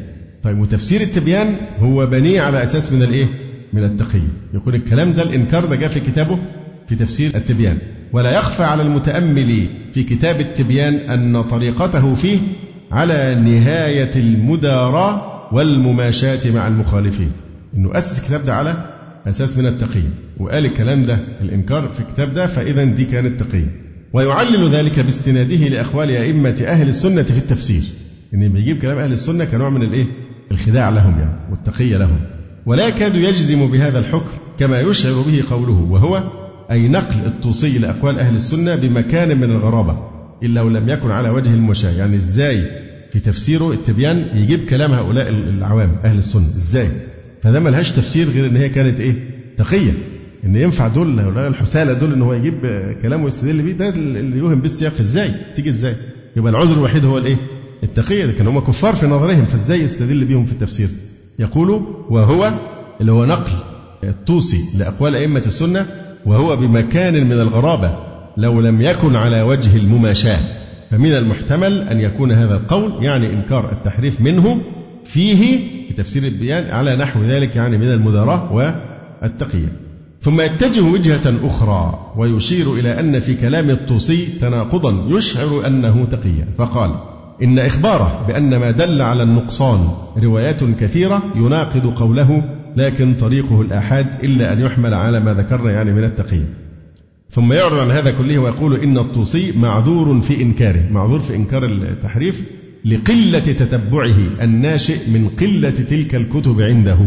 طيب 0.42 0.58
وتفسير 0.58 1.00
التبيان 1.00 1.56
هو 1.78 2.06
بني 2.06 2.38
على 2.38 2.62
أساس 2.62 2.92
من 2.92 3.02
الإيه؟ 3.02 3.26
من 3.72 3.84
التقية. 3.84 4.28
يقول 4.54 4.74
الكلام 4.74 5.12
ده 5.12 5.22
الإنكار 5.22 5.64
ده 5.64 5.76
جاء 5.76 5.88
في 5.88 6.00
كتابه 6.00 6.38
في 6.86 6.94
تفسير 6.94 7.34
التبيان. 7.34 7.78
ولا 8.12 8.38
يخفى 8.38 8.62
على 8.62 8.82
المتأمل 8.82 9.66
في 9.92 10.02
كتاب 10.02 10.40
التبيان 10.40 10.94
أن 10.94 11.42
طريقته 11.42 12.14
فيه 12.14 12.38
على 12.92 13.34
نهاية 13.34 14.10
المداراة 14.16 15.32
والمماشاة 15.54 16.50
مع 16.50 16.68
المخالفين. 16.68 17.30
إنه 17.76 17.90
أسس 17.98 18.18
الكتاب 18.18 18.44
ده 18.44 18.54
على 18.54 18.91
أساس 19.26 19.58
من 19.58 19.66
التقيه 19.66 20.10
وقال 20.38 20.66
الكلام 20.66 21.04
ده 21.04 21.18
الإنكار 21.40 21.88
في 21.88 22.00
الكتاب 22.00 22.34
ده 22.34 22.46
فاذا 22.46 22.84
دي 22.84 23.04
كانت 23.04 23.42
تقيه 23.42 23.66
ويعلل 24.12 24.68
ذلك 24.68 25.00
باستناده 25.00 25.56
لاقوال 25.56 26.10
أئمة 26.10 26.64
أهل 26.66 26.88
السنة 26.88 27.22
في 27.22 27.38
التفسير. 27.38 27.82
إن 28.34 28.52
بيجيب 28.52 28.78
كلام 28.78 28.98
أهل 28.98 29.12
السنة 29.12 29.44
كنوع 29.44 29.70
من 29.70 29.82
الإيه؟ 29.82 30.06
الخداع 30.50 30.88
لهم 30.88 31.18
يعني 31.18 31.50
والتقية 31.50 31.96
لهم. 31.96 32.20
ولا 32.66 32.88
يكاد 32.88 33.14
يجزم 33.14 33.66
بهذا 33.66 33.98
الحكم 33.98 34.30
كما 34.58 34.80
يشعر 34.80 35.12
به 35.12 35.42
قوله 35.50 35.86
وهو 35.90 36.22
أي 36.70 36.88
نقل 36.88 37.26
الطوسي 37.26 37.78
لأقوال 37.78 38.18
أهل 38.18 38.36
السنة 38.36 38.74
بمكان 38.76 39.36
من 39.40 39.50
الغرابة 39.50 39.98
إلا 40.42 40.62
ولم 40.62 40.88
يكن 40.88 41.10
على 41.10 41.30
وجه 41.30 41.54
المشاة 41.54 41.90
يعني 41.90 42.16
إزاي 42.16 42.62
في 43.12 43.20
تفسيره 43.20 43.72
التبيان 43.72 44.26
يجيب 44.34 44.64
كلام 44.64 44.92
هؤلاء 44.92 45.28
العوام 45.28 45.96
أهل 46.04 46.18
السنة؟ 46.18 46.46
إزاي؟ 46.56 46.88
فده 47.42 47.60
ملهاش 47.60 47.92
تفسير 47.92 48.28
غير 48.28 48.46
إن 48.46 48.56
هي 48.56 48.68
كانت 48.68 49.00
إيه؟ 49.00 49.14
تقية 49.56 49.92
إن 50.44 50.56
ينفع 50.56 50.88
دول 50.88 51.38
الحسالة 51.38 51.92
دول 51.92 52.12
إن 52.12 52.22
هو 52.22 52.32
يجيب 52.32 52.60
كلام 53.02 53.24
ويستدل 53.24 53.62
بيه 53.62 53.72
ده 53.72 53.88
اللي 53.88 54.38
يوهم 54.38 54.60
بالسياق 54.60 54.92
إزاي؟ 55.00 55.30
تيجي 55.56 55.68
إزاي؟ 55.68 55.96
يبقى 56.36 56.52
العذر 56.52 56.76
الوحيد 56.76 57.04
هو 57.04 57.18
الإيه؟ 57.18 57.36
التقية 57.82 58.26
ده 58.26 58.32
كانوا 58.32 58.52
هم 58.52 58.58
كفار 58.58 58.94
في 58.94 59.06
نظرهم 59.06 59.44
فإزاي 59.44 59.80
يستدل 59.80 60.24
بيهم 60.24 60.46
في 60.46 60.52
التفسير؟ 60.52 60.88
يقول 61.38 61.70
وهو 62.10 62.52
اللي 63.00 63.12
هو 63.12 63.24
نقل 63.24 63.52
الطوسي 64.04 64.60
لأقوال 64.78 65.16
أئمة 65.16 65.42
السنة 65.46 65.86
وهو 66.26 66.56
بمكان 66.56 67.26
من 67.26 67.32
الغرابة 67.40 67.96
لو 68.36 68.60
لم 68.60 68.80
يكن 68.82 69.16
على 69.16 69.42
وجه 69.42 69.76
المماشاة 69.76 70.38
فمن 70.90 71.12
المحتمل 71.12 71.80
أن 71.82 72.00
يكون 72.00 72.32
هذا 72.32 72.54
القول 72.54 73.04
يعني 73.04 73.32
إنكار 73.32 73.72
التحريف 73.72 74.20
منه 74.20 74.60
فيه 75.04 75.58
في 75.88 75.94
تفسير 75.96 76.22
البيان 76.22 76.70
على 76.70 76.96
نحو 76.96 77.22
ذلك 77.22 77.56
يعني 77.56 77.78
من 77.78 77.92
المداراة 77.92 78.52
والتقية. 78.52 79.72
ثم 80.20 80.40
يتجه 80.40 80.80
وجهة 80.80 81.34
أخرى 81.44 82.12
ويشير 82.16 82.72
إلى 82.72 83.00
أن 83.00 83.20
في 83.20 83.34
كلام 83.34 83.70
الطوسي 83.70 84.26
تناقضا 84.40 85.16
يشعر 85.16 85.66
أنه 85.66 86.04
تقية. 86.10 86.48
فقال 86.58 86.94
إن 87.42 87.58
إخباره 87.58 88.24
بأن 88.28 88.56
ما 88.56 88.70
دل 88.70 89.02
على 89.02 89.22
النقصان 89.22 89.88
روايات 90.22 90.64
كثيرة 90.64 91.22
يناقض 91.36 91.86
قوله 91.86 92.44
لكن 92.76 93.14
طريقه 93.14 93.60
الآحاد 93.60 94.06
إلا 94.24 94.52
أن 94.52 94.60
يحمل 94.60 94.94
على 94.94 95.20
ما 95.20 95.34
ذكرنا 95.34 95.70
يعني 95.70 95.92
من 95.92 96.04
التقية. 96.04 96.48
ثم 97.30 97.52
يعرض 97.52 97.78
عن 97.78 97.90
هذا 97.90 98.10
كله 98.10 98.38
ويقول 98.38 98.80
إن 98.80 98.98
الطوسي 98.98 99.52
معذور 99.58 100.20
في 100.20 100.42
إنكاره. 100.42 100.88
معذور 100.90 101.20
في 101.20 101.36
إنكار 101.36 101.64
التحريف 101.64 102.44
لقلة 102.84 103.38
تتبعه 103.38 104.16
الناشئ 104.42 105.10
من 105.10 105.28
قلة 105.40 105.70
تلك 105.70 106.14
الكتب 106.14 106.60
عنده. 106.60 106.98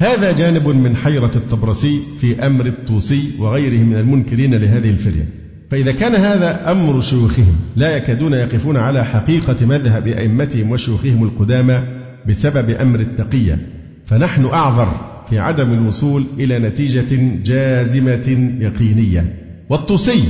هذا 0.00 0.32
جانب 0.32 0.68
من 0.68 0.96
حيرة 0.96 1.30
الطبرسي 1.36 2.00
في 2.20 2.46
أمر 2.46 2.66
الطوسي 2.66 3.22
وغيره 3.38 3.84
من 3.84 3.96
المنكرين 3.96 4.54
لهذه 4.54 4.90
الفرية. 4.90 5.28
فإذا 5.70 5.92
كان 5.92 6.14
هذا 6.14 6.72
أمر 6.72 7.00
شيوخهم 7.00 7.56
لا 7.76 7.96
يكادون 7.96 8.32
يقفون 8.32 8.76
على 8.76 9.04
حقيقة 9.04 9.66
مذهب 9.66 10.06
أئمتهم 10.06 10.70
وشيوخهم 10.70 11.22
القدامى 11.22 11.82
بسبب 12.28 12.70
أمر 12.70 13.00
التقية. 13.00 13.58
فنحن 14.06 14.44
أعذر 14.44 14.92
في 15.30 15.38
عدم 15.38 15.72
الوصول 15.72 16.24
إلى 16.38 16.58
نتيجة 16.58 17.40
جازمة 17.44 18.56
يقينية. 18.60 19.34
والطوسي 19.68 20.24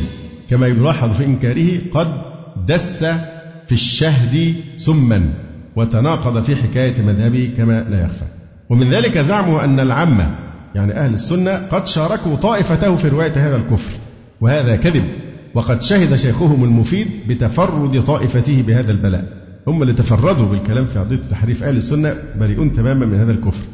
كما 0.51 0.67
يلاحظ 0.67 1.13
في 1.13 1.25
إنكاره 1.25 1.81
قد 1.93 2.09
دس 2.67 3.05
في 3.67 3.73
الشهد 3.73 4.55
سما 4.77 5.23
وتناقض 5.77 6.43
في 6.43 6.57
حكاية 6.57 7.03
مذهبه 7.03 7.55
كما 7.57 7.87
لا 7.91 8.05
يخفى. 8.05 8.25
ومن 8.71 8.91
ذلك 8.91 9.19
زعموا 9.19 9.65
أن 9.65 9.81
العامة 9.81 10.31
يعني 10.75 10.93
أهل 10.93 11.15
السنة 11.15 11.51
قد 11.71 11.87
شاركوا 11.87 12.37
طائفته 12.37 12.97
في 12.97 13.09
رواية 13.09 13.33
هذا 13.49 13.57
الكفر 13.57 13.93
وهذا 14.41 14.77
كذب. 14.77 15.05
وقد 15.55 15.83
شهد 15.83 16.17
شيخهم 16.17 16.65
المفيد 16.65 17.09
بتفرد 17.29 18.03
طائفته 18.03 18.63
بهذا 18.63 18.91
البلاء. 18.93 19.25
هم 19.67 19.83
اللي 19.83 19.93
تفردوا 19.93 20.47
بالكلام 20.47 20.87
في 20.87 20.99
قضية 20.99 21.21
تحريف 21.31 21.63
أهل 21.63 21.77
السنة 21.77 22.15
بريئون 22.37 22.73
تماما 22.73 23.07
من 23.07 23.19
هذا 23.19 23.33
الكفر. 23.33 23.65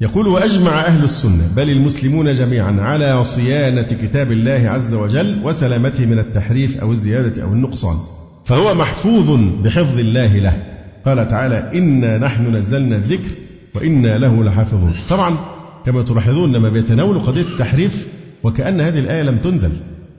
يقول 0.00 0.26
وأجمع 0.26 0.80
أهل 0.80 1.04
السنة 1.04 1.54
بل 1.56 1.70
المسلمون 1.70 2.32
جميعا 2.32 2.76
على 2.80 3.24
صيانة 3.24 3.82
كتاب 3.82 4.32
الله 4.32 4.70
عز 4.70 4.94
وجل 4.94 5.40
وسلامته 5.44 6.06
من 6.06 6.18
التحريف 6.18 6.78
أو 6.78 6.92
الزيادة 6.92 7.42
أو 7.42 7.52
النقصان. 7.52 7.96
فهو 8.48 8.74
محفوظ 8.74 9.30
بحفظ 9.64 9.98
الله 9.98 10.38
له. 10.38 10.62
قال 11.06 11.28
تعالى 11.28 11.70
إنا 11.74 12.18
نحن 12.18 12.56
نزلنا 12.56 12.96
الذكر 12.96 13.30
وإنا 13.74 14.18
له 14.18 14.44
لحافظون. 14.44 14.92
طبعا 15.10 15.36
كما 15.86 16.02
تلاحظون 16.02 16.52
لما 16.52 16.68
بيتناولوا 16.68 17.22
قضية 17.22 17.42
التحريف 17.42 18.08
وكأن 18.42 18.80
هذه 18.80 18.98
الآية 18.98 19.22
لم 19.22 19.38
تنزل. 19.38 19.70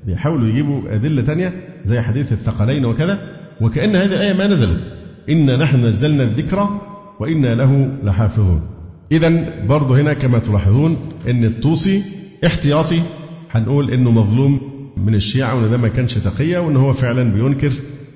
بيحاولوا 0.06 0.48
يجيبوا 0.48 0.96
أدلة 0.96 1.22
تانية 1.22 1.54
زي 1.86 2.02
حديث 2.02 2.32
الثقلين 2.32 2.86
وكذا 2.86 3.20
وكأن 3.62 3.96
هذه 3.96 4.14
الآية 4.16 4.34
ما 4.34 4.48
نزلت. 4.48 4.82
إنا 5.30 5.58
نحن 5.58 5.86
نزلنا 5.86 6.24
الذكر 6.24 6.70
وإنا 7.20 7.56
له 7.56 7.92
لحافظون. 8.04 8.62
إذا 9.12 9.46
برضه 9.68 10.02
هنا 10.02 10.14
كما 10.14 10.40
تلاحظون 10.40 10.98
أن 11.28 11.46
الطوسي 11.46 12.02
احتياطي 12.46 13.02
هنقول 13.52 13.92
أنه 13.92 14.12
مظلوم 14.12 14.60
من 14.98 15.16
الشيعة 15.16 15.56
وأن 15.56 15.72
ده 15.72 15.78
ما 15.78 15.88
كانش 15.88 16.14
تقية 16.14 16.60
وأن 16.60 16.76
هو 16.76 16.94
فعلا 16.94 17.34
بينكر 17.34 17.72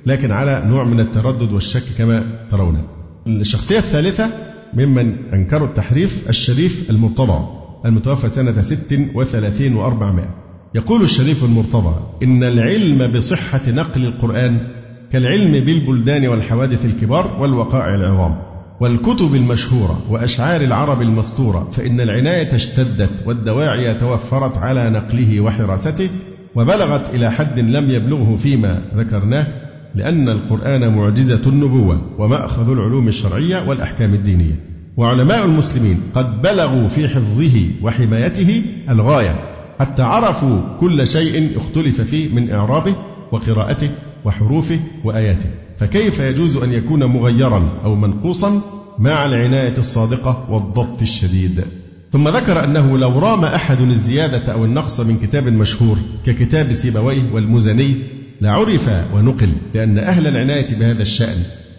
لكن 0.06 0.32
على 0.32 0.64
نوع 0.66 0.84
من 0.84 1.00
التردد 1.00 1.52
والشك 1.54 1.84
كما 1.98 2.24
ترون. 2.52 2.84
الشخصية 3.28 3.78
الثالثة 3.78 4.32
ممن 4.74 5.16
أنكروا 5.34 5.68
التحريف 5.68 6.30
الشريف 6.30 6.90
المرتضى 6.90 7.48
المتوفى 7.86 8.30
سنة 8.30 8.62
ست 8.62 9.00
وثلاثين 9.16 9.76
وأربعمائة. 9.76 10.44
يقول 10.76 11.02
الشريف 11.02 11.44
المرتضى 11.44 11.96
إن 12.24 12.44
العلم 12.44 13.12
بصحة 13.12 13.62
نقل 13.68 14.06
القرآن 14.06 14.68
كالعلم 15.12 15.52
بالبلدان 15.52 16.28
والحوادث 16.28 16.86
الكبار 16.86 17.38
والوقائع 17.42 17.96
العظام 17.96 18.36
والكتب 18.80 19.36
المشهورة 19.36 20.02
وأشعار 20.10 20.62
العرب 20.62 21.02
المسطورة 21.02 21.70
فإن 21.72 22.02
العناية 22.02 22.56
اشتدت 22.56 23.28
والدواعي 23.28 23.94
توفرت 23.94 24.58
على 24.58 24.90
نقله 24.90 25.42
وحراسته 25.42 26.10
وبلغت 26.56 27.16
إلى 27.16 27.32
حد 27.32 27.60
لم 27.60 27.92
يبلغه 27.92 28.36
فيما 28.36 28.82
ذكرناه 28.96 29.48
لأن 29.96 30.30
القرآن 30.30 30.96
معجزة 30.96 31.42
النبوة 31.48 32.02
ومأخذ 32.18 32.72
العلوم 32.72 33.08
الشرعية 33.08 33.70
والأحكام 33.70 34.14
الدينية. 34.14 34.60
وعلماء 34.98 35.46
المسلمين 35.46 36.02
قد 36.16 36.42
بلغوا 36.42 36.88
في 36.88 37.08
حفظه 37.08 37.66
وحمايته 37.82 38.64
الغاية 38.90 39.36
حتى 39.80 40.02
عرفوا 40.02 40.60
كل 40.80 41.08
شيء 41.08 41.58
اختلف 41.58 42.02
فيه 42.02 42.36
من 42.36 42.52
إعرابه 42.52 42.96
وقراءته 43.32 43.90
وحروفه 44.26 44.80
وآياته. 45.04 45.50
فكيف 45.78 46.20
يجوز 46.20 46.58
أن 46.58 46.74
يكون 46.74 47.04
مغيرا 47.04 47.70
أو 47.84 47.96
منقوصا 47.96 48.62
مع 49.00 49.26
العناية 49.26 49.78
الصادقة 49.78 50.46
والضبط 50.50 51.02
الشديد؟ 51.02 51.64
ثم 52.12 52.28
ذكر 52.28 52.64
أنه 52.64 52.98
لو 52.98 53.20
رام 53.20 53.46
أحد 53.46 53.82
الزيادة 53.82 54.54
أو 54.54 54.66
النقص 54.66 55.00
من 55.00 55.18
كتاب 55.18 55.48
مشهور 55.48 55.98
ككتاب 56.26 56.74
سيبويه 56.74 57.22
والمزني 57.34 57.96
لعرف 58.44 58.90
ونقل 59.14 59.50
لأن 59.74 59.98
أهل 59.98 60.28
العناية 60.28 60.76
بهذا 60.80 61.02
الشأن 61.02 61.38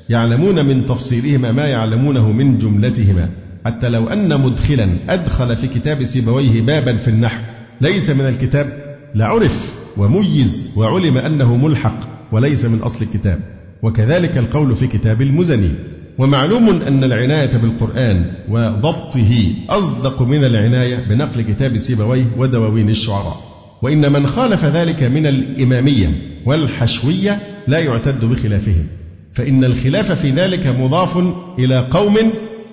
يعلمون 0.09 0.67
من 0.67 0.87
تفصيلهما 0.87 1.53
ما 1.53 1.67
يعلمونه 1.67 2.33
من 2.33 2.59
جملتهما. 2.59 3.29
حتى 3.67 3.89
لو 3.89 4.09
أن 4.09 4.41
مدخلا 4.41 4.89
أدخل 5.09 5.57
في 5.57 5.67
كتاب 5.67 6.05
سيبويه 6.05 6.61
بابا 6.61 6.97
في 6.97 7.09
النحو 7.09 7.43
ليس 7.81 8.11
من 8.11 8.21
الكتاب 8.21 8.97
لعرف 9.15 9.75
وميز 9.97 10.71
وعلم 10.77 11.19
أنه 11.19 11.57
ملحق 11.57 12.01
وليس 12.33 12.65
من 12.65 12.79
أصل 12.79 13.05
الكتاب. 13.05 13.39
وكذلك 13.83 14.39
القول 14.39 14.77
في 14.77 14.87
كتاب 14.87 15.23
المزني 15.23 15.71
ومعلوم 16.19 16.83
أن 16.89 17.05
العناية 17.05 17.57
بالقرآن 17.57 18.25
وضبطه 18.49 19.53
أصدق 19.69 20.23
من 20.23 20.45
العناية 20.45 20.97
بنقل 21.09 21.43
كتاب 21.43 21.77
سيبويه 21.77 22.25
ودواوين 22.37 22.89
الشعراء. 22.89 23.41
وإن 23.83 24.13
من 24.13 24.27
خالف 24.27 24.65
ذلك 24.65 25.03
من 25.03 25.27
الإمامية 25.27 26.34
والحشوية 26.47 27.39
لا 27.67 27.79
يعتد 27.79 28.25
بخلافهم 28.25 28.87
فإن 29.33 29.65
الخلاف 29.65 30.13
في 30.13 30.31
ذلك 30.31 30.67
مضاف 30.67 31.19
إلى 31.59 31.89
قوم 31.91 32.17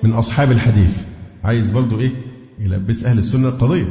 من 0.03 0.13
أصحاب 0.13 0.51
الحديث. 0.51 0.97
عايز 1.43 1.71
برضو 1.71 1.99
إيه؟ 1.99 2.11
يلبس 2.59 3.03
أهل 3.03 3.17
السنة 3.17 3.47
القضية. 3.47 3.85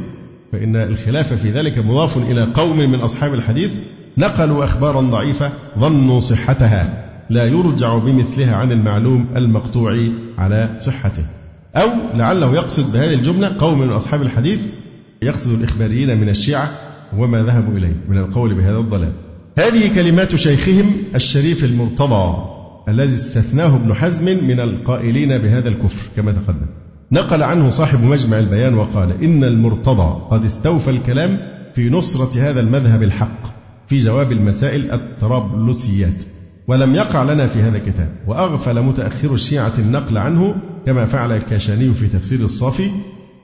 فإن 0.51 0.75
الخلاف 0.75 1.33
في 1.33 1.51
ذلك 1.51 1.77
مضاف 1.77 2.17
إلى 2.17 2.43
قوم 2.53 2.77
من 2.77 2.99
أصحاب 2.99 3.33
الحديث 3.33 3.71
نقلوا 4.17 4.63
أخبارا 4.63 5.01
ضعيفة 5.01 5.51
ظنوا 5.79 6.19
صحتها 6.19 7.07
لا 7.29 7.45
يرجع 7.45 7.97
بمثلها 7.97 8.55
عن 8.55 8.71
المعلوم 8.71 9.27
المقطوع 9.35 10.09
على 10.37 10.75
صحته. 10.79 11.25
أو 11.75 11.89
لعله 12.15 12.55
يقصد 12.55 12.93
بهذه 12.93 13.13
الجملة 13.13 13.55
قوم 13.59 13.79
من 13.79 13.89
أصحاب 13.89 14.21
الحديث 14.21 14.59
يقصد 15.21 15.59
الإخباريين 15.59 16.21
من 16.21 16.29
الشيعة 16.29 16.71
وما 17.17 17.43
ذهبوا 17.43 17.77
إليه 17.77 17.95
من 18.09 18.17
القول 18.17 18.53
بهذا 18.53 18.77
الضلال. 18.77 19.11
هذه 19.57 19.95
كلمات 19.95 20.35
شيخهم 20.35 20.93
الشريف 21.15 21.63
المرتضى 21.63 22.51
الذي 22.89 23.15
استثناه 23.15 23.75
ابن 23.75 23.93
حزم 23.93 24.47
من 24.47 24.59
القائلين 24.59 25.37
بهذا 25.37 25.69
الكفر 25.69 26.09
كما 26.15 26.31
تقدم. 26.31 26.67
نقل 27.11 27.43
عنه 27.43 27.69
صاحب 27.69 28.03
مجمع 28.03 28.39
البيان 28.39 28.73
وقال 28.73 29.23
إن 29.23 29.43
المرتضى 29.43 30.21
قد 30.31 30.45
استوفى 30.45 30.89
الكلام 30.89 31.39
في 31.73 31.89
نصرة 31.89 32.41
هذا 32.41 32.59
المذهب 32.59 33.03
الحق 33.03 33.41
في 33.87 33.97
جواب 33.97 34.31
المسائل 34.31 34.91
الطرابلسيات 34.91 36.23
ولم 36.67 36.95
يقع 36.95 37.23
لنا 37.23 37.47
في 37.47 37.59
هذا 37.59 37.77
الكتاب 37.77 38.09
وأغفل 38.27 38.81
متأخر 38.81 39.33
الشيعة 39.33 39.73
النقل 39.79 40.17
عنه 40.17 40.55
كما 40.85 41.05
فعل 41.05 41.31
الكاشاني 41.31 41.93
في 41.93 42.07
تفسير 42.07 42.39
الصافي 42.39 42.89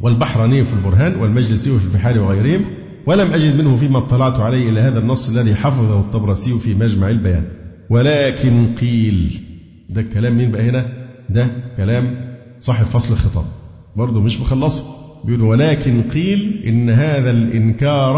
والبحراني 0.01 0.65
في 0.65 0.73
البرهان 0.73 1.15
والمجلسي 1.15 1.79
في 1.79 1.85
البحار 1.85 2.19
وغيرهم 2.19 2.65
ولم 3.07 3.33
أجد 3.33 3.61
منه 3.61 3.77
فيما 3.77 3.97
اطلعت 3.97 4.39
عليه 4.39 4.69
إلى 4.69 4.81
هذا 4.81 4.99
النص 4.99 5.29
الذي 5.29 5.55
حفظه 5.55 5.99
الطبرسي 5.99 6.59
في 6.59 6.73
مجمع 6.75 7.09
البيان. 7.09 7.43
ولكن 7.89 8.75
قيل 8.81 9.41
ده 9.89 10.01
الكلام 10.01 10.37
مين 10.37 10.51
بقى 10.51 10.69
هنا؟ 10.69 10.85
ده 11.29 11.47
كلام 11.77 12.15
صاحب 12.59 12.85
فصل 12.85 13.13
الخطاب. 13.13 13.45
برضه 13.95 14.21
مش 14.21 14.39
مخلصه. 14.39 14.83
بيقول 15.25 15.41
ولكن 15.41 16.01
قيل 16.01 16.63
إن 16.67 16.89
هذا 16.89 17.31
الإنكار 17.31 18.17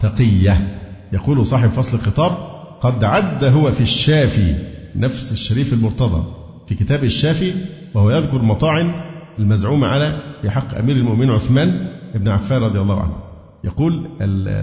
تقية. 0.00 0.78
يقول 1.12 1.46
صاحب 1.46 1.68
فصل 1.68 1.96
الخطاب 1.96 2.32
قد 2.80 3.04
عد 3.04 3.44
هو 3.44 3.70
في 3.70 3.80
الشافي 3.80 4.54
نفس 4.96 5.32
الشريف 5.32 5.72
المرتضى 5.72 6.24
في 6.68 6.74
كتاب 6.74 7.04
الشافي 7.04 7.52
وهو 7.94 8.10
يذكر 8.10 8.42
مطاعن 8.42 8.92
المزعومة 9.38 9.86
على 9.86 10.18
في 10.42 10.50
حق 10.50 10.74
أمير 10.74 10.96
المؤمنين 10.96 11.30
عثمان 11.30 11.88
بن 12.14 12.28
عفان 12.28 12.62
رضي 12.62 12.80
الله 12.80 13.00
عنه. 13.00 13.25
يقول 13.66 14.08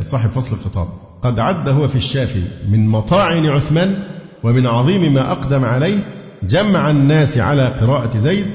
صاحب 0.02 0.30
فصل 0.30 0.56
الخطاب 0.56 0.88
قد 1.24 1.40
عد 1.40 1.70
هو 1.70 1.88
في 1.88 1.96
الشافي 1.96 2.42
من 2.72 2.88
مطاعن 2.88 3.46
عثمان 3.46 4.04
ومن 4.44 4.68
عظيم 4.68 5.14
ما 5.14 5.32
أقدم 5.32 5.66
عليه 5.66 6.00
جمع 6.44 6.90
الناس 6.90 7.38
على 7.38 7.68
قراءة 7.68 8.18
زيد 8.18 8.46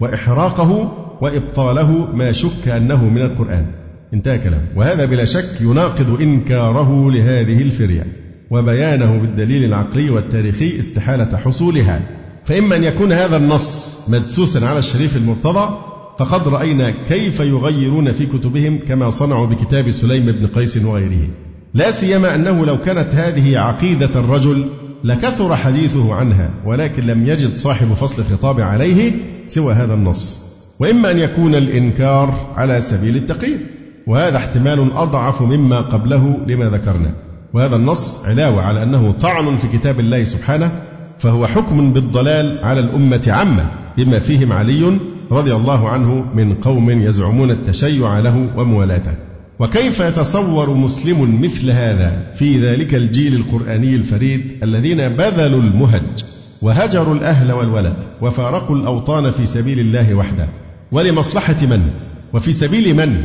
وإحراقه 0.00 0.98
وإبطاله 1.20 2.08
ما 2.14 2.32
شك 2.32 2.68
أنه 2.68 3.04
من 3.04 3.22
القرآن. 3.22 3.66
انتهى 4.14 4.38
كلام. 4.38 4.62
وهذا 4.76 5.04
بلا 5.04 5.24
شك 5.24 5.60
يناقض 5.60 6.20
إنكاره 6.20 7.10
لهذه 7.10 7.62
الفرية 7.62 8.06
وبيانه 8.50 9.18
بالدليل 9.18 9.64
العقلي 9.64 10.10
والتاريخي 10.10 10.78
استحالة 10.78 11.36
حصولها. 11.36 12.00
فإما 12.44 12.76
أن 12.76 12.84
يكون 12.84 13.12
هذا 13.12 13.36
النص 13.36 13.98
مدسوسا 14.08 14.58
على 14.58 14.78
الشريف 14.78 15.16
المرتضى 15.16 15.91
فقد 16.18 16.48
رأينا 16.48 16.94
كيف 17.08 17.40
يغيرون 17.40 18.12
في 18.12 18.26
كتبهم 18.26 18.78
كما 18.88 19.10
صنعوا 19.10 19.46
بكتاب 19.46 19.90
سليم 19.90 20.26
بن 20.26 20.46
قيس 20.46 20.84
وغيره. 20.84 21.28
لا 21.74 21.90
سيما 21.90 22.34
أنه 22.34 22.66
لو 22.66 22.78
كانت 22.78 23.14
هذه 23.14 23.58
عقيدة 23.58 24.20
الرجل 24.20 24.66
لكثر 25.04 25.56
حديثه 25.56 26.14
عنها 26.14 26.50
ولكن 26.64 27.06
لم 27.06 27.26
يجد 27.26 27.56
صاحب 27.56 27.94
فصل 27.94 28.22
الخطاب 28.22 28.60
عليه 28.60 29.12
سوى 29.48 29.74
هذا 29.74 29.94
النص. 29.94 30.52
وإما 30.78 31.10
أن 31.10 31.18
يكون 31.18 31.54
الإنكار 31.54 32.52
على 32.56 32.80
سبيل 32.80 33.16
التقييد 33.16 33.60
وهذا 34.06 34.36
احتمال 34.36 34.92
أضعف 34.92 35.42
مما 35.42 35.80
قبله 35.80 36.36
لما 36.46 36.64
ذكرنا. 36.64 37.14
وهذا 37.54 37.76
النص 37.76 38.24
علاوة 38.24 38.62
على 38.62 38.82
أنه 38.82 39.12
طعن 39.12 39.56
في 39.56 39.78
كتاب 39.78 40.00
الله 40.00 40.24
سبحانه 40.24 40.72
فهو 41.18 41.46
حكم 41.46 41.92
بالضلال 41.92 42.58
على 42.64 42.80
الأمة 42.80 43.22
عامة 43.26 43.70
بما 43.96 44.18
فيهم 44.18 44.52
علي 44.52 44.98
رضي 45.32 45.54
الله 45.54 45.88
عنه 45.88 46.24
من 46.34 46.54
قوم 46.54 46.90
يزعمون 46.90 47.50
التشيع 47.50 48.18
له 48.18 48.48
وموالاته. 48.56 49.14
وكيف 49.58 50.00
يتصور 50.00 50.74
مسلم 50.74 51.42
مثل 51.42 51.70
هذا 51.70 52.32
في 52.34 52.60
ذلك 52.60 52.94
الجيل 52.94 53.34
القرآني 53.34 53.94
الفريد 53.94 54.58
الذين 54.62 55.08
بذلوا 55.08 55.62
المهج 55.62 56.24
وهجروا 56.62 57.14
الأهل 57.14 57.52
والولد 57.52 58.04
وفارقوا 58.22 58.76
الأوطان 58.76 59.30
في 59.30 59.46
سبيل 59.46 59.80
الله 59.80 60.14
وحده؟ 60.14 60.48
ولمصلحة 60.92 61.56
من؟ 61.62 61.90
وفي 62.32 62.52
سبيل 62.52 62.94
من 62.96 63.24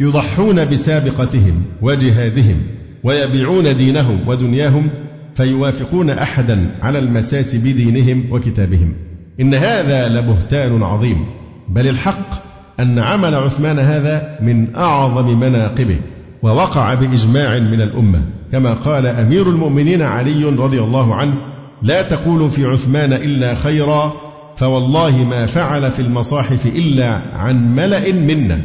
يضحون 0.00 0.64
بسابقتهم 0.64 1.62
وجهادهم 1.82 2.56
ويبيعون 3.04 3.76
دينهم 3.76 4.28
ودنياهم 4.28 4.90
فيوافقون 5.34 6.10
أحدا 6.10 6.70
على 6.82 6.98
المساس 6.98 7.56
بدينهم 7.56 8.24
وكتابهم؟ 8.30 8.92
إن 9.40 9.54
هذا 9.54 10.08
لبهتان 10.08 10.82
عظيم. 10.82 11.24
بل 11.68 11.88
الحق 11.88 12.46
أن 12.80 12.98
عمل 12.98 13.34
عثمان 13.34 13.78
هذا 13.78 14.38
من 14.40 14.76
أعظم 14.76 15.40
مناقبه 15.40 15.98
ووقع 16.42 16.94
بإجماع 16.94 17.58
من 17.58 17.80
الأمة. 17.80 18.22
كما 18.52 18.72
قال 18.72 19.06
أمير 19.06 19.50
المؤمنين 19.50 20.02
علي 20.02 20.44
رضي 20.44 20.80
الله 20.80 21.14
عنه 21.14 21.34
لا 21.82 22.02
تقولوا 22.02 22.48
في 22.48 22.66
عثمان 22.66 23.12
إلا 23.12 23.54
خيرا 23.54 24.12
فوالله 24.56 25.24
ما 25.24 25.46
فعل 25.46 25.90
في 25.90 26.02
المصاحف 26.02 26.66
إلا 26.66 27.08
عن 27.34 27.74
ملأ 27.74 28.12
منا. 28.12 28.60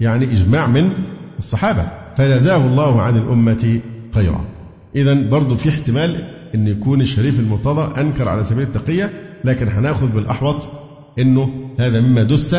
يعني 0.00 0.24
إجماع 0.24 0.66
من 0.66 0.90
الصحابة. 1.38 1.84
فجزاه 2.16 2.66
الله 2.66 3.02
عن 3.02 3.16
الأمة 3.16 3.80
خيرا. 4.14 4.44
إذا 4.96 5.14
برضو 5.30 5.56
في 5.56 5.68
احتمال 5.68 6.24
أن 6.54 6.66
يكون 6.66 7.00
الشريف 7.00 7.40
المرتضى 7.40 8.00
أنكر 8.00 8.28
على 8.28 8.44
سبيل 8.44 8.62
التقية 8.62 9.10
لكن 9.44 9.68
هنأخذ 9.68 10.06
بالأحوط 10.06 10.68
أنه 11.18 11.50
هذا 11.78 12.00
مما 12.00 12.22
دس 12.22 12.56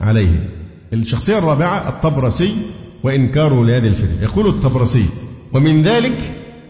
عليه. 0.00 0.48
الشخصية 0.92 1.38
الرابعة 1.38 1.88
الطبرسي 1.88 2.54
وإنكاره 3.02 3.64
لهذه 3.64 3.86
الفرقة 3.86 4.22
يقول 4.22 4.46
الطبرسي 4.46 5.04
ومن 5.52 5.82
ذلك 5.82 6.18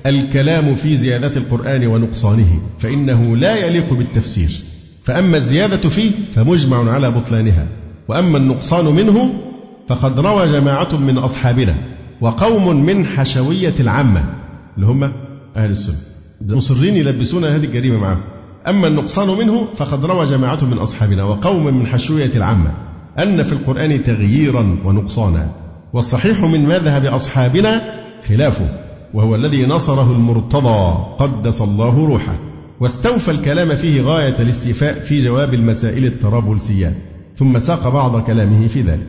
الكلام 0.06 0.74
في 0.74 0.96
زيادة 0.96 1.36
القرآن 1.36 1.86
ونقصانه 1.86 2.60
فإنه 2.78 3.36
لا 3.36 3.66
يليق 3.66 3.92
بالتفسير. 3.92 4.50
فأما 5.04 5.36
الزيادة 5.36 5.88
فيه 5.88 6.10
فمجمع 6.34 6.92
على 6.92 7.10
بطلانها. 7.10 7.66
وأما 8.08 8.38
النقصان 8.38 8.84
منه 8.84 9.32
فقد 9.88 10.20
روى 10.20 10.46
جماعة 10.46 10.96
من 10.96 11.18
أصحابنا 11.18 11.74
وقوم 12.20 12.84
من 12.86 13.06
حشوية 13.06 13.74
العامة 13.80 14.24
اللي 14.76 14.86
هم 14.86 15.12
أهل 15.56 15.70
السنة. 15.70 15.96
مصرين 16.40 16.96
يلبسون 16.96 17.44
هذه 17.44 17.64
الجريمة 17.64 17.98
معهم 17.98 18.20
أما 18.68 18.88
النقصان 18.88 19.38
منه 19.38 19.66
فقد 19.76 20.04
روى 20.04 20.24
جماعة 20.24 20.58
من 20.64 20.78
أصحابنا 20.78 21.24
وقوم 21.24 21.66
من 21.66 21.86
حشوية 21.86 22.30
العامة 22.34 22.70
أن 23.18 23.42
في 23.42 23.52
القرآن 23.52 24.04
تغييرا 24.04 24.78
ونقصانا 24.84 25.50
والصحيح 25.92 26.42
من 26.42 26.68
مذهب 26.68 27.04
أصحابنا 27.04 27.94
خلافه 28.28 28.68
وهو 29.14 29.34
الذي 29.34 29.66
نصره 29.66 30.12
المرتضى 30.12 31.04
قدس 31.18 31.62
الله 31.62 32.06
روحه 32.06 32.38
واستوفى 32.80 33.30
الكلام 33.30 33.74
فيه 33.74 34.02
غاية 34.02 34.38
الاستيفاء 34.38 35.00
في 35.00 35.18
جواب 35.18 35.54
المسائل 35.54 36.04
الترابلسيات 36.04 36.94
ثم 37.36 37.58
ساق 37.58 37.88
بعض 37.88 38.22
كلامه 38.22 38.66
في 38.66 38.82
ذلك. 38.82 39.06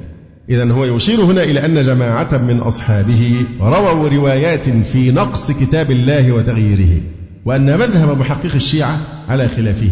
إذا 0.49 0.71
هو 0.71 0.85
يشير 0.85 1.21
هنا 1.21 1.43
إلى 1.43 1.65
أن 1.65 1.81
جماعة 1.81 2.37
من 2.37 2.59
أصحابه 2.59 3.45
رووا 3.61 4.09
روايات 4.09 4.69
في 4.69 5.11
نقص 5.11 5.51
كتاب 5.51 5.91
الله 5.91 6.31
وتغييره. 6.31 7.01
وأن 7.45 7.77
مذهب 7.77 8.19
محقق 8.19 8.55
الشيعة 8.55 8.97
على 9.29 9.47
خلافه 9.47 9.91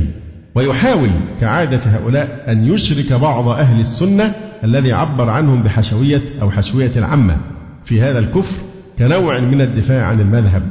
ويحاول 0.56 1.10
كعادة 1.42 1.80
هؤلاء 1.86 2.46
أن 2.48 2.68
يشرك 2.68 3.14
بعض 3.14 3.48
أهل 3.48 3.80
السنة 3.80 4.34
الذي 4.64 4.94
عبر 4.94 5.30
عنهم 5.30 5.64
بحشوية 5.64 6.22
أو 6.42 6.52
حشوية 6.52 6.92
العامة 6.96 7.38
في 7.86 8.02
هذا 8.02 8.20
الكفر 8.20 8.62
كنوع 9.00 9.40
من 9.40 9.62
الدفاع 9.62 10.06
عن 10.06 10.20
المذهب 10.22 10.64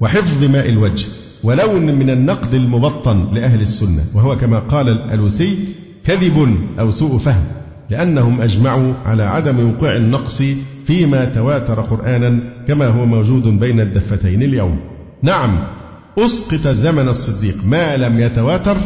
وحفظ 0.00 0.44
ماء 0.44 0.68
الوجه 0.68 1.06
ولون 1.42 1.94
من 1.94 2.10
النقد 2.10 2.54
المبطن 2.54 3.34
لأهل 3.34 3.60
السنة 3.60 4.04
وهو 4.14 4.36
كما 4.36 4.58
قال 4.58 4.88
الألوسي 4.88 5.58
كذب 6.04 6.56
أو 6.78 6.90
سوء 6.90 7.18
فهم 7.18 7.44
لأنهم 7.90 8.40
أجمعوا 8.40 8.92
على 9.04 9.22
عدم 9.22 9.70
وقوع 9.70 9.96
النقص 9.96 10.42
فيما 10.86 11.24
تواتر 11.24 11.80
قرآنا 11.80 12.40
كما 12.68 12.86
هو 12.86 13.06
موجود 13.06 13.42
بين 13.42 13.80
الدفتين 13.80 14.42
اليوم. 14.42 14.80
نعم 15.22 15.58
أسقط 16.18 16.68
زمن 16.68 17.08
الصديق 17.08 17.56
ما 17.66 17.96
لم 17.96 18.20
يتواتر 18.20 18.76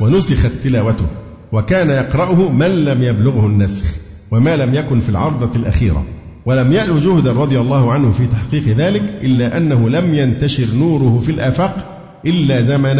ونسخت 0.00 0.52
تلاوته 0.64 1.06
وكان 1.52 1.90
يقرأه 1.90 2.52
من 2.52 2.84
لم 2.84 3.02
يبلغه 3.02 3.46
النسخ 3.46 3.84
وما 4.30 4.56
لم 4.56 4.74
يكن 4.74 5.00
في 5.00 5.08
العرضة 5.08 5.56
الأخيرة. 5.56 6.04
ولم 6.46 6.72
يأل 6.72 7.00
جهدا 7.00 7.32
رضي 7.32 7.60
الله 7.60 7.92
عنه 7.92 8.12
في 8.12 8.26
تحقيق 8.26 8.76
ذلك 8.76 9.02
إلا 9.02 9.56
أنه 9.56 9.88
لم 9.88 10.14
ينتشر 10.14 10.66
نوره 10.74 11.20
في 11.20 11.32
الآفاق 11.32 12.00
إلا 12.26 12.62
زمن 12.62 12.96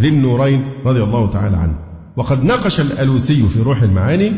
ذي 0.00 0.08
النورين 0.08 0.64
رضي 0.86 1.02
الله 1.02 1.30
تعالى 1.30 1.56
عنه. 1.56 1.74
وقد 2.16 2.44
ناقش 2.44 2.80
الألوسي 2.80 3.42
في 3.42 3.62
روح 3.62 3.82
المعاني 3.82 4.32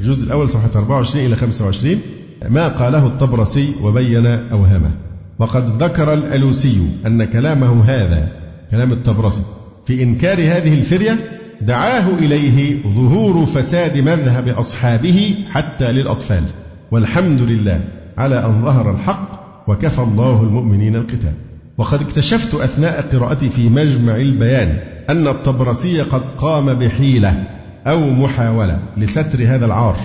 الجزء 0.00 0.26
الأول 0.26 0.48
صفحة 0.48 0.70
24 0.76 1.26
إلى 1.26 1.36
25 1.36 2.00
ما 2.48 2.68
قاله 2.68 3.06
الطبرسي 3.06 3.72
وبين 3.82 4.26
أوهامه. 4.26 4.90
وقد 5.38 5.82
ذكر 5.82 6.12
الألوسي 6.12 6.82
أن 7.06 7.24
كلامه 7.24 7.84
هذا 7.84 8.28
كلام 8.70 8.92
الطبرسي 8.92 9.42
في 9.86 10.02
إنكار 10.02 10.38
هذه 10.38 10.74
الفرية 10.74 11.18
دعاه 11.60 12.08
إليه 12.18 12.82
ظهور 12.88 13.46
فساد 13.46 13.98
مذهب 13.98 14.48
أصحابه 14.48 15.34
حتى 15.50 15.92
للأطفال. 15.92 16.42
والحمد 16.90 17.40
لله 17.40 17.80
على 18.18 18.44
أن 18.44 18.62
ظهر 18.64 18.90
الحق 18.90 19.28
وكفى 19.68 19.98
الله 19.98 20.42
المؤمنين 20.42 20.96
القتال. 20.96 21.32
وقد 21.78 22.00
اكتشفت 22.00 22.54
أثناء 22.54 23.08
قراءتي 23.12 23.48
في 23.48 23.68
مجمع 23.68 24.16
البيان 24.16 24.78
أن 25.10 25.28
الطبرسي 25.28 26.00
قد 26.00 26.22
قام 26.38 26.74
بحيلة 26.74 27.44
أو 27.86 28.10
محاولة 28.10 28.78
لستر 28.96 29.44
هذا 29.46 29.66
العار 29.66 29.96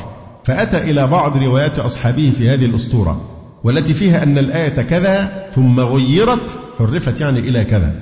فأتى 0.44 0.78
إلى 0.78 1.08
بعض 1.08 1.38
روايات 1.38 1.80
أصحابه 1.80 2.34
في 2.38 2.50
هذه 2.50 2.66
الأسطورة. 2.66 3.37
والتي 3.64 3.94
فيها 3.94 4.24
أن 4.24 4.38
الآية 4.38 4.82
كذا 4.82 5.48
ثم 5.56 5.80
غيرت 5.80 6.60
حرفت 6.80 7.22
يعني 7.22 7.40
إلى 7.40 7.64
كذا. 7.64 7.94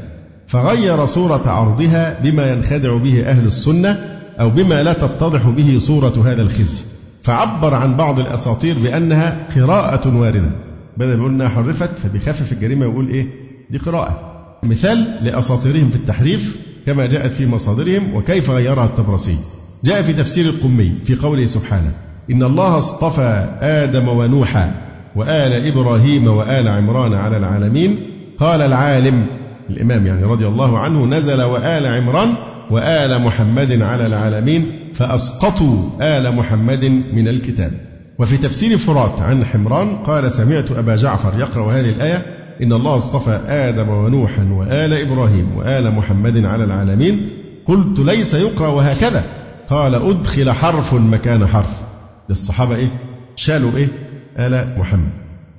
فغير 0.48 1.06
صورة 1.06 1.42
عرضها 1.46 2.20
بما 2.24 2.52
ينخدع 2.52 2.98
به 2.98 3.24
أهل 3.26 3.48
السنة 3.48 4.20
أو 4.40 4.50
بما 4.50 4.84
لا 4.84 4.94
تتضح 4.94 5.50
به 5.50 5.78
صورة 5.80 6.24
هذا 6.26 6.42
الخزي. 6.42 6.84
فعبر 7.24 7.74
عن 7.74 7.98
بعض 7.98 8.20
الأساطير 8.20 8.76
بأنها 8.84 9.48
قراءة 9.56 10.18
واردة. 10.18 10.52
بدل 10.98 11.18
ما 11.18 11.28
إنها 11.28 11.50
حرفت 11.50 12.00
فبيخفف 12.04 12.52
الجريمة 12.52 12.86
ويقول 12.86 13.10
إيه؟ 13.10 13.28
دي 13.70 13.78
قراءة. 13.78 14.32
مثال 14.64 15.18
لأساطيرهم 15.22 15.90
في 15.90 15.96
التحريف 15.96 16.58
كما 16.86 17.06
جاءت 17.06 17.34
في 17.34 17.46
مصادرهم 17.46 18.16
وكيف 18.16 18.50
غيرها 18.50 18.86
الطبرسي 18.86 19.38
جاء 19.84 20.02
في 20.02 20.14
تفسير 20.14 20.46
القمي 20.46 20.94
في 21.06 21.16
قوله 21.16 21.46
سبحانه 21.46 21.92
إن 22.32 22.44
الله 22.44 22.78
اصطفى 22.78 23.48
آدم 23.62 24.08
ونوحا 24.08 24.85
وآل 25.16 25.68
إبراهيم 25.68 26.28
وآل 26.28 26.68
عمران 26.68 27.14
على 27.14 27.38
العالمين. 27.38 27.98
قال 28.40 28.62
العالم 28.62 29.26
الإمام 29.70 30.08
يعني 30.08 30.24
رضي 30.24 30.48
الله 30.48 30.80
عنه 30.80 31.06
نزل 31.06 31.42
وآل 31.42 31.86
عمران 31.86 32.34
وآل 32.72 33.22
محمد 33.22 33.82
على 33.82 34.06
العالمين 34.06 34.72
فأسقطوا 34.94 35.90
آل 36.02 36.36
محمد 36.36 37.02
من 37.14 37.28
الكتاب. 37.28 37.72
وفي 38.20 38.38
تفسير 38.38 38.78
فرات 38.78 39.22
عن 39.22 39.46
حمران 39.46 39.98
قال 39.98 40.32
سمعت 40.32 40.72
أبا 40.72 40.96
جعفر 40.96 41.40
يقرأ 41.40 41.72
هذه 41.72 41.90
الآية 41.90 42.26
إن 42.64 42.74
الله 42.74 42.98
اصطفى 42.98 43.40
آدم 43.48 43.90
ونوحا 43.90 44.44
وآل 44.52 44.94
إبراهيم 44.94 45.58
وآل 45.58 45.92
محمد 45.92 46.46
على 46.46 46.64
العالمين. 46.64 47.30
قلت 47.66 48.00
ليس 48.00 48.34
يقرأ 48.34 48.68
وهكذا. 48.68 49.24
قال 49.70 49.96
أدخل 49.96 50.52
حرف 50.52 50.94
مكان 50.94 51.48
حرف. 51.48 51.82
للصحابة 52.30 52.76
إيه؟ 52.76 52.88
شالوا 53.36 53.72
إيه؟ 53.78 53.88
آل 54.38 54.80
محمد. 54.80 55.10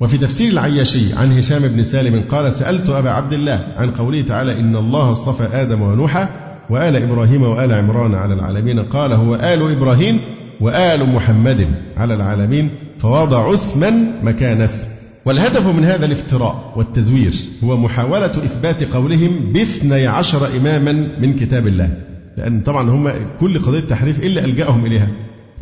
وفي 0.00 0.18
تفسير 0.18 0.52
العياشي 0.52 1.14
عن 1.14 1.32
هشام 1.32 1.62
بن 1.62 1.82
سالم 1.82 2.22
قال 2.30 2.52
سألت 2.52 2.90
أبا 2.90 3.10
عبد 3.10 3.32
الله 3.32 3.66
عن 3.76 3.90
قوله 3.90 4.22
تعالى 4.22 4.60
إن 4.60 4.76
الله 4.76 5.10
اصطفى 5.10 5.48
آدم 5.52 5.82
ونوحا 5.82 6.28
وآل 6.70 6.96
إبراهيم 6.96 7.42
وآل 7.42 7.72
عمران 7.72 8.14
على 8.14 8.34
العالمين. 8.34 8.80
قال 8.80 9.12
هو 9.12 9.34
آل 9.34 9.72
إبراهيم 9.72 10.20
وآل 10.60 11.08
محمد 11.08 11.68
على 11.96 12.14
العالمين 12.14 12.70
فوضع 12.98 13.54
اسما 13.54 13.90
مكان 14.22 14.60
اسم. 14.60 14.86
والهدف 15.24 15.66
من 15.76 15.84
هذا 15.84 16.06
الافتراء 16.06 16.72
والتزوير 16.76 17.34
هو 17.64 17.76
محاولة 17.76 18.26
إثبات 18.26 18.94
قولهم 18.94 19.52
باثني 19.52 20.06
عشر 20.06 20.48
إماما 20.56 20.92
من 21.20 21.36
كتاب 21.36 21.66
الله. 21.66 21.90
لأن 22.36 22.60
طبعا 22.60 22.90
هم 22.90 23.10
كل 23.40 23.58
قضية 23.58 23.80
تحريف 23.80 24.20
اللي 24.20 24.44
ألجأهم 24.44 24.86
إليها. 24.86 25.08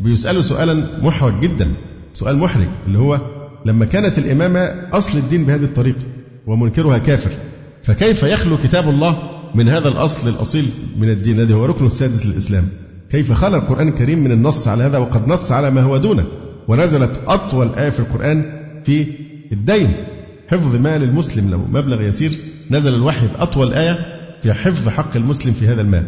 بيسألوا 0.00 0.42
سؤالا 0.42 0.86
محرج 1.02 1.40
جدا. 1.40 1.68
سؤال 2.14 2.38
محرج 2.38 2.66
اللي 2.86 2.98
هو 2.98 3.20
لما 3.66 3.84
كانت 3.84 4.18
الإمامة 4.18 4.60
أصل 4.92 5.18
الدين 5.18 5.44
بهذه 5.44 5.64
الطريقة 5.64 6.02
ومنكرها 6.46 6.98
كافر 6.98 7.30
فكيف 7.82 8.22
يخلو 8.22 8.56
كتاب 8.56 8.88
الله 8.88 9.18
من 9.54 9.68
هذا 9.68 9.88
الأصل 9.88 10.28
الأصيل 10.28 10.64
من 10.98 11.10
الدين 11.10 11.40
الذي 11.40 11.54
هو 11.54 11.64
ركن 11.64 11.86
السادس 11.86 12.26
للإسلام؟ 12.26 12.68
كيف 13.10 13.32
خلى 13.32 13.56
القرآن 13.56 13.88
الكريم 13.88 14.18
من 14.18 14.32
النص 14.32 14.68
على 14.68 14.84
هذا 14.84 14.98
وقد 14.98 15.28
نص 15.28 15.52
على 15.52 15.70
ما 15.70 15.82
هو 15.82 15.96
دونه؟ 15.96 16.24
ونزلت 16.68 17.10
أطول 17.26 17.74
آية 17.74 17.90
في 17.90 18.00
القرآن 18.00 18.44
في 18.84 19.06
الدين. 19.52 19.92
حفظ 20.48 20.76
مال 20.76 21.02
المسلم 21.02 21.50
له 21.50 21.66
مبلغ 21.72 22.02
يسير 22.02 22.32
نزل 22.70 22.94
الوحي 22.94 23.26
بأطول 23.26 23.74
آية 23.74 23.98
في 24.42 24.52
حفظ 24.52 24.88
حق 24.88 25.16
المسلم 25.16 25.52
في 25.52 25.68
هذا 25.68 25.80
المال 25.80 26.06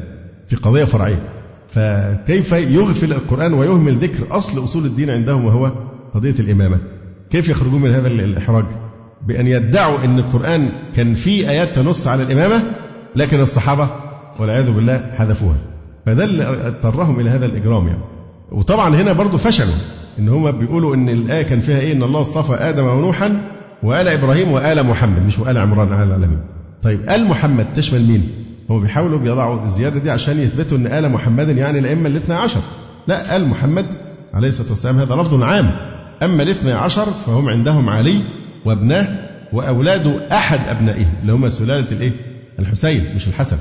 في 0.48 0.56
قضية 0.56 0.84
فرعية. 0.84 1.28
فكيف 1.68 2.52
يغفل 2.52 3.12
القرآن 3.12 3.54
ويهمل 3.54 3.96
ذكر 3.96 4.36
أصل 4.36 4.64
أصول 4.64 4.86
الدين 4.86 5.10
عندهم 5.10 5.44
وهو 5.44 5.72
قضية 6.16 6.34
الإمامة. 6.40 6.78
كيف 7.30 7.48
يخرجون 7.48 7.82
من 7.82 7.90
هذا 7.90 8.08
الإحراج؟ 8.08 8.64
بأن 9.26 9.46
يدعوا 9.46 10.04
أن 10.04 10.18
القرآن 10.18 10.68
كان 10.96 11.14
فيه 11.14 11.50
آيات 11.50 11.76
تنص 11.76 12.06
على 12.06 12.22
الإمامة 12.22 12.62
لكن 13.16 13.40
الصحابة 13.40 13.88
والعياذ 14.38 14.70
بالله 14.70 15.10
حذفوها. 15.18 15.56
فده 16.06 16.24
اللي 16.24 16.44
اضطرهم 16.68 17.20
إلى 17.20 17.30
هذا 17.30 17.46
الإجرام 17.46 17.88
يعني. 17.88 18.00
وطبعا 18.52 18.88
هنا 18.88 19.12
برضو 19.12 19.36
فشلوا 19.36 19.74
إن 20.18 20.28
هم 20.28 20.50
بيقولوا 20.50 20.94
إن 20.94 21.08
الآية 21.08 21.42
كان 21.42 21.60
فيها 21.60 21.78
إيه؟ 21.78 21.92
إن 21.92 22.02
الله 22.02 22.20
اصطفى 22.20 22.54
آدم 22.54 22.84
ونوحا 22.84 23.40
وآل 23.82 24.08
إبراهيم 24.08 24.52
وآل 24.52 24.86
محمد 24.86 25.26
مش 25.26 25.38
وآل 25.38 25.58
عمران 25.58 25.92
على 25.92 26.04
العالمين. 26.04 26.40
طيب 26.82 27.10
آل 27.10 27.24
محمد 27.24 27.66
تشمل 27.74 28.06
مين؟ 28.06 28.28
هم 28.70 28.80
بيحاولوا 28.80 29.18
بيضعوا 29.18 29.64
الزيادة 29.64 30.00
دي 30.00 30.10
عشان 30.10 30.40
يثبتوا 30.40 30.78
إن 30.78 30.86
آل 30.86 31.12
محمد 31.12 31.48
يعني 31.48 31.78
الأئمة 31.78 32.08
الاثنى 32.08 32.34
عشر. 32.34 32.60
لا 33.06 33.36
آل 33.36 33.48
محمد 33.48 33.86
عليه 34.34 34.48
الصلاة 34.48 34.70
والسلام 34.70 34.98
هذا 34.98 35.14
لفظ 35.14 35.42
عام. 35.42 35.95
أما 36.22 36.42
الاثنى 36.42 36.72
عشر 36.72 37.04
فهم 37.04 37.48
عندهم 37.48 37.88
علي 37.88 38.20
وابناه 38.64 39.28
وأولاد 39.52 40.06
أحد 40.32 40.60
أبنائه 40.68 41.06
اللي 41.22 41.32
هم 41.32 41.48
سلالة 41.48 41.92
الإيه؟ 41.92 42.12
الحسين 42.58 43.04
مش 43.16 43.28
الحسن. 43.28 43.56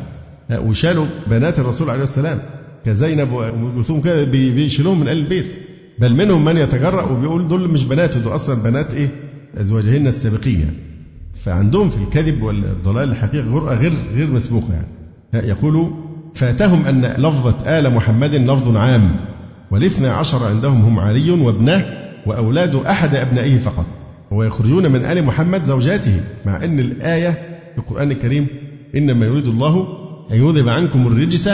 وشالوا 0.51 1.05
بنات 1.27 1.59
الرسول 1.59 1.89
عليه 1.89 2.03
السلام 2.03 2.39
كزينب 2.85 3.31
وام 3.31 3.75
كلثوم 3.75 4.01
كده 4.01 4.23
بيشيلوهم 4.23 4.99
من 4.99 5.07
ال 5.07 5.17
البيت. 5.17 5.55
بل 5.99 6.13
منهم 6.13 6.45
من 6.45 6.57
يتجرأ 6.57 7.03
وبيقول 7.11 7.47
دول 7.47 7.69
مش 7.69 7.83
بناته 7.85 8.19
دول 8.19 8.35
أصلا 8.35 8.63
بنات 8.63 8.93
إيه؟ 8.93 9.09
أزواجهن 9.57 10.07
السابقين 10.07 10.59
يعني. 10.59 10.75
فعندهم 11.35 11.89
في 11.89 11.97
الكذب 11.97 12.41
والضلال 12.41 13.09
الحقيقة 13.11 13.45
جرأة 13.45 13.75
غير 13.75 13.93
غير 14.15 14.31
مسبوقة 14.31 14.73
يعني. 14.73 15.47
يقول 15.47 15.93
فاتهم 16.35 16.85
أن 16.85 17.05
لفظة 17.05 17.79
آل 17.79 17.93
محمد 17.93 18.35
لفظ 18.35 18.75
عام. 18.75 19.15
والاثنى 19.71 20.07
عشر 20.07 20.47
عندهم 20.47 20.81
هم 20.81 20.99
علي 20.99 21.31
وابنه 21.31 22.04
وأولاد 22.25 22.75
أحد 22.75 23.15
أبنائه 23.15 23.57
فقط 23.57 23.85
ويخرجون 24.31 24.91
من 24.91 25.05
آل 25.05 25.23
محمد 25.23 25.63
زوجاته 25.63 26.19
مع 26.45 26.63
أن 26.63 26.79
الآية 26.79 27.29
في 27.73 27.77
القرآن 27.77 28.11
الكريم 28.11 28.47
إنما 28.95 29.25
يريد 29.25 29.47
الله 29.47 29.87
أن 30.31 30.35
يذهب 30.35 30.69
عنكم 30.69 31.07
الرجس 31.07 31.47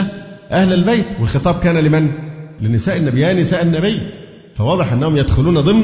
أهل 0.50 0.72
البيت. 0.72 1.06
والخطاب 1.20 1.60
كان 1.60 1.76
لمن؟ 1.78 2.10
لنساء 2.60 2.96
النبي 2.96 3.20
يا 3.20 3.32
نساء 3.32 3.62
النبي. 3.62 4.00
فواضح 4.54 4.92
أنهم 4.92 5.16
يدخلون 5.16 5.60
ضمن 5.60 5.82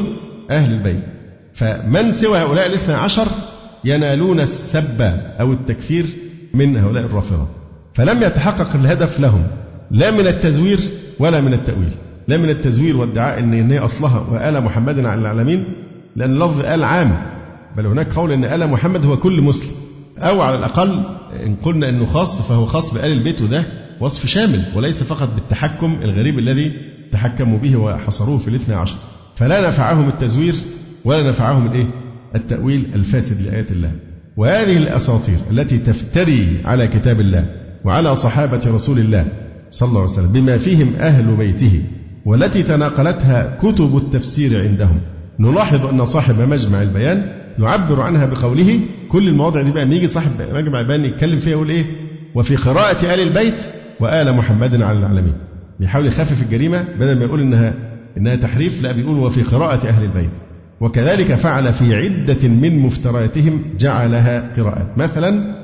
أهل 0.51 0.73
البيت. 0.73 1.03
فمن 1.55 2.13
سوى 2.13 2.39
هؤلاء 2.39 2.67
الاثنى 2.67 2.95
عشر 2.95 3.27
ينالون 3.85 4.41
السب 4.41 5.03
أو 5.41 5.53
التكفير 5.53 6.05
من 6.55 6.77
هؤلاء 6.77 7.05
الرافضة. 7.05 7.47
فلم 7.95 8.23
يتحقق 8.23 8.75
الهدف 8.75 9.21
لهم 9.21 9.47
لا 9.91 10.11
من 10.11 10.27
التزوير 10.27 10.79
ولا 11.19 11.41
من 11.41 11.53
التأويل. 11.55 11.93
لا 12.29 12.37
من 12.37 12.51
التزوير 12.51 12.97
وادعاء 12.97 13.39
إن 13.39 13.71
هي 13.71 13.79
أصلها 13.79 14.27
وآل 14.31 14.65
محمد 14.65 14.99
على 15.05 15.21
العالمين 15.21 15.65
لأن 16.17 16.39
لفظ 16.39 16.61
آل 16.61 16.85
عام 16.85 17.23
بل 17.77 17.87
هناك 17.87 18.13
قول 18.13 18.33
إن 18.33 18.45
آل 18.45 18.71
محمد 18.71 19.07
هو 19.07 19.17
كل 19.17 19.43
مسلم 19.43 19.71
أو 20.19 20.41
على 20.41 20.59
الأقل 20.59 21.05
إن 21.47 21.57
قلنا 21.63 21.89
إنه 21.89 22.07
خاص 22.07 22.43
فهو 22.43 22.67
خاص 22.67 22.95
بآل 22.95 23.13
البيت 23.13 23.43
وده 23.43 23.65
وصف 24.01 24.27
شامل 24.27 24.65
وليس 24.75 25.03
فقط 25.03 25.35
بالتحكم 25.35 25.99
الغريب 26.03 26.39
الذي 26.39 26.73
تحكموا 27.13 27.59
به 27.59 27.77
وحصروه 27.77 28.39
في 28.39 28.49
الاثنى 28.49 28.75
عشر 28.75 28.97
فلا 29.37 29.69
نفعهم 29.69 30.09
التزوير 30.09 30.55
ولا 31.05 31.31
نفعهم 31.31 31.67
الإيه؟ 31.67 31.87
التأويل 32.35 32.91
الفاسد 32.95 33.43
لآيات 33.43 33.71
الله 33.71 33.93
وهذه 34.37 34.77
الأساطير 34.77 35.37
التي 35.51 35.79
تفتري 35.79 36.61
على 36.65 36.89
كتاب 36.89 37.21
الله 37.21 37.47
وعلى 37.85 38.17
صحابة 38.17 38.61
رسول 38.67 38.99
الله 38.99 39.27
صلى 39.71 39.89
الله 39.89 40.01
عليه 40.01 40.13
وسلم 40.13 40.33
بما 40.33 40.59
فيهم 40.59 40.93
أهل 41.01 41.37
بيته 41.37 41.83
والتي 42.29 42.63
تناقلتها 42.63 43.59
كتب 43.63 43.97
التفسير 43.97 44.69
عندهم. 44.69 45.01
نلاحظ 45.39 45.87
أن 45.87 46.05
صاحب 46.05 46.41
مجمع 46.41 46.83
البيان 46.83 47.33
يعبر 47.59 48.01
عنها 48.01 48.27
بقوله 48.27 48.81
كل 49.09 49.29
المواضع 49.29 49.63
دي 49.63 49.71
بقى 49.71 49.83
يجي 49.83 50.07
صاحب 50.07 50.31
مجمع 50.55 50.81
البيان 50.81 51.05
يتكلم 51.05 51.39
فيها 51.39 51.51
يقول 51.53 51.71
إيه؟ 51.71 51.85
وفي 52.35 52.57
قراءة 52.57 53.15
آل 53.15 53.21
البيت 53.21 53.67
وآل 54.01 54.33
محمد 54.33 54.83
على 54.83 54.99
العالمين. 54.99 55.33
بيحاول 55.81 56.07
يخفف 56.07 56.43
الجريمة 56.43 56.85
بدل 57.01 57.19
ما 57.19 57.25
يقول 57.25 57.41
إنها 57.41 57.75
إنها 58.17 58.37
تحريف 58.37 58.83
لا 58.83 58.93
بيقول 58.93 59.19
وفي 59.19 59.43
قراءة 59.43 59.89
أهل 59.89 60.05
البيت. 60.05 60.31
وكذلك 60.81 61.35
فعل 61.35 61.73
في 61.73 61.95
عدة 61.97 62.49
من 62.49 62.79
مفترياتهم 62.79 63.63
جعلها 63.79 64.53
قراءات 64.57 64.99
مثلا 64.99 65.55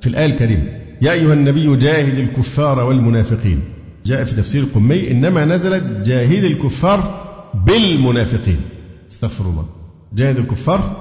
في 0.00 0.06
الآية 0.06 0.26
الكريمة 0.26 0.64
يا 1.02 1.12
أيها 1.12 1.32
النبي 1.32 1.76
جاهد 1.76 2.18
الكفار 2.18 2.80
والمنافقين. 2.80 3.60
جاء 4.06 4.24
في 4.24 4.36
تفسير 4.36 4.62
القمي 4.62 5.10
إنما 5.10 5.44
نزلت 5.44 5.84
جاهد 6.04 6.44
الكفار 6.44 7.24
بالمنافقين. 7.66 8.60
استغفر 9.12 9.44
الله. 9.44 9.66
جاهد 10.14 10.38
الكفار 10.38 10.96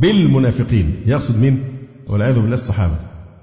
بالمنافقين. 0.00 0.94
يقصد 1.06 1.40
مين؟ 1.40 1.62
والعياذ 2.08 2.40
بالله 2.40 2.54
الصحابة. 2.54 2.94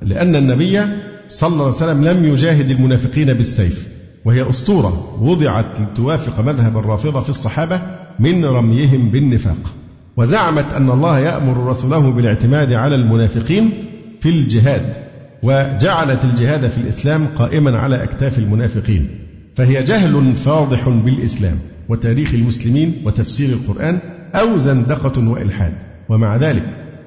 لأن 0.01 0.36
النبي 0.36 0.82
صلى 1.28 1.49
الله 1.49 1.66
عليه 1.66 1.76
وسلم 1.76 2.03
لم 2.03 2.26
يجاهد 2.26 2.72
المنافقين 2.72 3.34
بالسيف. 3.34 3.88
وهي 4.26 4.49
أسطورة. 4.49 5.18
وضعت 5.22 5.80
لتوافق 5.80 6.41
مذهب 6.41 6.78
الرافضة 6.78 7.20
في 7.20 7.30
الصحابة 7.30 7.82
من 8.20 8.45
رميهم 8.45 9.12
بالنفاق. 9.12 9.74
وزعمت 10.18 10.74
أن 10.74 10.89
الله 10.89 11.20
يأمر 11.20 11.70
رسوله 11.70 12.12
بالاعتماد 12.12 12.74
على 12.74 12.95
المنافقين 12.95 13.74
في 14.20 14.30
الجهاد. 14.30 15.07
وجعلت 15.44 16.24
الجهاد 16.24 16.68
في 16.68 16.78
الإسلام 16.78 17.26
قائما 17.28 17.78
على 17.78 18.04
أكتاف 18.04 18.40
المنافقين 18.40 19.10
فهي 19.56 19.84
جهل 19.84 20.36
فاضح 20.36 20.90
بالإسلام 20.90 21.58
وتاريخ 21.90 22.34
المسلمين 22.34 23.02
وتفسير 23.06 23.50
القرآن 23.50 24.00
أو 24.36 24.58
زندقة 24.58 25.30
وإلحاد. 25.30 25.74
ومع 26.10 26.36
ذلك 26.36 26.64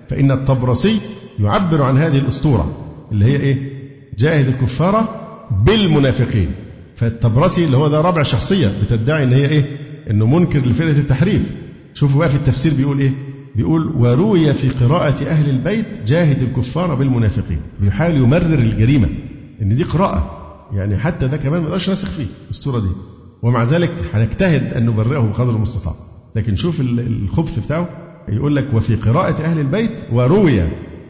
فإن 0.09 0.31
الطبرسي 0.31 0.99
يعبر 1.41 1.83
عن 1.83 1.99
هذه 1.99 2.19
الأسطورة 2.19 2.87
اللي 3.13 3.25
هي 3.25 3.37
إيه؟ 3.37 3.57
جاهد 4.19 4.49
الكفار 4.49 5.09
بالمنافقين. 5.67 6.49
فالطبرسي 6.97 7.65
اللي 7.65 7.77
هو 7.77 7.89
ده 7.89 8.01
رابع 8.01 8.23
شخصية 8.23 8.71
بتدعي 8.83 9.25
إن 9.25 9.33
هي 9.33 9.47
إيه؟ 9.49 9.65
إنه 10.11 10.27
منكر 10.27 10.59
لفرقة 10.59 10.99
التحريف. 10.99 11.43
شوفوا 11.95 12.19
بقى 12.21 12.29
في 12.29 12.37
التفسير 12.37 12.73
بيقول 12.75 12.99
إيه؟ 13.01 13.11
بيقول 13.57 13.93
وروي 13.97 14.55
في 14.55 14.69
قراءة 14.69 15.25
أهل 15.25 15.51
البيت 15.51 15.87
جاهد 16.07 16.43
الكفار 16.43 16.95
بالمنافقين. 16.95 17.61
بيحاول 17.81 18.17
يمرر 18.17 18.55
الجريمة 18.55 19.09
إن 19.63 19.77
دي 19.77 19.85
قراءة 19.85 20.37
يعني 20.73 20.97
حتى 20.97 21.29
ده 21.29 21.37
كمان 21.37 21.61
ما 21.61 21.67
نقدرش 21.67 21.89
ناسخ 21.89 22.09
فيه 22.11 22.27
الأسطورة 22.47 22.79
دي. 22.79 22.89
ومع 23.43 23.65
ذلك 23.65 23.91
هنجتهد 24.15 24.73
أن 24.73 24.87
نبرئه 24.87 25.19
بقدر 25.21 25.51
المستطاع. 25.51 25.95
لكن 26.37 26.57
شوف 26.57 26.81
الخبث 26.81 27.59
بتاعه 27.59 27.89
يقول 28.29 28.57
لك 28.57 28.69
وفي 28.75 28.97
قراءة 28.97 29.43
أهل 29.43 29.59
البيت 29.59 29.91
وروي 30.13 30.63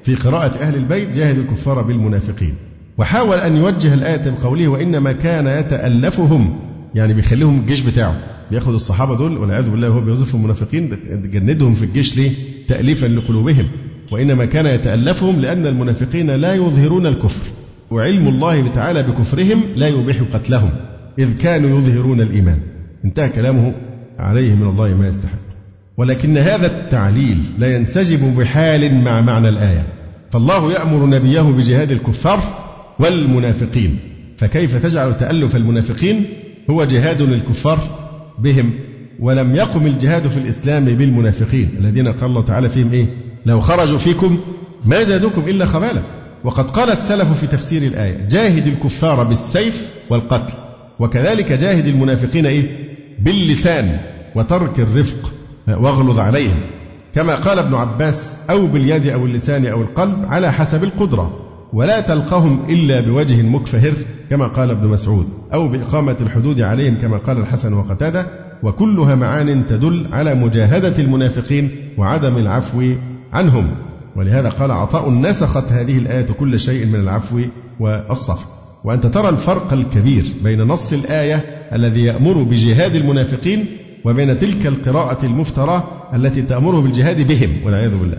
في 0.05 0.15
قراءة 0.15 0.59
أهل 0.59 0.75
البيت 0.77 1.17
جاهد 1.17 1.39
الكفار 1.39 1.83
بالمنافقين. 1.83 2.55
وحاول 2.99 3.39
أن 3.39 3.57
يوجه 3.57 3.95
الآية 3.95 4.31
بقوله 4.31 4.69
وإنما 4.69 5.13
كان 5.13 5.47
يتألفهم. 5.47 6.59
يعني 6.95 7.15
بيخليهم 7.15 7.59
الجيش 7.59 7.81
بتاعه. 7.81 8.17
بياخد 8.51 8.75
الصحابة 8.75 9.17
دول 9.17 9.39
والعياذ 9.39 9.71
بالله 9.71 9.91
وهو 9.91 10.01
بيوظف 10.01 10.35
المنافقين 10.35 10.99
جندهم 11.25 11.75
في 11.75 11.85
الجيش 11.85 12.17
ليه؟ 12.17 12.31
تأليفا 12.69 13.07
لقلوبهم. 13.07 13.69
وإنما 14.11 14.45
كان 14.45 14.67
يتألفهم 14.67 15.41
لأن 15.41 15.67
المنافقين 15.67 16.31
لا 16.31 16.55
يظهرون 16.55 17.07
الكفر. 17.07 17.47
وعلم 17.91 18.29
الله 18.29 18.69
تعالى 18.69 19.03
بكفرهم 19.03 19.65
لا 19.77 19.89
يبيح 19.89 20.23
قتلهم 20.33 20.71
إذ 21.19 21.39
كانوا 21.39 21.79
يظهرون 21.79 22.21
الإيمان. 22.21 22.59
انتهى 23.05 23.29
كلامه 23.29 23.75
عليه 24.19 24.55
من 24.55 24.69
الله 24.69 24.95
ما 24.95 25.09
يستحق. 25.09 25.39
ولكن 25.97 26.39
هذا 26.39 26.67
التعليل 26.67 27.39
لا 27.59 27.77
ينسجم 27.77 28.35
بحال 28.35 28.95
مع 28.95 29.21
معنى 29.21 29.49
الآية. 29.49 29.87
فالله 30.31 30.73
يأمر 30.73 31.07
نبيه 31.07 31.41
بجهاد 31.41 31.91
الكفار 31.91 32.41
والمنافقين. 32.99 33.99
فكيف 34.37 34.77
تجعل 34.77 35.17
تألف 35.17 35.57
المنافقين؟ 35.57 36.25
هو 36.71 36.85
جهاد 36.85 37.23
للكفار 37.23 38.10
بهم 38.43 38.73
ولم 39.21 39.57
يقم 39.57 39.87
الجهاد 39.87 40.29
في 40.29 40.37
الإسلام 40.37 40.85
بالمنافقين 40.85 41.71
الذين 41.79 42.09
قال 42.09 42.25
الله 42.31 42.45
تعالى 42.45 42.69
فيهم 42.69 42.93
إيه؟ 42.93 43.07
لو 43.47 43.61
خرجوا 43.61 43.99
فيكم 43.99 44.39
ما 44.85 45.03
زادوكم 45.03 45.43
إلا 45.49 45.67
خبالا. 45.67 46.03
وقد 46.45 46.71
قال 46.71 46.91
السلف 46.91 47.41
في 47.41 47.47
تفسير 47.47 47.83
الآية 47.83 48.29
جاهد 48.29 48.67
الكفار 48.67 49.25
بالسيف 49.25 49.89
والقتل 50.11 50.55
وكذلك 50.99 51.53
جاهد 51.53 51.87
المنافقين 51.87 52.47
إيه؟ 52.47 52.89
باللسان 53.19 53.99
وترك 54.35 54.81
الرفق 54.81 55.33
واغلظ 55.69 56.19
عليهم. 56.19 56.61
كما 57.15 57.35
قال 57.35 57.59
ابن 57.59 57.75
عباس 57.75 58.37
أو 58.51 58.67
باليد 58.67 59.07
أو 59.07 59.27
اللسان 59.27 59.67
أو 59.67 59.83
القلب 59.83 60.25
على 60.29 60.53
حسب 60.53 60.85
القدرة. 60.85 61.50
ولا 61.73 62.01
تلقهم 62.01 62.61
إلا 62.69 63.01
بوجه 63.01 63.43
مكفهر 63.43 63.93
كما 64.31 64.47
قال 64.47 64.71
ابن 64.71 64.89
مسعود 64.89 65.29
أو 65.55 65.69
بإقامة 65.69 66.17
الحدود 66.21 66.61
عليهم 66.61 66.95
كما 66.95 67.19
قال 67.19 67.39
الحسن 67.39 67.73
وقتادة 67.73 68.27
وكلها 68.63 69.15
معان 69.15 69.67
تدل 69.67 70.09
على 70.13 70.35
مجاهدة 70.35 70.99
المنافقين 70.99 71.71
وعدم 71.99 72.37
العفو 72.37 72.93
عنهم. 73.33 73.71
ولهذا 74.17 74.49
قال 74.49 74.71
عطاء 74.71 75.11
نسخت 75.11 75.73
هذه 75.73 75.99
الآية 75.99 76.27
كل 76.27 76.61
شيء 76.61 76.87
من 76.87 77.01
العفو 77.01 77.41
والصفح. 77.81 78.45
وأنت 78.85 79.07
ترى 79.07 79.29
الفرق 79.29 79.73
الكبير 79.73 80.25
بين 80.43 80.63
نص 80.63 80.93
الآية 80.93 81.37
الذي 81.73 82.05
يأمر 82.05 82.43
بجهاد 82.43 82.95
المنافقين 82.95 83.67
وبين 84.05 84.39
تلك 84.39 84.67
القراءة 84.67 85.27
المفتراه 85.27 85.85
التي 86.15 86.43
تأمره 86.43 86.81
بالجهاد 86.81 87.29
بهم 87.29 87.51
والعياذ 87.65 87.97
بالله. 87.97 88.19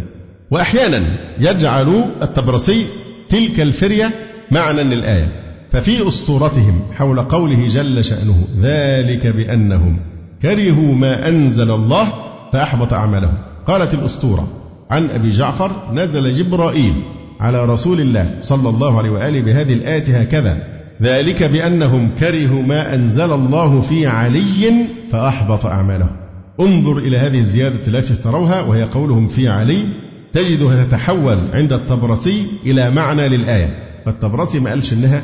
وأحيانا 0.52 1.04
يجعل 1.40 2.06
التبرسي 2.22 2.86
تلك 3.32 3.60
الفرية 3.60 4.14
معنى 4.52 4.84
للآية. 4.84 5.32
ففي 5.72 6.08
أسطورتهم 6.08 6.82
حول 6.94 7.20
قوله 7.20 7.68
جل 7.68 8.06
شأنه 8.06 8.48
ذلك 8.62 9.28
بأنهم 9.28 10.00
كرهوا 10.42 10.96
ما 10.96 11.30
أنزل 11.30 11.72
الله 11.72 12.08
فأحبط 12.54 12.94
أعمالهم. 12.94 13.34
قالت 13.68 13.94
الأسطورة 13.94 14.48
عن 14.92 15.10
أبي 15.10 15.30
جعفر 15.30 15.72
نزل 15.94 16.32
جبرائيل 16.32 16.94
على 17.40 17.66
رسول 17.66 18.02
الله 18.02 18.38
صلى 18.42 18.70
الله 18.70 18.98
عليه 18.98 19.10
وآله 19.10 19.42
بهذه 19.42 19.74
الآية 19.74 20.22
هكذا 20.22 20.58
ذلك 21.02 21.44
بأنهم 21.44 22.12
كرهوا 22.20 22.62
ما 22.62 22.96
أنزل 22.96 23.34
الله 23.34 23.82
في 23.82 24.08
علي 24.08 24.88
فأحبط 25.12 25.66
أعمالهم. 25.66 26.16
انظر 26.60 26.98
إلى 26.98 27.18
هذه 27.18 27.40
الزيادة 27.40 27.88
التي 27.88 28.16
تروها 28.16 28.62
وهي 28.62 28.84
قولهم 28.84 29.28
في 29.28 29.48
علي 29.48 29.86
تجدها 30.34 30.84
تتحول 30.86 31.38
عند 31.54 31.74
الطبرسي 31.74 32.46
إلى 32.66 32.92
معنى 32.92 33.30
للآية. 33.30 33.76
فالطبرسي 34.06 34.60
ما 34.60 34.70
قالش 34.70 34.94
إنها 34.94 35.24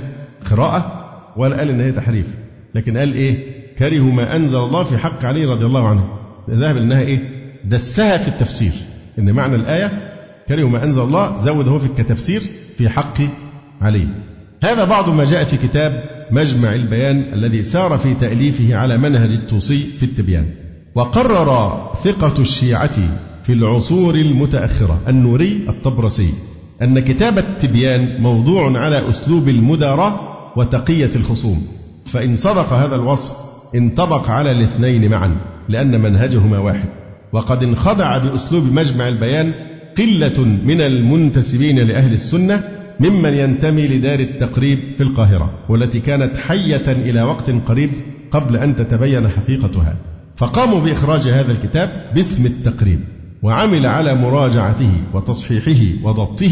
قراءة 0.52 1.04
ولا 1.38 1.58
قال 1.58 1.70
إنها 1.70 1.92
تحريف. 1.92 2.36
لكن 2.76 2.98
قال 2.98 3.14
إيه؟ 3.14 3.58
كرهوا 3.80 4.12
ما 4.12 4.36
أنزل 4.36 4.58
الله 4.58 4.84
في 4.84 4.98
حق 4.98 5.26
علي 5.26 5.46
رضي 5.46 5.66
الله 5.66 5.88
عنه. 5.88 6.08
ذهب 6.50 6.78
إنها 6.78 7.02
إيه؟ 7.02 7.20
دسها 7.66 8.18
في 8.18 8.28
التفسير. 8.28 8.72
إن 9.20 9.32
معنى 9.32 9.56
الآية 9.56 10.14
كرهوا 10.48 10.70
ما 10.70 10.84
أنزل 10.84 11.02
الله 11.02 11.36
زود 11.38 11.68
هو 11.68 11.80
في 11.80 11.86
التفسير 12.00 12.42
في 12.78 12.90
حق 12.90 13.18
علي. 13.82 14.08
هذا 14.64 14.84
بعض 14.84 15.10
ما 15.10 15.26
جاء 15.26 15.44
في 15.44 15.58
كتاب 15.58 16.04
مجمع 16.32 16.76
البيان 16.76 17.34
الذي 17.34 17.64
سار 17.64 17.98
في 17.98 18.14
تأليفه 18.14 18.76
على 18.76 18.98
منهج 18.98 19.32
الطوسي 19.32 19.80
في 20.00 20.04
التبيان. 20.04 20.46
وقرر 20.96 21.80
ثقة 22.04 22.42
الشيعة 22.42 23.00
في 23.48 23.54
العصور 23.54 24.16
المتأخرة. 24.16 25.02
النوري 25.08 25.60
الطبرسي. 25.70 26.30
أن 26.82 27.00
كتاب 27.00 27.38
التبيان 27.38 28.22
موضوع 28.22 28.80
على 28.80 29.10
أسلوب 29.10 29.50
المداراة 29.50 30.20
وتقية 30.56 31.10
الخصوم. 31.16 31.68
فإن 32.06 32.36
صدق 32.36 32.74
هذا 32.74 32.96
الوصف 32.96 33.34
انطبق 33.76 34.30
على 34.30 34.52
الاثنين 34.52 35.10
معا 35.10 35.38
لأن 35.70 36.02
منهجهما 36.02 36.60
واحد. 36.60 36.90
وقد 37.34 37.64
انخدع 37.64 38.18
بأسلوب 38.18 38.64
مجمع 38.74 39.08
البيان 39.08 39.54
قلة 39.98 40.46
من 40.66 40.82
المنتسبين 40.82 41.80
لأهل 41.80 42.14
السنة 42.14 42.64
ممن 43.00 43.34
ينتمي 43.34 43.88
لدار 43.88 44.20
التقريب 44.20 44.80
في 44.98 45.04
القاهرة 45.04 45.50
والتي 45.70 46.00
كانت 46.00 46.38
حية 46.38 46.92
إلى 46.92 47.24
وقت 47.24 47.52
قريب 47.52 47.90
قبل 48.32 48.58
أن 48.58 48.76
تتبين 48.76 49.28
حقيقتها. 49.28 49.96
فقاموا 50.38 50.80
بإخراج 50.80 51.28
هذا 51.28 51.52
الكتاب 51.52 52.12
باسم 52.16 52.46
التقريب. 52.46 53.00
وعمل 53.44 53.86
على 53.86 54.16
مراجعته 54.16 54.92
وتصحيحه 55.14 56.08
وضبطه 56.08 56.52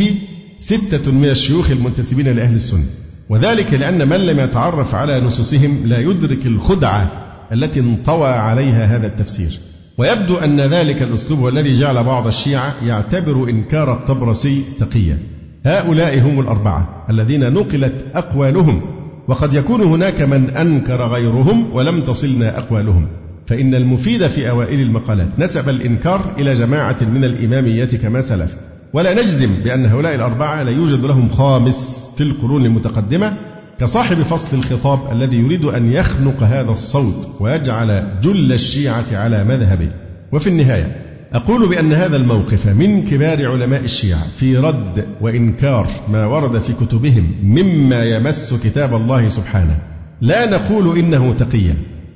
ستة 0.59 1.11
من 1.11 1.29
الشيوخ 1.29 1.71
المنتسبين 1.71 2.27
لأهل 2.27 2.55
السنة. 2.55 2.85
وذلك 3.29 3.73
لأن 3.73 4.09
من 4.09 4.17
لم 4.17 4.39
يتعرف 4.39 4.95
على 4.95 5.21
نصوصهم 5.21 5.81
لا 5.85 5.99
يدرك 5.99 6.45
الخدعة 6.45 7.11
التي 7.51 7.79
انطوى 7.79 8.27
عليها 8.27 8.85
هذا 8.85 9.07
التفسير. 9.07 9.59
ويبدو 9.97 10.37
أن 10.37 10.59
ذلك 10.59 11.01
الأسلوب 11.01 11.39
هو 11.39 11.49
الذي 11.49 11.73
جعل 11.79 12.03
بعض 12.03 12.27
الشيعة 12.27 12.73
يعتبر 12.85 13.49
إنكار 13.49 13.93
الطبرسي 13.93 14.63
تقيا. 14.79 15.17
هؤلاء 15.65 16.19
هم 16.21 16.39
الأربعة 16.39 17.05
الذين 17.09 17.53
نقلت 17.53 18.05
أقوالهم 18.13 18.81
وقد 19.27 19.53
يكون 19.53 19.81
هناك 19.81 20.21
من 20.21 20.49
أنكر 20.49 21.07
غيرهم 21.07 21.75
ولم 21.75 22.03
تصلنا 22.03 22.57
أقوالهم. 22.57 23.07
فإن 23.47 23.75
المفيد 23.75 24.27
في 24.27 24.49
أوائل 24.49 24.81
المقالات 24.81 25.39
نسب 25.39 25.69
الإنكار 25.69 26.35
إلى 26.37 26.53
جماعة 26.53 26.97
من 27.01 27.23
الإمامية 27.23 27.85
كما 27.85 28.21
سلف. 28.21 28.55
ولا 28.93 29.13
نجزم 29.13 29.49
بأن 29.63 29.85
هؤلاء 29.85 30.15
الأربعة 30.15 30.63
لا 30.63 30.71
يوجد 30.71 31.05
لهم 31.05 31.29
خامس 31.29 32.09
في 32.17 32.23
القرون 32.23 32.65
المتقدمة 32.65 33.37
كصاحب 33.79 34.15
فصل 34.15 34.57
الخطاب 34.57 34.99
الذي 35.11 35.37
يريد 35.37 35.65
أن 35.65 35.91
يخنق 35.91 36.43
هذا 36.43 36.71
الصوت 36.71 37.29
ويجعل 37.39 38.21
جل 38.21 38.53
الشيعة 38.53 39.05
على 39.11 39.43
مذهبه. 39.43 39.89
وفي 40.31 40.47
النهاية 40.47 41.01
أقول 41.33 41.69
بأن 41.69 41.93
هذا 41.93 42.17
الموقف 42.17 42.67
من 42.67 43.05
كبار 43.05 43.51
علماء 43.51 43.83
الشيعة 43.83 44.27
في 44.37 44.57
رد 44.57 45.05
وإنكار 45.21 45.87
ما 46.09 46.25
ورد 46.25 46.59
في 46.59 46.73
كتبهم 46.73 47.31
مما 47.43 48.03
يمس 48.03 48.53
كتاب 48.63 48.95
الله 48.95 49.29
سبحانه. 49.29 49.77
لا 50.21 50.49
نقول 50.49 50.99
إنه 50.99 51.33
تقيا. 51.33 51.75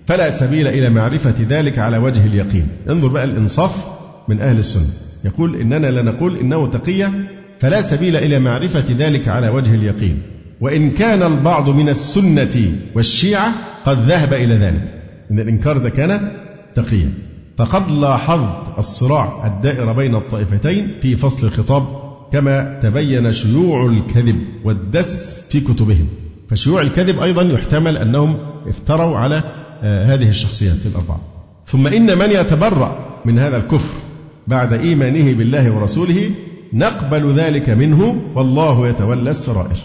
فلا 0.10 0.30
سبيل 0.32 0.68
إلى 0.68 0.90
معرفة 0.90 1.36
ذلك 1.50 1.80
على 1.80 1.98
وجه 1.98 2.26
اليقين. 2.26 2.68
انظر 2.90 3.08
بقى 3.08 3.24
الإنصاف 3.24 3.88
من 4.28 4.42
أهل 4.42 4.58
السنة. 4.60 4.94
يقول 5.26 5.56
إننا 5.56 5.88
لا 5.88 6.04
نقول 6.04 6.38
إنه 6.38 6.68
تقية 6.68 7.12
فلا 7.60 7.82
سبيل 7.82 8.16
إلى 8.16 8.40
معرفة 8.40 8.86
ذلك 8.90 9.28
على 9.28 9.50
وجه 9.50 9.76
اليقين. 9.76 10.22
وإن 10.62 10.92
كان 10.92 11.34
البعض 11.34 11.70
من 11.70 11.90
السنة 11.90 12.72
والشيعة 12.96 13.52
قد 13.86 13.98
ذهب 13.98 14.34
إلى 14.34 14.56
ذلك. 14.56 14.94
إن 15.32 15.40
الإنكار 15.40 15.78
ده 15.78 15.90
كان 15.90 16.32
تقيا 16.76 17.14
فقد 17.58 17.92
لاحظت 17.92 18.78
الصراع 18.78 19.48
الدائر 19.48 19.94
بين 19.94 20.16
الطائفتين 20.16 20.92
في 21.02 21.16
فصل 21.16 21.48
الخطاب 21.48 21.88
كما 22.32 22.80
تبين 22.84 23.34
شيوع 23.34 23.86
الكذب 23.86 24.40
والدس 24.64 25.44
في 25.50 25.60
كتبهم. 25.60 26.08
فشيوع 26.50 26.82
الكذب 26.82 27.20
أيضا 27.20 27.44
يحتمل 27.44 27.98
أنهم 27.98 28.38
افتروا 28.68 29.18
على 29.18 29.44
هذه 29.82 30.30
الشخصيات 30.30 30.86
الأربعة. 30.86 31.20
ثم 31.68 31.88
إن 31.88 32.18
من 32.18 32.32
يتبرأ 32.32 33.22
من 33.26 33.40
هذا 33.40 33.58
الكفر 33.58 33.94
بعد 34.48 34.74
إيمانه 34.74 35.34
بالله 35.34 35.72
ورسوله 35.72 36.32
نقبل 36.74 37.34
ذلك 37.34 37.70
منه 37.70 38.22
والله 38.36 38.88
يتولى 38.88 39.30
السرائر. 39.30 39.78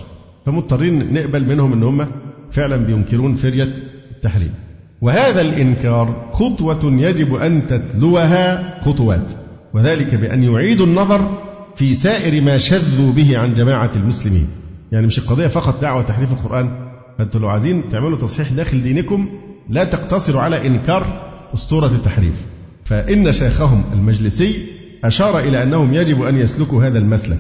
فمضطرين 0.47 1.15
نقبل 1.15 1.49
منهم 1.49 1.73
إن 1.73 1.83
هم 1.83 2.07
فعلا 2.51 2.77
بينكرون 2.77 3.35
فرية 3.35 3.75
التحريم. 4.11 4.55
وهذا 5.01 5.41
الإنكار 5.41 6.31
خطوة 6.33 6.81
يجب 6.85 7.35
أن 7.35 7.67
تتلوها 7.67 8.75
خطوات 8.85 9.33
وذلك 9.75 10.15
بأن 10.15 10.43
يعيدوا 10.43 10.87
النظر 10.87 11.39
في 11.77 11.95
سائر 11.95 12.43
ما 12.43 12.59
شذوا 12.59 13.13
به 13.13 13.39
عن 13.39 13.55
جماعة 13.55 13.91
المسلمين. 13.97 14.49
يعني 14.93 15.07
مش 15.07 15.19
القضية 15.19 15.47
فقط 15.47 15.81
دعوة 15.83 16.03
تحريف 16.03 16.33
القرآن. 16.33 16.71
فانتوا 17.19 17.41
لو 17.41 17.49
عايزين 17.49 17.89
تعملوا 17.89 18.19
تصحيح 18.19 18.53
داخل 18.53 18.83
دينكم 18.83 19.29
لا 19.69 19.85
تقتصروا 19.85 20.41
على 20.41 20.67
إنكار 20.67 21.07
أسطورة 21.55 21.87
التحريف. 21.87 22.47
فإن 22.85 23.33
شيخهم 23.33 23.85
المجلسي 23.93 24.67
أشار 25.05 25.39
إلى 25.39 25.63
أنهم 25.63 25.95
يجب 25.95 26.23
أن 26.23 26.37
يسلكوا 26.39 26.85
هذا 26.85 26.99
المسلك. 26.99 27.39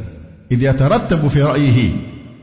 إذ 0.52 0.62
يترتب 0.62 1.28
في 1.28 1.42
رأيه 1.42 1.90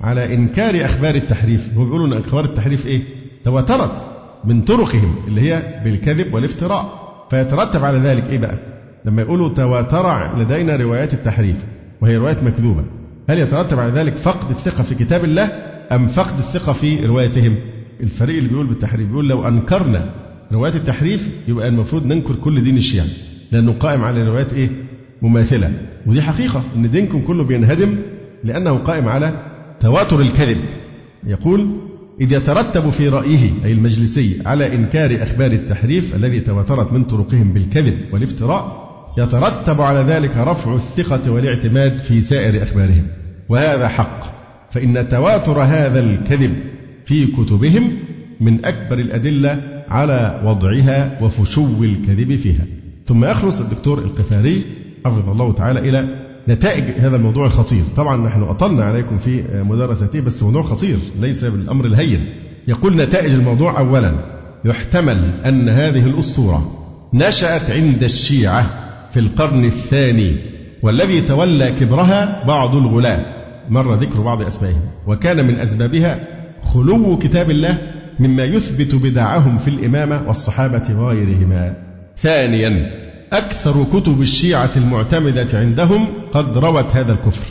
على 0.01 0.35
إنكار 0.35 0.85
أخبار 0.85 1.15
التحريف 1.15 1.69
هو 1.77 2.05
أن 2.05 2.13
أخبار 2.13 2.45
التحريف 2.45 2.87
إيه؟ 2.87 3.01
تواترت 3.43 4.03
من 4.45 4.61
طرقهم 4.61 5.15
اللي 5.27 5.41
هي 5.41 5.81
بالكذب 5.83 6.33
والافتراء. 6.33 7.01
فيترتب 7.29 7.83
على 7.83 7.97
ذلك 7.97 8.23
إيه 8.29 8.37
بقى؟ 8.37 8.57
لما 9.05 9.21
يقولوا 9.21 9.49
تواتر 9.49 10.37
لدينا 10.39 10.75
روايات 10.75 11.13
التحريف 11.13 11.55
وهي 12.01 12.17
روايات 12.17 12.43
مكذوبة. 12.43 12.83
هل 13.29 13.39
يترتب 13.39 13.79
على 13.79 13.91
ذلك 13.91 14.13
فقد 14.13 14.49
الثقة 14.49 14.83
في 14.83 14.95
كتاب 14.95 15.23
الله 15.23 15.43
أم 15.91 16.07
فقد 16.07 16.37
الثقة 16.37 16.73
في 16.73 17.05
روايتهم؟ 17.05 17.55
الفريق 18.01 18.37
اللي 18.37 18.49
بيقول 18.49 18.67
بالتحريف 18.67 19.07
بيقول 19.07 19.29
لو 19.29 19.47
أنكرنا 19.47 20.09
روايات 20.51 20.75
التحريف 20.75 21.29
يبقى 21.47 21.67
المفروض 21.67 22.05
ننكر 22.05 22.35
كل 22.35 22.63
دين 22.63 22.77
الشيعة 22.77 23.05
لأنه 23.51 23.71
قائم 23.71 24.03
على 24.03 24.19
روايات 24.21 24.53
إيه؟ 24.53 24.69
مماثلة. 25.21 25.71
ودي 26.05 26.21
حقيقة 26.21 26.63
إن 26.75 26.89
دينكم 26.91 27.21
كله 27.21 27.43
بينهدم 27.43 27.97
لأنه 28.43 28.77
قائم 28.77 29.07
على 29.07 29.33
تواتر 29.79 30.19
الكذب. 30.21 30.57
يقول 31.27 31.67
إذ 32.21 32.33
يترتب 32.33 32.89
في 32.89 33.09
رأيه 33.09 33.49
أي 33.65 33.71
المجلسي 33.71 34.37
على 34.45 34.75
إنكار 34.75 35.23
أخبار 35.23 35.51
التحريف 35.51 36.15
الذي 36.15 36.39
تواترت 36.39 36.93
من 36.93 37.03
طرقهم 37.03 37.53
بالكذب 37.53 37.97
والافتراء 38.13 38.91
يترتب 39.17 39.81
على 39.81 39.99
ذلك 39.99 40.37
رفع 40.37 40.75
الثقة 40.75 41.31
والاعتماد 41.31 41.99
في 41.99 42.21
سائر 42.21 42.63
أخبارهم. 42.63 43.07
وهذا 43.49 43.87
حق 43.87 44.19
فإن 44.71 45.09
تواتر 45.09 45.61
هذا 45.61 45.99
الكذب 45.99 46.53
في 47.05 47.25
كتبهم 47.25 47.93
من 48.39 48.65
أكبر 48.65 48.99
الأدلة 48.99 49.83
على 49.89 50.41
وضعها 50.45 51.23
وفشو 51.23 51.83
الكذب 51.83 52.35
فيها. 52.35 52.65
ثم 53.05 53.25
يخلص 53.25 53.61
الدكتور 53.61 53.99
القفاري 53.99 54.61
حفظه 55.05 55.31
الله 55.31 55.53
تعالى 55.53 55.79
إلى 55.79 56.07
نتائج 56.47 56.83
هذا 56.83 57.15
الموضوع 57.15 57.45
الخطير. 57.45 57.83
طبعا 57.95 58.27
نحن 58.27 58.41
أطلنا 58.41 58.85
عليكم 58.85 59.17
في 59.17 59.43
مدرسته 59.53 60.21
بس 60.21 60.43
موضوع 60.43 60.63
خطير 60.63 60.99
ليس 61.19 61.45
بالأمر 61.45 61.85
الهين. 61.85 62.25
يقول 62.67 62.95
نتائج 62.95 63.33
الموضوع 63.33 63.79
أولا 63.79 64.13
يحتمل 64.65 65.31
أن 65.45 65.69
هذه 65.69 66.05
الأسطورة 66.05 66.87
نشأت 67.13 67.71
عند 67.71 68.03
الشيعة 68.03 68.65
في 69.11 69.19
القرن 69.19 69.65
الثاني 69.65 70.35
والذي 70.81 71.21
تولى 71.21 71.71
كبرها 71.79 72.45
بعض 72.47 72.75
الغلاة. 72.75 73.25
مر 73.69 73.95
ذكر 73.95 74.21
بعض 74.21 74.41
أسمائهم 74.41 74.81
وكان 75.07 75.47
من 75.47 75.55
أسبابها 75.59 76.27
خلو 76.73 77.17
كتاب 77.17 77.49
الله 77.49 77.77
مما 78.19 78.43
يثبت 78.43 78.95
بدعهم 78.95 79.57
في 79.57 79.67
الإمامة 79.67 80.27
والصحابة 80.27 80.99
وغيرهما. 80.99 81.73
ثانيا 82.17 82.91
أكثر 83.33 83.83
كتب 83.83 84.21
الشيعة 84.21 84.69
المعتمدة 84.75 85.47
عندهم 85.53 86.07
قد 86.33 86.57
روت 86.57 86.95
هذا 86.95 87.11
الكفر 87.11 87.45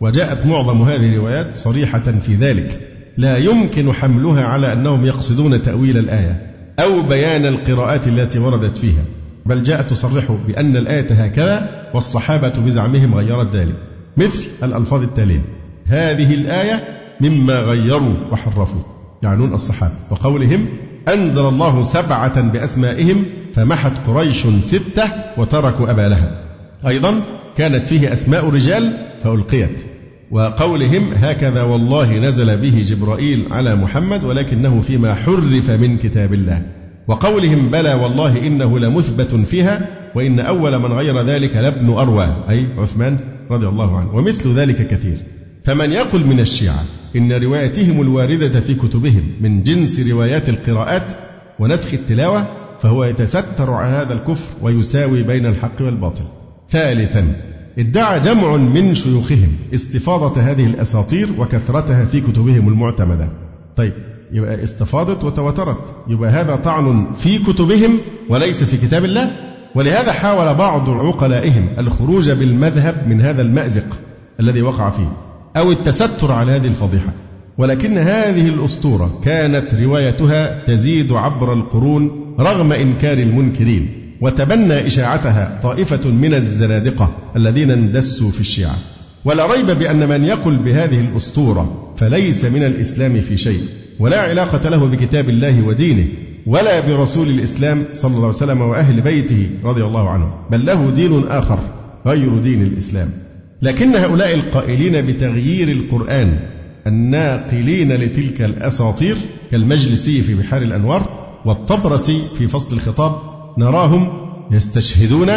وجاءت 0.00 0.46
معظم 0.46 0.82
هذه 0.82 1.08
الروايات 1.08 1.54
صريحة 1.54 1.98
في 1.98 2.34
ذلك. 2.34 2.80
لا 3.16 3.36
يمكن 3.36 3.92
حملها 3.92 4.44
على 4.44 4.72
أنهم 4.72 5.06
يقصدون 5.06 5.62
تأويل 5.62 5.98
الآية 5.98 6.52
أو 6.78 7.02
بيان 7.02 7.46
القراءات 7.46 8.08
التي 8.08 8.38
وردت 8.38 8.78
فيها 8.78 9.04
بل 9.46 9.62
جاءت 9.62 9.90
تصرح 9.90 10.24
بأن 10.46 10.76
الآية 10.76 11.24
هكذا 11.24 11.70
والصحابة 11.94 12.52
بزعمهم 12.66 13.14
غيرت 13.14 13.56
ذلك. 13.56 13.74
مثل 14.16 14.44
الألفاظ 14.62 15.02
التالية 15.02 15.42
هذه 15.86 16.34
الآية 16.34 17.05
مما 17.20 17.54
غيروا 17.54 18.14
وحرفوا. 18.32 18.82
يعنون 19.22 19.54
الصحابة. 19.54 19.94
وقولهم 20.10 20.66
أنزل 21.14 21.48
الله 21.48 21.82
سبعة 21.82 22.40
بأسمائهم 22.40 23.24
فمحت 23.54 23.92
قريش 24.06 24.46
ستة 24.46 25.10
وتركوا 25.36 25.90
أبا 25.90 26.08
لهب. 26.08 26.40
أيضا 26.88 27.20
كانت 27.56 27.86
فيه 27.86 28.12
أسماء 28.12 28.50
رجال 28.50 28.92
فألقيت. 29.22 29.82
وقولهم 30.30 31.12
هكذا 31.14 31.62
والله 31.62 32.18
نزل 32.18 32.56
به 32.56 32.82
جبرائيل 32.82 33.46
على 33.50 33.76
محمد 33.76 34.24
ولكنه 34.24 34.80
فيما 34.80 35.14
حرف 35.14 35.70
من 35.70 35.98
كتاب 35.98 36.32
الله. 36.32 36.62
وقولهم 37.08 37.70
بلى 37.70 37.94
والله 37.94 38.46
إنه 38.46 38.78
لمثبت 38.78 39.34
فيها 39.34 39.88
وإن 40.14 40.40
أول 40.40 40.78
من 40.78 40.92
غير 40.92 41.26
ذلك 41.26 41.56
لابن 41.56 41.90
أروى. 41.90 42.36
أي 42.50 42.66
عثمان 42.78 43.18
رضي 43.50 43.66
الله 43.66 43.98
عنه. 43.98 44.14
ومثل 44.14 44.54
ذلك 44.54 44.88
كثير. 44.88 45.35
فمن 45.66 45.92
يقل 45.92 46.26
من 46.26 46.40
الشيعة 46.40 46.84
إن 47.16 47.32
روايتهم 47.32 48.00
الواردة 48.00 48.60
في 48.60 48.74
كتبهم 48.74 49.32
من 49.40 49.62
جنس 49.62 50.00
روايات 50.00 50.48
القراءات 50.48 51.12
ونسخ 51.58 51.94
التلاوة 51.94 52.46
فهو 52.80 53.04
يتستر 53.04 53.70
على 53.70 53.96
هذا 53.96 54.12
الكفر 54.12 54.52
ويساوي 54.62 55.22
بين 55.22 55.46
الحق 55.46 55.80
والباطل. 55.80 56.24
ثالثا 56.70 57.36
ادعى 57.78 58.20
جمع 58.20 58.56
من 58.56 58.94
شيوخهم 58.94 59.48
استفاضة 59.74 60.40
هذه 60.40 60.66
الأساطير 60.66 61.28
وكثرتها 61.38 62.04
في 62.04 62.20
كتبهم 62.20 62.68
المعتمدة. 62.68 63.28
طيب 63.76 63.92
يبقى 64.32 64.64
استفاضت 64.64 65.24
وتواترت 65.24 65.94
يبقى 66.08 66.30
هذا 66.30 66.56
طعن 66.56 67.06
في 67.18 67.38
كتبهم 67.38 67.98
وليس 68.28 68.64
في 68.64 68.76
كتاب 68.86 69.04
الله 69.04 69.30
ولهذا 69.74 70.12
حاول 70.12 70.54
بعض 70.54 70.90
عقلائهم 70.90 71.68
الخروج 71.78 72.30
بالمذهب 72.30 73.08
من 73.08 73.20
هذا 73.20 73.42
المأزق 73.42 73.98
الذي 74.40 74.62
وقع 74.62 74.90
فيه 74.90 75.25
أو 75.56 75.72
التستر 75.72 76.32
على 76.32 76.52
هذه 76.52 76.66
الفضيحة. 76.66 77.12
ولكن 77.58 77.98
هذه 77.98 78.48
الأسطورة 78.48 79.20
كانت 79.24 79.74
روايتها 79.74 80.66
تزيد 80.66 81.12
عبر 81.12 81.52
القرون 81.52 82.34
رغم 82.40 82.72
إنكار 82.72 83.18
المنكرين 83.18 83.88
وتبنى 84.20 84.86
إشاعتها 84.86 85.60
طائفة 85.62 86.10
من 86.10 86.34
الزنادقة 86.34 87.10
الذين 87.36 87.70
اندسوا 87.70 88.30
في 88.30 88.40
الشيعة. 88.40 88.76
ولا 89.24 89.46
ريب 89.46 89.66
بأن 89.66 90.08
من 90.08 90.24
يقل 90.24 90.56
بهذه 90.56 91.00
الأسطورة 91.00 91.92
فليس 91.96 92.44
من 92.44 92.62
الإسلام 92.62 93.20
في 93.20 93.36
شيء 93.36 93.60
ولا 93.98 94.20
علاقة 94.20 94.68
له 94.68 94.86
بكتاب 94.86 95.28
الله 95.28 95.62
ودينه 95.62 96.06
ولا 96.46 96.80
برسول 96.80 97.28
الإسلام 97.28 97.84
صلى 97.92 98.10
الله 98.10 98.26
عليه 98.26 98.36
وسلم 98.36 98.60
وأهل 98.60 99.00
بيته 99.00 99.46
رضي 99.64 99.84
الله 99.84 100.10
عنهم 100.10 100.30
بل 100.50 100.66
له 100.66 100.90
دين 100.90 101.28
آخر 101.28 101.58
غير 102.06 102.38
دين 102.38 102.62
الإسلام. 102.62 103.25
لكن 103.62 103.94
هؤلاء 103.94 104.34
القائلين 104.34 105.06
بتغيير 105.06 105.68
القرآن 105.68 106.38
الناقلين 106.86 107.92
لتلك 107.92 108.42
الأساطير 108.42 109.16
كالمجلسي 109.50 110.22
في 110.22 110.34
بحار 110.34 110.62
الأنوار 110.62 111.26
والطبرسي 111.44 112.20
في 112.38 112.48
فصل 112.48 112.76
الخطاب 112.76 113.12
نراهم 113.58 114.08
يستشهدون 114.50 115.28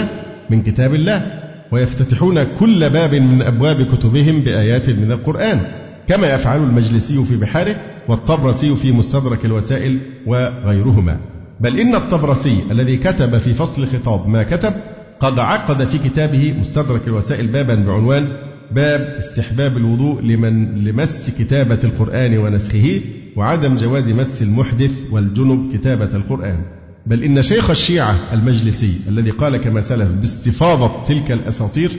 من 0.49 0.61
كتاب 0.61 0.93
الله 0.93 1.41
ويفتتحون 1.71 2.43
كل 2.43 2.89
باب 2.89 3.15
من 3.15 3.41
أبواب 3.41 3.95
كتبهم 3.95 4.41
بآيات 4.41 4.89
من 4.89 5.11
القرآن 5.11 5.65
كما 6.07 6.33
يفعل 6.33 6.63
المجلسي 6.63 7.23
في 7.23 7.37
بحاره 7.37 7.75
والطبرسي 8.07 8.75
في 8.75 8.91
مستدرك 8.91 9.45
الوسائل 9.45 9.97
وغيرهما. 10.27 11.17
بل 11.59 11.79
إن 11.79 11.95
الطبرسي 11.95 12.57
الذي 12.71 12.97
كتب 12.97 13.37
في 13.37 13.53
فصل 13.53 13.83
الخطاب 13.83 14.27
ما 14.27 14.43
كتب 14.43 14.73
قد 15.19 15.39
عقد 15.39 15.87
في 15.87 15.97
كتابه 15.97 16.53
مستدرك 16.59 17.07
الوسائل 17.07 17.47
بابا 17.47 17.75
بعنوان 17.75 18.27
باب 18.71 19.01
استحباب 19.01 19.77
الوضوء 19.77 20.21
لمن 20.21 20.83
لمس 20.83 21.29
كتابة 21.39 21.79
القرآن 21.83 22.37
ونسخه 22.37 23.01
وعدم 23.35 23.75
جواز 23.75 24.09
مس 24.09 24.41
المحدث 24.41 24.91
والجنب 25.11 25.73
كتابة 25.73 26.09
القرآن. 26.15 26.63
بل 27.05 27.23
إن 27.23 27.41
شيخ 27.41 27.69
الشيعة 27.69 28.15
المجلسي 28.33 28.93
الذي 29.07 29.29
قال 29.29 29.57
كما 29.57 29.81
سلف 29.81 30.11
باستفاضة 30.11 31.03
تلك 31.05 31.31
الأساطير 31.31 31.91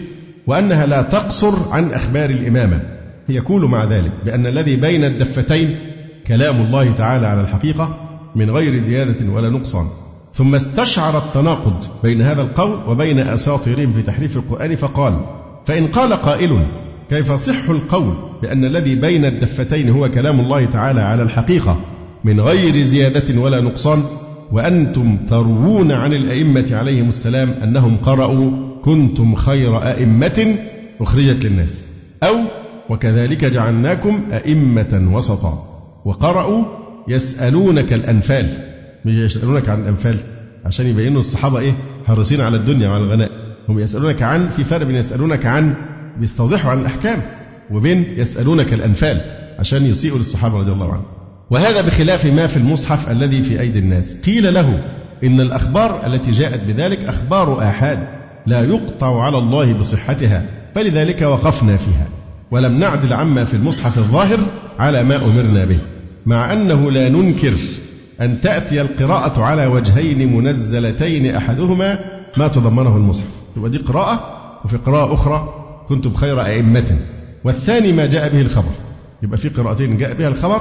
وأنها 0.46 0.86
لا 0.86 1.02
تقصر 1.02 1.72
عن 1.72 1.92
أخبار 1.92 2.30
الإمامة 2.30 2.80
يقول 3.28 3.64
مع 3.64 3.84
ذلك 3.84 4.12
بأن 4.24 4.46
الذي 4.46 4.76
بين 4.76 5.04
الدفتين 5.04 5.78
كلام 6.26 6.60
الله 6.60 6.92
تعالى 6.92 7.26
على 7.26 7.40
الحقيقة 7.40 8.08
من 8.34 8.50
غير 8.50 8.78
زيادة 8.80 9.32
ولا 9.32 9.50
نقصان. 9.50 9.86
ثم 10.34 10.54
استشعر 10.54 11.18
التناقض 11.18 11.84
بين 12.02 12.22
هذا 12.22 12.42
القول 12.42 12.80
وبين 12.88 13.18
أساطيرهم 13.18 13.92
في 13.92 14.02
تحريف 14.02 14.36
القرآن 14.36 14.76
فقال 14.76 15.20
فإن 15.66 15.86
قال 15.86 16.12
قائل 16.12 16.66
كيف 17.10 17.32
صح 17.32 17.70
القول 17.70 18.14
بأن 18.42 18.64
الذي 18.64 18.94
بين 18.94 19.24
الدفتين 19.24 19.90
هو 19.90 20.10
كلام 20.10 20.40
الله 20.40 20.64
تعالى 20.64 21.00
على 21.00 21.22
الحقيقة 21.22 21.80
من 22.24 22.40
غير 22.40 22.84
زيادة 22.84 23.40
ولا 23.40 23.60
نقصان؟ 23.60 24.02
وأنتم 24.52 25.16
تروون 25.28 25.92
عن 25.92 26.12
الأئمة 26.12 26.68
عليهم 26.72 27.08
السلام 27.08 27.50
أنهم 27.62 27.96
قرأوا 27.96 28.50
كنتم 28.82 29.34
خير 29.34 29.82
أئمة 29.88 30.56
أخرجت 31.00 31.44
للناس 31.44 31.84
أو 32.22 32.36
وكذلك 32.90 33.44
جعلناكم 33.44 34.22
أئمة 34.32 35.10
وسطا 35.12 35.66
وقرأوا 36.04 36.64
يسألونك 37.08 37.92
الأنفال 37.92 38.69
مش 39.04 39.14
يسألونك 39.14 39.68
عن 39.68 39.82
الأنفال 39.82 40.16
عشان 40.66 40.86
يبينوا 40.86 41.18
الصحابة 41.20 41.58
إيه؟ 41.58 41.72
حريصين 42.06 42.40
على 42.40 42.56
الدنيا 42.56 42.88
وعلى 42.88 43.04
الغناء. 43.04 43.30
هم 43.68 43.78
يسألونك 43.78 44.22
عن 44.22 44.48
في 44.48 44.64
فرق 44.64 44.86
بين 44.86 44.96
يسألونك 44.96 45.46
عن 45.46 45.74
بيستوضحوا 46.20 46.70
عن 46.70 46.80
الأحكام 46.80 47.22
وبين 47.70 48.04
يسألونك 48.16 48.72
الأنفال 48.72 49.20
عشان 49.58 49.86
يسيئوا 49.86 50.18
للصحابة 50.18 50.58
رضي 50.58 50.72
الله 50.72 50.92
عنهم. 50.92 51.04
وهذا 51.50 51.80
بخلاف 51.80 52.26
ما 52.26 52.46
في 52.46 52.56
المصحف 52.56 53.10
الذي 53.10 53.42
في 53.42 53.60
أيدي 53.60 53.78
الناس. 53.78 54.16
قيل 54.26 54.54
له 54.54 54.82
إن 55.24 55.40
الأخبار 55.40 56.06
التي 56.06 56.30
جاءت 56.30 56.60
بذلك 56.64 57.04
أخبار 57.04 57.68
آحاد 57.68 58.08
لا 58.46 58.64
يقطع 58.64 59.22
على 59.22 59.38
الله 59.38 59.72
بصحتها 59.72 60.44
فلذلك 60.74 61.22
وقفنا 61.22 61.76
فيها. 61.76 62.08
ولم 62.50 62.78
نعدل 62.78 63.12
عما 63.12 63.44
في 63.44 63.54
المصحف 63.54 63.98
الظاهر 63.98 64.38
على 64.78 65.04
ما 65.04 65.16
أمرنا 65.16 65.64
به 65.64 65.78
مع 66.26 66.52
أنه 66.52 66.90
لا 66.90 67.08
ننكر 67.08 67.54
أن 68.20 68.40
تأتي 68.40 68.80
القراءة 68.80 69.42
على 69.42 69.66
وجهين 69.66 70.36
منزلتين 70.36 71.34
أحدهما 71.34 71.98
ما 72.36 72.48
تضمنه 72.48 72.96
المصحف. 72.96 73.26
يبقى 73.56 73.70
دي 73.70 73.78
قراءة 73.78 74.20
وفي 74.64 74.76
قراءة 74.76 75.14
أخرى 75.14 75.54
كنتم 75.88 76.14
خير 76.14 76.44
أئمة. 76.44 76.96
والثاني 77.44 77.92
ما 77.92 78.06
جاء 78.06 78.32
به 78.32 78.40
الخبر. 78.40 78.72
يبقى 79.22 79.38
في 79.38 79.48
قراءتين 79.48 79.96
جاء 79.96 80.14
بها 80.14 80.28
الخبر 80.28 80.60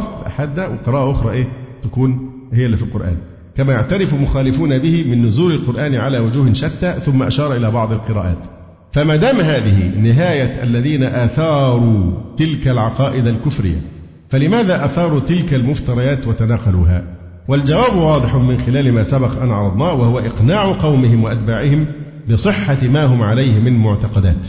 ده 0.55 0.69
وقراءة 0.69 1.11
أخرى 1.11 1.31
إيه؟ 1.31 1.47
تكون 1.81 2.31
هي 2.53 2.65
اللي 2.65 2.77
في 2.77 2.83
القرآن. 2.83 3.17
كما 3.55 3.73
يعترف 3.73 4.13
مخالفون 4.13 4.77
به 4.77 5.03
من 5.07 5.25
نزول 5.25 5.53
القرآن 5.53 5.95
على 5.95 6.19
وجوه 6.19 6.53
شتى 6.53 6.93
ثم 6.99 7.23
أشار 7.23 7.55
إلى 7.55 7.71
بعض 7.71 7.91
القراءات. 7.91 8.45
فما 8.91 9.15
دام 9.15 9.39
هذه 9.39 9.99
نهاية 9.99 10.63
الذين 10.63 11.03
آثاروا 11.03 12.11
تلك 12.37 12.67
العقائد 12.67 13.27
الكفرية 13.27 13.81
فلماذا 14.29 14.85
أثاروا 14.85 15.19
تلك 15.19 15.53
المفتريات 15.53 16.27
وتناقلوها؟ 16.27 17.18
والجواب 17.49 17.95
واضح 17.95 18.35
من 18.35 18.57
خلال 18.59 18.93
ما 18.93 19.03
سبق 19.03 19.41
أن 19.41 19.51
عرضناه 19.51 19.93
وهو 19.93 20.19
إقناع 20.19 20.71
قومهم 20.71 21.23
وأتباعهم 21.23 21.85
بصحة 22.31 22.77
ما 22.83 23.05
هم 23.05 23.21
عليه 23.21 23.59
من 23.59 23.77
معتقدات 23.77 24.47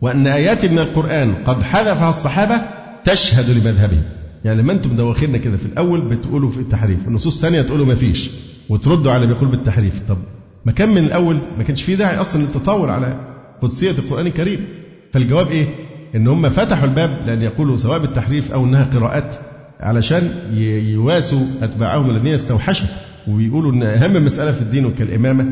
وأن 0.00 0.26
آيات 0.26 0.66
من 0.66 0.78
القرآن 0.78 1.34
قد 1.46 1.62
حذفها 1.62 2.08
الصحابة 2.10 2.60
تشهد 3.04 3.50
لمذهبهم. 3.50 4.02
يعني 4.44 4.62
لما 4.62 4.72
أنتم 4.72 4.96
دواخلنا 4.96 5.38
كده 5.38 5.56
في 5.56 5.66
الأول 5.66 6.00
بتقولوا 6.00 6.50
في 6.50 6.58
التحريف 6.58 7.08
النصوص 7.08 7.40
ثانية 7.40 7.62
تقولوا 7.62 7.86
ما 7.86 7.94
فيش 7.94 8.30
وتردوا 8.68 9.12
على 9.12 9.26
بيقول 9.26 9.48
بالتحريف 9.48 10.00
طب 10.08 10.18
ما 10.64 10.72
كان 10.72 10.88
من 10.88 11.04
الأول 11.04 11.42
ما 11.58 11.64
كانش 11.64 11.82
في 11.82 11.96
داعي 11.96 12.20
أصلا 12.20 12.42
للتطاول 12.42 12.90
على 12.90 13.20
قدسية 13.60 13.90
القرآن 13.90 14.26
الكريم. 14.26 14.66
فالجواب 15.12 15.50
إيه؟ 15.50 15.66
إن 16.14 16.26
هم 16.26 16.48
فتحوا 16.48 16.84
الباب 16.84 17.22
لأن 17.26 17.42
يقولوا 17.42 17.76
سواء 17.76 17.98
بالتحريف 17.98 18.52
أو 18.52 18.64
إنها 18.64 18.84
قراءات 18.84 19.36
علشان 19.80 20.30
يواسوا 20.92 21.46
أتباعهم 21.62 22.10
الذين 22.10 22.34
استوحشوا. 22.34 22.86
وبيقولوا 23.28 23.72
إن 23.72 23.82
أهم 23.82 24.24
مسألة 24.24 24.52
في 24.52 24.62
الدين 24.62 24.90
كالامامه 24.90 25.46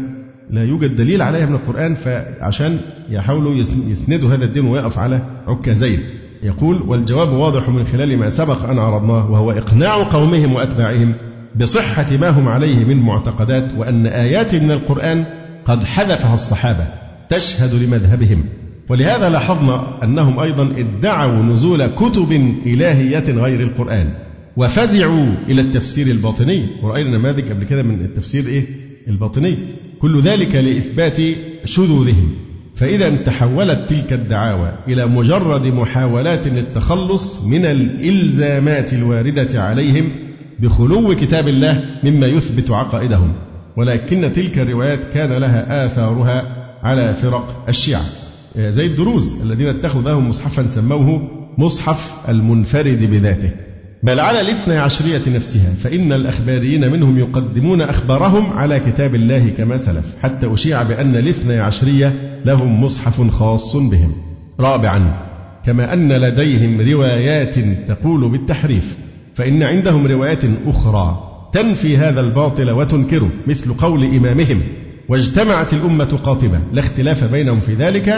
لا 0.51 0.64
يوجد 0.64 0.97
دليل 0.97 1.22
عليها 1.22 1.47
من 1.47 1.55
القرآن 1.55 1.95
فعشان 1.95 2.79
يحاولوا 3.11 3.55
يسندوا 3.87 4.35
هذا 4.35 4.45
الدين 4.45 4.64
ويقف 4.64 4.99
على 4.99 5.22
عكازين 5.47 6.01
يقول 6.43 6.83
والجواب 6.83 7.33
واضح 7.33 7.68
من 7.68 7.85
خلال 7.85 8.18
ما 8.18 8.31
سبق 8.31 8.68
أن 8.68 8.79
عرضناه 8.79 9.31
وهو 9.31 9.51
إقناع 9.51 10.03
قومهم 10.03 10.55
وأتباعهم 10.55 11.14
بصحة 11.57 12.16
ما 12.20 12.29
هم 12.29 12.49
عليه 12.49 12.85
من 12.85 12.97
معتقدات 12.97 13.70
وأن 13.76 14.07
آيات 14.07 14.55
من 14.55 14.70
القرآن 14.70 15.24
قد 15.64 15.85
حذفها 15.85 16.35
الصحابة 16.35 16.85
تشهد 17.29 17.74
لمذهبهم. 17.74 18.45
ولهذا 18.89 19.28
لاحظنا 19.28 20.05
أنهم 20.05 20.41
أيضا 20.41 20.74
ادعوا 20.76 21.43
نزول 21.43 21.86
كتب 21.86 22.32
إلهية 22.66 23.24
غير 23.30 23.61
القرآن 23.61 24.09
وفزعوا 24.57 25.26
إلى 25.49 25.61
التفسير 25.61 26.07
الباطني. 26.07 26.66
ورأينا 26.82 27.18
نماذج 27.18 27.51
قبل 27.51 27.64
كده 27.64 27.82
من 27.82 28.05
التفسير 28.05 28.47
إيه؟ 28.47 28.66
الباطني. 29.09 29.59
كل 29.99 30.20
ذلك 30.20 30.55
لإثبات 30.55 31.18
شذوذهم. 31.64 32.32
فإذا 32.76 33.16
تحولت 33.16 33.91
تلك 33.91 34.12
الدعاوى 34.12 34.72
إلى 34.89 35.07
مجرد 35.07 35.66
محاولات 35.66 36.49
للتخلص 36.49 37.45
من 37.45 37.64
الإلزامات 37.64 38.93
الواردة 38.93 39.62
عليهم 39.62 40.11
بخلو 40.59 41.14
كتاب 41.14 41.49
الله 41.49 41.84
مما 42.05 42.26
يثبت 42.26 42.70
عقائدهم. 42.70 43.32
ولكن 43.76 44.32
تلك 44.32 44.59
الروايات 44.59 45.05
كان 45.14 45.32
لها 45.32 45.86
آثارها 45.86 46.43
على 46.82 47.14
فرق 47.14 47.64
الشيعة. 47.68 48.03
زي 48.57 48.87
الدروز 48.87 49.35
الذين 49.43 49.67
اتخذوا 49.67 50.03
لهم 50.03 50.29
مصحفا 50.29 50.67
سموه 50.67 51.29
مصحف 51.59 52.15
المنفرد 52.29 53.11
بذاته. 53.11 53.51
بل 54.03 54.21
على 54.21 54.41
الاثنى 54.41 54.79
عشرية 54.79 55.23
نفسها 55.35 55.75
فإن 55.83 56.13
الأخباريين 56.13 56.93
منهم 56.93 57.19
يقدمون 57.19 57.81
أخبارهم 57.81 58.53
على 58.53 58.81
كتاب 58.81 59.15
الله 59.15 59.49
كما 59.49 59.77
سلف 59.77 60.17
حتى 60.23 60.55
أشيع 60.55 60.83
بأن 60.83 61.17
الاثنى 61.17 61.59
عشرية 61.59 62.41
لهم 62.45 62.85
مصحف 62.85 63.31
خاص 63.31 63.77
بهم. 63.77 64.13
رابعا 64.61 65.29
كما 65.67 65.93
أن 65.93 66.13
لديهم 66.13 66.81
روايات 66.81 67.55
تقول 67.89 68.29
بالتحريف 68.29 68.97
فإن 69.35 69.63
عندهم 69.63 70.07
روايات 70.07 70.45
أخرى 70.67 71.25
تنفي 71.53 71.97
هذا 71.97 72.21
الباطل 72.21 72.71
وتنكره 72.71 73.31
مثل 73.47 73.73
قول 73.73 74.05
إمامهم. 74.05 74.61
واجتمعت 75.09 75.73
الأمة 75.73 76.19
قاطبة 76.25 76.61
لا 76.73 76.81
اختلاف 76.81 77.25
بينهم 77.25 77.61
في 77.61 77.75
ذلك 77.75 78.09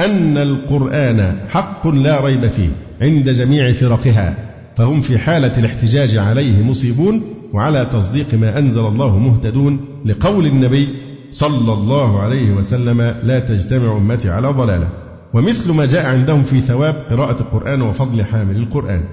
أن 0.00 0.38
القرآن 0.38 1.36
حق 1.48 1.86
لا 1.86 2.24
ريب 2.24 2.46
فيه 2.46 2.68
عند 3.02 3.30
جميع 3.30 3.72
فرقها 3.72 4.34
فهم 4.76 5.00
في 5.00 5.18
حالة 5.18 5.58
الاحتجاج 5.58 6.16
عليه 6.16 6.62
مصيبون 6.62 7.22
وعلى 7.52 7.86
تصديق 7.92 8.34
ما 8.34 8.58
أنزل 8.58 8.86
الله 8.86 9.18
مهتدون 9.18 9.80
لقول 10.04 10.46
النبي 10.46 10.88
صلى 11.30 11.72
الله 11.72 12.20
عليه 12.20 12.52
وسلم 12.52 13.00
لا 13.22 13.40
تجتمع 13.40 13.96
أمتي 13.96 14.30
على 14.30 14.48
ضلالة. 14.48 14.88
ومثل 15.34 15.72
ما 15.72 15.86
جاء 15.86 16.06
عندهم 16.06 16.42
في 16.42 16.60
ثواب 16.60 16.94
قراءة 17.10 17.40
القرآن 17.40 17.82
وفضل 17.82 18.24
حامل 18.24 18.56
القرآن 18.56 19.04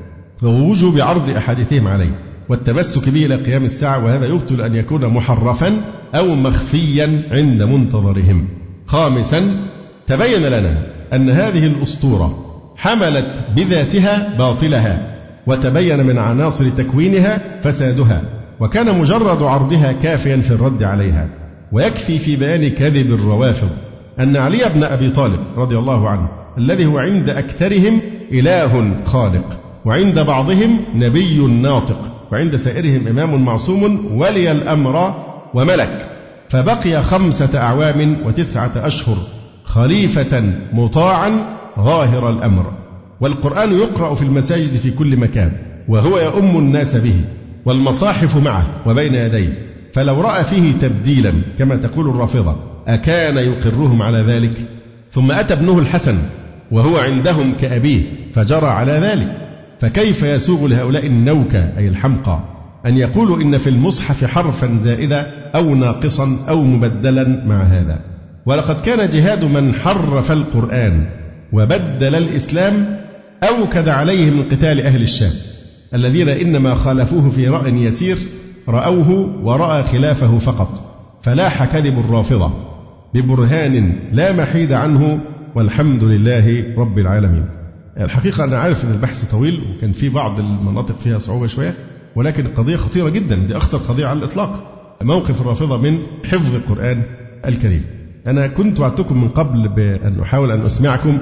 ووجوب 0.44 1.00
عرض 1.00 1.30
أحاديثهم 1.30 1.88
عليه. 1.88 2.20
والتمسك 2.50 3.10
به 3.10 3.26
إلى 3.26 3.36
قيام 3.36 3.66
الساعة 3.66 4.06
وهذا 4.06 4.26
يبطل 4.26 4.62
أن 4.62 4.76
يكون 4.76 5.08
محرفا 5.08 5.82
أو 6.16 6.36
مخفيا 6.36 7.24
عند 7.32 7.64
منتظرهم. 7.64 8.48
خامسا 8.88 9.42
تبين 10.08 10.46
لنا 10.46 10.88
أن 11.14 11.30
هذه 11.30 11.66
الأسطورة 11.66 12.46
حملت 12.78 13.44
بذاتها 13.56 14.36
باطلها 14.38 15.16
وتبين 15.48 16.06
من 16.06 16.18
عناصر 16.18 16.70
تكوينها 16.70 17.62
فسادها 17.62 18.22
وكان 18.60 19.00
مجرد 19.00 19.44
عرضها 19.44 19.92
كافيا 19.92 20.38
في 20.38 20.52
الرد 20.52 20.84
عليها. 20.84 21.30
ويكفي 21.72 22.20
في 22.20 22.36
بيان 22.36 22.70
كذب 22.70 23.14
الروافض 23.14 23.70
أن 24.20 24.38
علي 24.38 24.60
بن 24.76 24.84
أبي 24.84 25.10
طالب 25.10 25.40
رضي 25.58 25.78
الله 25.78 26.10
عنه 26.10 26.30
الذي 26.58 26.86
هو 26.86 26.98
عند 26.98 27.30
أكثرهم 27.30 28.02
إله 28.32 28.92
خالق 29.06 29.60
وعند 29.86 30.20
بعضهم 30.20 30.80
نبي 30.96 31.38
ناطق. 31.38 32.15
وعند 32.32 32.56
سائرهم 32.56 33.08
إمام 33.08 33.46
معصوم 33.46 34.12
ولي 34.16 34.52
الأمر 34.52 35.14
وملك. 35.54 36.10
فبقي 36.50 37.04
خمسة 37.04 37.50
أعوام 37.60 38.18
وتسعة 38.26 38.72
أشهر 38.76 39.18
خليفة 39.64 40.54
مطاعا 40.74 41.58
ظاهر 41.80 42.30
الأمر. 42.30 42.74
والقرآن 43.22 43.72
يقرأ 43.72 44.16
في 44.16 44.22
المساجد 44.22 44.76
في 44.76 44.92
كل 44.92 45.18
مكان 45.18 45.52
وهو 45.88 46.20
يؤم 46.20 46.58
الناس 46.58 46.96
به 46.96 47.22
والمصاحف 47.66 48.38
معه 48.38 48.66
وبين 48.86 49.16
يديه. 49.16 49.68
فلو 49.94 50.22
رأى 50.22 50.44
فيه 50.44 50.72
تبديلا 50.72 51.34
كما 51.60 51.76
تقول 51.76 52.10
الرافضة 52.10 52.56
أكان 52.88 53.38
يقرهم 53.38 54.02
على 54.02 54.18
ذلك. 54.18 54.58
ثم 55.12 55.32
أتى 55.32 55.54
ابنه 55.54 55.80
الحسن 55.80 56.18
وهو 56.72 56.98
عندهم 56.98 57.54
كأبيه 57.62 58.02
فجرى 58.34 58.68
على 58.68 58.92
ذلك. 58.92 59.45
فكيف 59.80 60.24
يسوغ 60.24 60.68
لهؤلاء 60.68 61.06
النوكة 61.06 61.78
أي 61.78 61.88
الحمقى 61.88 62.40
أن 62.86 62.98
يقولوا 62.98 63.42
إن 63.42 63.58
في 63.58 63.70
المصحف 63.70 64.26
حرفا 64.26 64.78
زائدا 64.82 65.28
أو 65.56 65.76
ناقصا 65.76 66.38
أو 66.50 66.64
مبدلا 66.64 67.44
مع 67.46 67.64
هذا؟ 67.64 68.00
ولقد 68.46 68.82
كان 68.82 69.10
جهاد 69.10 69.44
من 69.44 69.74
حرف 69.74 70.32
القرآن 70.32 71.06
وبدل 71.54 72.16
الإسلام 72.16 73.00
أوكد 73.44 73.90
عليه 73.90 74.32
من 74.32 74.44
قتال 74.52 74.82
أهل 74.82 75.02
الشام. 75.02 75.32
الذين 75.94 76.30
إنما 76.30 76.76
خالفوه 76.76 77.30
في 77.30 77.48
رأي 77.48 77.84
يسير 77.84 78.18
رأوه 78.70 79.40
ورأى 79.44 79.84
خلافه 79.84 80.38
فقط. 80.38 80.84
فلاح 81.24 81.66
كذب 81.66 82.00
الرافضة 82.00 82.52
ببرهان 83.14 83.94
لا 84.12 84.34
محيد 84.34 84.74
عنه 84.74 85.20
والحمد 85.56 86.04
لله 86.04 86.64
رب 86.78 87.00
العالمين. 87.00 87.46
الحقيقة 88.00 88.44
أنا 88.44 88.58
عارف 88.60 88.86
أن 88.86 88.92
البحث 88.92 89.32
طويل 89.32 89.62
وكان 89.76 89.92
في 89.92 90.10
بعض 90.10 90.40
المناطق 90.40 91.00
فيها 91.00 91.20
صعوبة 91.20 91.48
شوية 91.48 91.74
ولكن 92.16 92.46
القضية 92.46 92.76
خطيرة 92.76 93.10
جدا 93.10 93.36
دي 93.36 93.58
أخطر 93.58 93.78
قضية 93.78 94.06
على 94.06 94.20
الإطلاق 94.20 94.72
موقف 95.02 95.42
الرافضة 95.42 95.78
من 95.78 96.00
حفظ 96.26 96.56
القرآن 96.56 97.02
الكريم. 97.46 97.82
أنا 98.28 98.48
كنت 98.48 98.80
وعدتكم 98.80 99.22
من 99.22 99.28
قبل 99.28 99.68
بأن 99.68 100.20
أحاول 100.20 100.52
أن 100.52 100.62
أسمعكم 100.62 101.18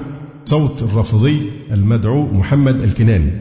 صوت 0.45 0.83
الرافضي 0.83 1.51
المدعو 1.71 2.31
محمد 2.33 2.79
الكناني. 2.79 3.31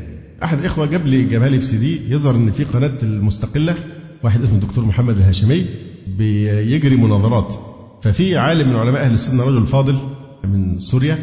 أحد 0.45 0.59
الإخوة 0.59 0.87
جاب 0.87 1.07
لي 1.07 1.25
جابها 1.25 1.49
لي 1.49 1.59
في 1.59 1.67
سي 1.67 1.77
دي 1.79 2.01
يظهر 2.13 2.35
إن 2.35 2.51
في 2.53 2.65
قناة 2.65 2.99
المستقلة 3.03 3.75
واحد 4.23 4.43
اسمه 4.43 4.55
الدكتور 4.55 4.85
محمد 4.85 5.17
الهاشمي 5.17 5.65
بيجري 6.19 6.97
مناظرات. 6.97 7.55
ففي 8.03 8.37
عالم 8.37 8.69
من 8.69 8.77
علماء 8.77 9.05
أهل 9.05 9.13
السنة 9.13 9.45
رجل 9.45 9.67
فاضل 9.67 9.99
من 10.45 10.79
سوريا 10.79 11.19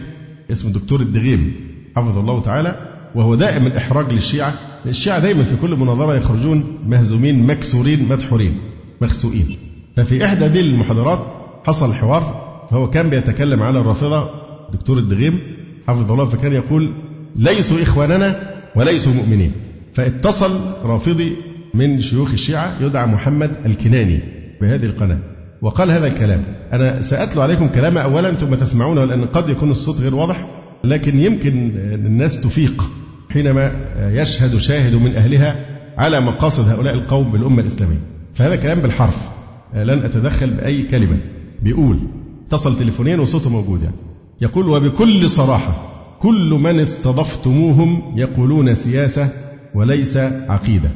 اسمه 0.51 0.71
الدكتور 0.71 0.99
الدغيم. 0.99 1.68
حفظه 1.95 2.21
الله 2.21 2.41
تعالى 2.41 2.75
وهو 3.15 3.35
دائم 3.35 3.67
الإحراج 3.67 4.13
للشيعة. 4.13 4.53
الشيعة 4.85 5.19
دائما 5.19 5.43
في 5.43 5.55
كل 5.61 5.75
مناظرة 5.75 6.15
يخرجون 6.15 6.77
مهزومين 6.87 7.47
مكسورين 7.47 8.07
مدحورين 8.09 8.57
مخسوئين. 9.01 9.57
ففي 9.95 10.25
إحدى 10.25 10.45
هذه 10.45 10.59
المحاضرات 10.59 11.19
حصل 11.63 11.93
حوار 11.93 12.49
فهو 12.71 12.89
كان 12.89 13.09
بيتكلم 13.09 13.63
على 13.63 13.79
الرافضة 13.79 14.29
دكتور 14.73 14.97
الدغيم 14.97 15.39
حفظه 15.87 16.13
الله 16.13 16.25
فكان 16.25 16.53
يقول 16.53 16.93
ليسوا 17.35 17.81
إخواننا 17.81 18.53
وليسوا 18.75 19.13
مؤمنين. 19.13 19.51
فاتصل 19.93 20.51
رافضي 20.85 21.35
من 21.73 22.01
شيوخ 22.01 22.31
الشيعة 22.31 22.73
يدعى 22.81 23.05
محمد 23.05 23.51
الكناني 23.65 24.19
بهذه 24.61 24.85
القناة 24.85 25.19
وقال 25.61 25.91
هذا 25.91 26.07
الكلام. 26.07 26.43
أنا 26.73 27.01
سأتلو 27.01 27.41
عليكم 27.41 27.67
كلامه 27.67 28.01
أولا 28.01 28.31
ثم 28.31 28.55
تسمعونه 28.55 29.05
لأن 29.05 29.25
قد 29.25 29.49
يكون 29.49 29.71
الصوت 29.71 30.01
غير 30.01 30.15
واضح. 30.15 30.45
لكن 30.83 31.19
يمكن 31.19 31.71
الناس 31.75 32.41
تفيق 32.41 32.91
حينما 33.29 33.71
يشهد 34.13 34.57
شاهد 34.57 34.95
من 34.95 35.15
أهلها 35.15 35.65
على 35.97 36.19
مقاصد 36.19 36.69
هؤلاء 36.69 36.93
القوم 36.93 37.31
بالأمة 37.31 37.61
الإسلامية. 37.61 37.99
فهذا 38.33 38.55
كلام 38.55 38.79
بالحرف. 38.79 39.29
لن 39.73 39.99
أتدخل 39.99 40.49
بأي 40.49 40.83
كلمة. 40.83 41.17
بيقول 41.63 41.99
اتصل 42.47 42.79
تليفونيا 42.79 43.17
وصوته 43.17 43.49
موجود 43.49 43.83
يعني. 43.83 43.95
يقول 44.41 44.67
وبكل 44.67 45.29
صراحة 45.29 45.73
كل 46.19 46.59
من 46.63 46.79
استضفتموهم 46.79 48.13
يقولون 48.15 48.75
سياسة 48.75 49.29
وليس 49.73 50.17
عقيدة. 50.49 50.89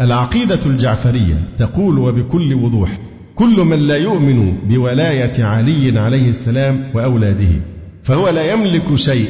العقيدة 0.00 0.60
الجعفرية 0.66 1.48
تقول 1.56 1.98
وبكل 1.98 2.54
وضوح 2.54 2.98
كل 3.34 3.64
من 3.64 3.78
لا 3.78 3.96
يؤمن 3.96 4.56
بولاية 4.68 5.44
علي 5.44 5.98
عليه 5.98 6.28
السلام 6.28 6.80
وأولاده. 6.94 7.60
فهو 8.08 8.28
لا 8.28 8.52
يملك 8.52 8.94
شيء 8.94 9.28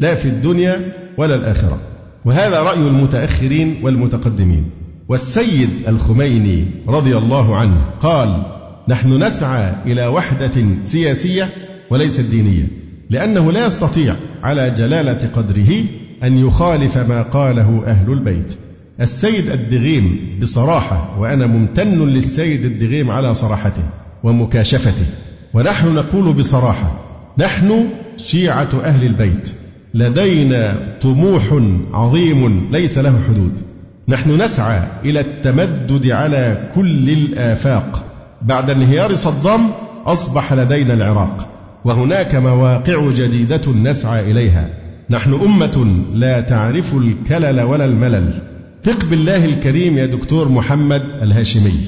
لا 0.00 0.14
في 0.14 0.28
الدنيا 0.28 0.92
ولا 1.16 1.34
الآخرة. 1.34 1.78
وهذا 2.24 2.60
رأي 2.60 2.78
المتأخرين 2.78 3.80
والمتقدمين. 3.82 4.70
والسيد 5.08 5.70
الخميني 5.88 6.64
رضي 6.88 7.16
الله 7.16 7.56
عنه 7.56 7.84
قال 8.02 8.42
نحن 8.88 9.22
نسعى 9.22 9.72
إلى 9.86 10.06
وحدة 10.06 10.64
سياسية 10.84 11.48
وليست 11.90 12.20
دينية 12.20 12.68
لأنه 13.10 13.52
لا 13.52 13.66
يستطيع 13.66 14.14
على 14.42 14.70
جلالة 14.70 15.30
قدره 15.36 15.84
أن 16.22 16.38
يخالف 16.38 16.98
ما 16.98 17.22
قاله 17.22 17.82
أهل 17.86 18.12
البيت. 18.12 18.54
السيد 19.00 19.50
الدغيم 19.50 20.38
بصراحة 20.42 21.20
وأنا 21.20 21.46
ممتن 21.46 22.08
للسيد 22.08 22.64
الدغيم 22.64 23.10
على 23.10 23.34
صراحته 23.34 23.84
ومكاشفته 24.22 25.06
ونحن 25.54 25.94
نقول 25.94 26.32
بصراحة 26.32 26.92
نحن 27.38 27.88
شيعة 28.18 28.68
أهل 28.84 29.06
البيت. 29.06 29.48
لدينا 29.94 30.96
طموح 31.00 31.42
عظيم 31.92 32.68
ليس 32.72 32.98
له 32.98 33.20
حدود. 33.28 33.60
نحن 34.08 34.42
نسعى 34.42 34.82
إلى 35.04 35.20
التمدد 35.20 36.10
على 36.10 36.68
كل 36.74 37.10
الآفاق. 37.10 38.04
بعد 38.42 38.70
انهيار 38.70 39.14
صدام 39.14 39.70
أصبح 40.06 40.52
لدينا 40.52 40.94
العراق. 40.94 41.48
وهناك 41.84 42.34
مواقع 42.34 43.10
جديدة 43.10 43.72
نسعى 43.72 44.30
إليها. 44.30 44.68
نحن 45.10 45.32
أمة 45.32 46.04
لا 46.14 46.40
تعرف 46.40 46.94
الكلل 46.94 47.60
ولا 47.60 47.84
الملل. 47.84 48.42
ثق 48.84 49.04
بالله 49.04 49.44
الكريم 49.44 49.98
يا 49.98 50.06
دكتور 50.06 50.48
محمد 50.48 51.02
الهاشمي. 51.22 51.80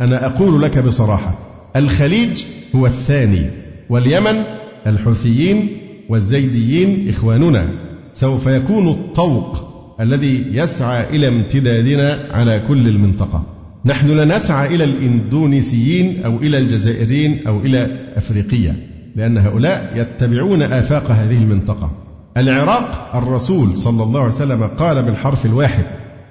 أنا 0.00 0.26
أقول 0.26 0.62
لك 0.62 0.78
بصراحة 0.78 1.38
الخليج 1.76 2.44
هو 2.76 2.86
الثاني 2.86 3.50
واليمن 3.90 4.42
الحوثيين 4.86 5.68
والزيديين 6.08 7.08
إخواننا 7.08 7.68
سوف 8.12 8.46
يكون 8.46 8.88
الطوق 8.88 9.66
الذي 10.00 10.44
يسعى 10.52 11.16
إلى 11.16 11.28
امتدادنا 11.28 12.28
على 12.30 12.64
كل 12.68 12.88
المنطقة. 12.88 13.42
نحن 13.84 14.08
لا 14.08 14.36
نسعى 14.36 14.74
إلى 14.74 14.84
الإندونيسيين 14.84 16.22
أو 16.24 16.36
إلى 16.36 16.58
الجزائريين 16.58 17.46
أو 17.46 17.60
إلى 17.60 18.12
أفريقيا 18.16 18.76
لأن 19.16 19.38
هؤلاء 19.38 19.92
يتبعون 19.96 20.62
آفاق 20.62 21.10
هذه 21.10 21.38
المنطقة. 21.38 21.90
العراق 22.36 23.10
الرسول 23.14 23.76
صلى 23.76 24.02
الله 24.02 24.20
عليه 24.20 24.28
وسلم 24.28 24.62
قال 24.62 25.02
بالحرف 25.02 25.46
الواحد 25.46 25.84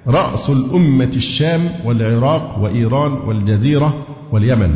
رأس 0.06 0.50
الأمة 0.50 1.10
الشام 1.16 1.60
والعراق 1.84 2.58
وإيران 2.62 3.12
والجزيرة 3.12 4.06
واليمن. 4.32 4.74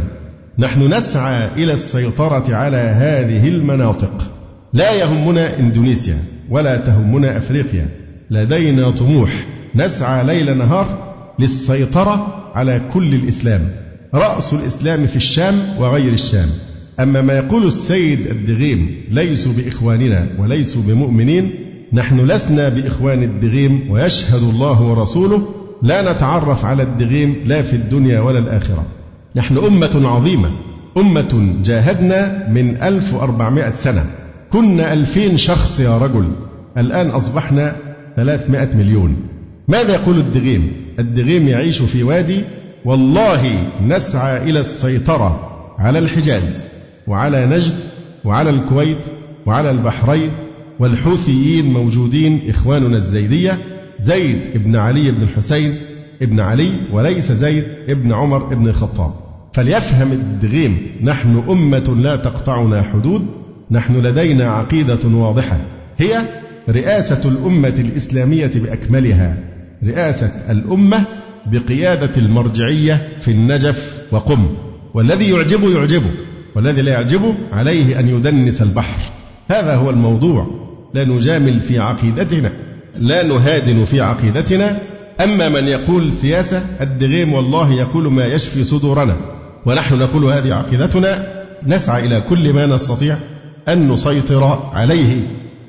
نحن 0.59 0.95
نسعى 0.95 1.49
إلى 1.57 1.73
السيطرة 1.73 2.55
على 2.55 2.77
هذه 2.77 3.49
المناطق. 3.49 4.31
لا 4.73 4.93
يهمنا 4.93 5.59
إندونيسيا 5.59 6.17
ولا 6.51 6.77
تهمنا 6.77 7.37
أفريقيا. 7.37 7.89
لدينا 8.31 8.91
طموح. 8.91 9.47
نسعى 9.75 10.25
ليل 10.27 10.59
نهار 10.59 11.15
للسيطرة 11.39 12.51
على 12.55 12.81
كل 12.93 13.15
الإسلام. 13.15 13.61
رأس 14.15 14.55
الإسلام 14.55 15.07
في 15.07 15.17
الشام 15.17 15.55
وغير 15.79 16.13
الشام. 16.13 16.49
أما 17.01 17.21
ما 17.21 17.33
يقول 17.33 17.67
السيد 17.67 18.27
الدغيم 18.27 18.95
ليسوا 19.11 19.53
بإخواننا 19.53 20.29
وليسوا 20.39 20.83
بمؤمنين 20.83 21.55
نحن 21.93 22.27
لسنا 22.27 22.69
بإخوان 22.69 23.23
الدغيم 23.23 23.91
ويشهد 23.91 24.43
الله 24.43 24.83
ورسوله 24.83 25.49
لا 25.83 26.13
نتعرف 26.13 26.65
على 26.65 26.83
الدغيم 26.83 27.43
لا 27.45 27.63
في 27.63 27.77
الدنيا 27.77 28.21
ولا 28.21 28.39
الآخرة. 28.39 28.87
نحن 29.37 29.57
أمة 29.57 30.03
عظيمة. 30.05 30.51
أمة 30.97 31.57
جاهدنا 31.65 32.49
من 32.49 32.83
1400 32.83 33.75
سنة. 33.75 34.05
كنا 34.53 34.93
ألفين 34.93 35.39
شخص 35.39 35.81
يا 35.81 35.99
رجل. 35.99 36.29
الآن 36.79 37.09
أصبحنا 37.11 37.77
300 38.17 38.77
مليون. 38.77 39.17
ماذا 39.69 39.95
يقول 39.95 40.19
الدغيم؟ 40.19 40.73
الدغيم 40.99 41.49
يعيش 41.49 41.83
في 41.83 42.03
وادي 42.03 42.45
والله 42.85 43.63
نسعى 43.87 44.51
إلى 44.51 44.61
السيطرة 44.61 45.51
على 45.79 45.99
الحجاز 45.99 46.65
وعلى 47.07 47.47
نجد 47.47 47.75
وعلى 48.25 48.51
الكويت 48.51 49.07
وعلى 49.47 49.71
البحرين 49.71 50.31
والحوثيين 50.79 51.73
موجودين 51.73 52.51
إخواننا 52.51 52.97
الزيدية 52.97 53.59
زيد 53.99 54.51
بن 54.55 54.77
علي 54.77 55.11
بن 55.11 55.23
الحسين 55.23 55.75
ابن 56.23 56.41
علي 56.41 56.73
وليس 56.93 57.33
زيد 57.33 57.65
ابن 57.89 58.13
عمر 58.13 58.55
بن 58.55 58.69
الخطاب. 58.69 59.15
فليفهم 59.53 60.13
الدغيم 60.13 60.79
نحن 61.03 61.43
أمة 61.51 61.97
لا 61.99 62.17
تقطعنا 62.17 62.83
حدود. 62.83 63.27
نحن 63.71 63.97
لدينا 63.97 64.51
عقيدة 64.51 65.09
واضحة. 65.09 65.61
هي 65.99 66.23
رئاسة 66.69 67.29
الأمة 67.29 67.75
الإسلامية 67.79 68.51
بأكملها. 68.55 69.37
رئاسة 69.85 70.33
الأمة 70.51 71.05
بقيادة 71.47 72.17
المرجعية 72.17 73.09
في 73.21 73.31
النجف 73.31 74.03
وقم. 74.11 74.49
والذي 74.95 75.31
يعجبه 75.31 75.71
يعجبه 75.71 76.11
والذي 76.57 76.83
لا 76.83 76.93
يعجبه 76.93 77.35
عليه 77.53 78.01
أن 78.01 78.09
يدنس 78.09 78.63
البحر. 78.63 79.01
هذا 79.51 79.75
هو 79.75 79.91
الموضوع. 79.91 80.47
لا 80.95 81.05
نجامل 81.05 81.61
في 81.61 81.79
عقيدتنا. 81.79 82.53
لا 82.97 83.27
نهادن 83.27 83.85
في 83.85 84.01
عقيدتنا. 84.01 84.79
أما 85.25 85.49
من 85.49 85.69
يقول 85.69 86.13
سياسة 86.13 86.63
الدغيم 86.81 87.33
والله 87.33 87.73
يقول 87.73 88.13
ما 88.13 88.27
يشفي 88.27 88.65
صدورنا. 88.65 89.17
ونحن 89.67 89.99
نقول 89.99 90.25
هذه 90.25 90.55
عقيدتنا 90.55 91.27
نسعى 91.67 92.07
إلى 92.07 92.21
كل 92.29 92.53
ما 92.53 92.67
نستطيع 92.67 93.17
أن 93.69 93.93
نسيطر 93.93 94.59
عليه. 94.73 95.23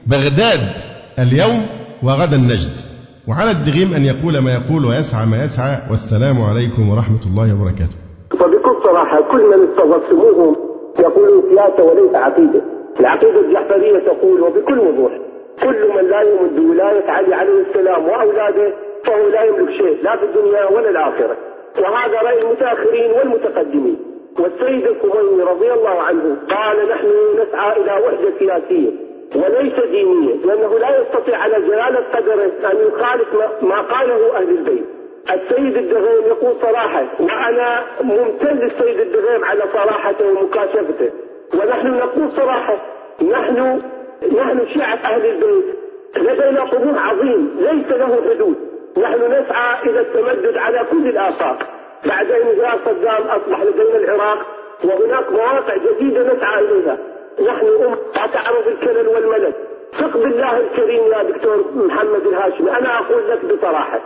بغداد 0.07 0.59
اليوم 1.19 1.65
وغدا 2.03 2.37
نجد 2.37 2.71
وعلى 3.27 3.51
الدغيم 3.51 3.93
أن 3.93 4.05
يقول 4.05 4.37
ما 4.37 4.53
يقول 4.53 4.85
ويسعى 4.85 5.25
ما 5.25 5.43
يسعى. 5.43 5.77
والسلام 5.89 6.41
عليكم 6.41 6.89
ورحمة 6.89 7.21
الله 7.25 7.55
وبركاته. 7.55 7.97
فبكل 8.31 8.75
صراحة 8.83 9.21
كل 9.31 9.41
من 9.51 9.67
استضفتموهم 9.69 10.55
يقولون 10.99 11.43
سياسة 11.49 11.83
وليس 11.83 12.15
عقيدة. 12.15 12.61
العقيدة 12.99 13.39
الجعفرية 13.47 13.99
تقول 14.05 14.41
وبكل 14.41 14.79
وضوح 14.79 15.11
كل 15.63 15.79
من 15.95 16.09
لا 16.09 16.21
يمد 16.21 16.69
ولاية 16.69 17.11
علي 17.11 17.35
عليه 17.35 17.65
السلام 17.69 18.03
وأولاده 18.03 18.73
فهو 19.11 19.27
لا 19.27 19.43
يملك 19.43 19.71
شيء 19.77 19.97
لا 20.03 20.17
في 20.17 20.25
الدنيا 20.25 20.65
ولا 20.65 20.89
الآخرة. 20.89 21.37
وهذا 21.79 22.21
رأي 22.21 22.41
المتأخرين 22.41 23.11
والمتقدمين. 23.11 23.97
والسيد 24.39 24.87
الخميني 24.87 25.43
رضي 25.43 25.73
الله 25.73 26.01
عنه 26.01 26.37
قال 26.49 26.89
نحن 26.89 27.07
نسعى 27.41 27.81
إلى 27.81 27.91
وحدة 27.91 28.31
سياسية 28.39 28.91
وليس 29.35 29.79
دينية 29.91 30.35
لأنه 30.45 30.79
لا 30.79 31.01
يستطيع 31.01 31.37
على 31.37 31.61
جلالة 31.61 32.03
قدره 32.13 32.51
أن 32.71 32.77
يخالف 32.87 33.27
ما 33.61 33.81
قاله 33.81 34.37
أهل 34.37 34.49
البيت. 34.49 34.85
السيد 35.29 35.77
الدغيم 35.77 36.25
يقول 36.27 36.53
صراحة 36.61 37.05
وأنا 37.19 37.85
ممتن 38.01 38.57
للسيد 38.57 38.99
الدغيم 38.99 39.43
على 39.43 39.63
صراحته 39.73 40.27
ومكاشفته. 40.27 41.09
ونحن 41.53 41.87
نقول 41.87 42.31
صراحة 42.31 42.77
نحن 43.31 43.81
نحن 44.37 44.67
شيعة 44.73 44.99
أهل 45.05 45.25
البيت 45.25 45.65
لدينا 46.17 46.65
طموح 46.65 47.09
عظيم 47.09 47.55
ليس 47.59 47.97
له 47.99 48.21
حدود. 48.29 48.70
نحن 48.97 49.25
نسعى 49.25 49.89
إلى 49.89 49.99
التمدد 49.99 50.57
على 50.57 50.85
كل 50.91 51.07
الآفاق. 51.07 51.57
بعد 52.05 52.31
انهيار 52.31 52.79
صدام 52.85 53.23
أصبح 53.27 53.61
لدينا 53.61 53.97
العراق 53.97 54.45
وهناك 54.83 55.31
مواقع 55.31 55.75
جديدة 55.77 56.33
نسعى 56.33 56.59
إليها. 56.59 56.97
نحن 57.41 57.67
أمة 57.67 57.97
تعرض 58.33 58.67
الكلل 58.67 59.07
والملل. 59.07 59.53
ثق 59.99 60.17
بالله 60.17 60.57
الكريم 60.57 61.03
يا 61.11 61.23
دكتور 61.23 61.65
محمد 61.75 62.27
الهاشمي. 62.27 62.71
أنا 62.71 62.99
أقول 62.99 63.29
لك 63.29 63.45
بصراحة 63.45 63.99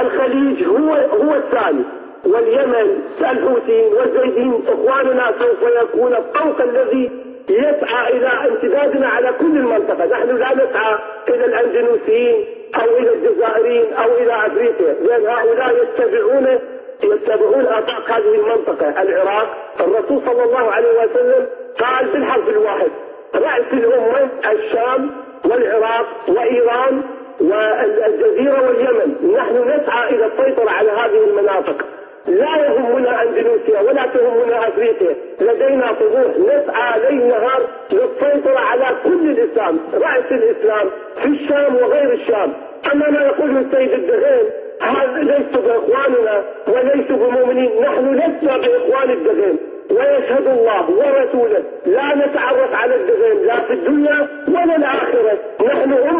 الخليج 0.00 0.64
هو 0.68 0.94
هو 0.94 1.34
الثاني. 1.34 1.84
واليمن 2.26 3.02
الحوثيين 3.20 3.92
والزيدين 3.92 4.64
إخواننا 4.68 5.34
سوف 5.38 5.70
يكون 5.82 6.14
الطوق 6.14 6.62
الذي 6.62 7.10
يسعى 7.50 8.16
إلى 8.16 8.26
امتدادنا 8.26 9.08
على 9.08 9.32
كل 9.32 9.56
المنطقة، 9.56 10.06
نحن 10.06 10.36
لا 10.36 10.54
نسعى 10.54 10.98
إلى 11.28 11.44
الاندونيسيين 11.44 12.44
أو 12.80 12.98
إلى 12.98 13.12
الجزائريين 13.14 13.92
أو 13.92 14.14
إلى 14.14 14.46
أفريقيا، 14.46 14.92
لأن 14.92 15.26
هؤلاء 15.26 15.74
يتبعون 15.82 16.58
يتبعون 17.02 17.66
آفاق 17.66 18.10
هذه 18.10 18.34
المنطقة، 18.34 19.02
العراق، 19.02 19.56
الرسول 19.80 20.22
صلى 20.26 20.44
الله 20.44 20.70
عليه 20.70 20.90
وسلم 20.90 21.46
قال 21.80 22.06
بالحرف 22.12 22.48
الواحد 22.48 22.90
رأس 23.34 23.72
الأمة 23.72 24.28
الشام 24.52 25.10
والعراق 25.44 26.06
وإيران 26.28 27.02
والجزيرة 27.40 28.66
واليمن. 28.66 29.34
نحن 29.36 29.68
نسعى 29.68 30.10
إلى 30.10 30.26
السيطرة 30.26 30.70
على 30.70 30.90
هذه 30.90 31.24
المناطق. 31.24 31.84
لا 32.30 32.56
يهمنا 32.66 33.22
أندونيسيا 33.22 33.80
ولا 33.80 34.06
تهمنا 34.14 34.68
أفريقيا. 34.68 35.14
لدينا 35.40 35.86
طموح 35.86 36.32
نسعى 36.38 37.00
ليل 37.00 37.28
نهار 37.28 37.62
للسيطرة 37.92 38.58
على 38.58 38.96
كل 39.04 39.30
الإسلام 39.30 39.78
رأس 39.94 40.32
الإسلام 40.32 40.90
في 41.22 41.28
الشام 41.28 41.76
وغير 41.76 42.12
الشام. 42.12 42.52
أما 42.92 43.10
ما 43.10 43.20
يقول 43.26 43.50
السيد 43.50 43.92
الدغيل 43.92 44.46
هذا 44.80 45.18
ليسوا 45.18 45.62
بإخواننا 45.62 46.44
وليسوا 46.68 47.16
بمؤمنين 47.16 47.80
نحن 47.80 48.14
لسنا 48.14 48.56
بإخوان 48.58 49.10
الدغين 49.10 49.58
ويشهد 49.90 50.46
الله 50.46 50.90
ورسوله 50.90 51.62
لا 51.86 52.14
نتعرف 52.14 52.74
على 52.74 52.94
الدغين 52.94 53.46
لا 53.46 53.60
في 53.60 53.72
الدنيا 53.72 54.28
ولا 54.48 54.76
الآخرة. 54.76 55.38
نحن 55.66 55.92
أمة 55.92 56.19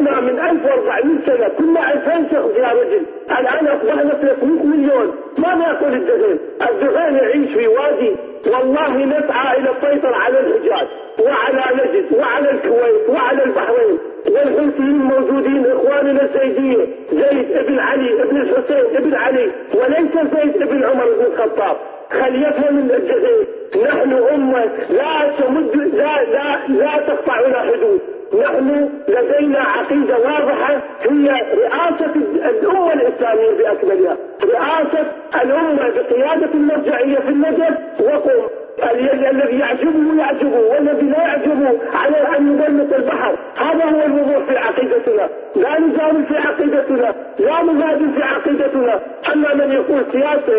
أمة 0.00 0.10
جاهدنا 0.10 0.20
من 0.20 0.40
1400 0.40 1.26
سنة. 1.26 1.48
كنا 1.48 1.92
2000 1.92 2.28
شخص 2.32 2.56
يا 2.56 2.68
رجل 2.68 3.02
الآن 3.30 3.66
أصبحنا 3.66 4.14
300 4.14 4.64
مليون. 4.64 5.14
ماذا 5.38 5.72
يقول 5.72 5.94
الدغين 5.94 6.38
الدغين 6.70 7.14
يعيش 7.16 7.54
في 7.54 7.66
وادي 7.66 8.16
والله 8.46 9.04
نسعى 9.04 9.58
إلى 9.58 9.70
السيطرة 9.70 10.16
على 10.16 10.40
الحجاز 10.40 10.88
وعلى 11.20 11.64
نجد 11.74 12.18
وعلى 12.18 12.50
الكويت 12.50 13.08
وعلى 13.08 13.44
البحرين. 13.44 13.98
والحوثيين 14.26 14.98
موجودين 14.98 15.66
إخواننا 15.66 16.22
الزيديه 16.22 16.86
زيد 17.12 17.52
ابن 17.56 17.78
علي 17.78 18.22
ابن 18.22 18.36
الحسين 18.36 18.96
ابن 18.96 19.14
علي. 19.14 19.50
وليس 19.74 20.14
زيد 20.34 20.62
ابن 20.62 20.84
عمر 20.84 21.04
بن 21.04 21.24
الخطاب. 21.32 21.76
خليتها 22.10 22.70
من 22.70 22.90
الجزائر 22.90 23.46
نحن 23.84 24.12
أمة 24.34 24.64
لا 24.90 25.30
تمد 25.38 25.76
لا 25.76 26.24
لا 26.24 26.66
لا 26.68 26.98
تقطع 27.06 27.40
لنا 27.40 27.58
حدود. 27.58 28.00
نحن 28.40 28.88
لدينا 29.08 29.60
عقيدة 29.60 30.18
واضحة 30.18 30.82
هي 31.10 31.28
رئاسة 31.54 32.14
الأمة 32.50 32.92
الإسلامية 32.92 33.50
بأكملها. 33.58 34.16
رئاسة 34.44 35.06
الأمة 35.42 35.90
بقيادة 35.90 36.54
المرجعية 36.54 37.18
في 37.18 37.28
النجف. 37.28 37.78
وقم. 38.00 38.63
الذي 38.82 39.58
يعجبه 39.58 40.18
يعجبه 40.18 40.58
والذي 40.58 41.06
لا 41.06 41.18
يعجبه 41.18 41.80
على 41.94 42.16
أن 42.38 42.52
يبلط 42.52 42.94
البحر. 42.94 43.38
هذا 43.58 43.84
هو 43.84 44.06
الوضوح 44.06 44.38
في 44.38 44.58
عقيدتنا. 44.58 45.28
لا 45.56 45.80
نجامل 45.80 46.26
في 46.26 46.38
عقيدتنا 46.38 47.14
لا 47.38 47.62
نجادل 47.62 48.12
في 48.14 48.22
عقيدتنا. 48.22 49.00
أما 49.32 49.54
من 49.54 49.72
يقول 49.72 50.04
سياسة 50.12 50.52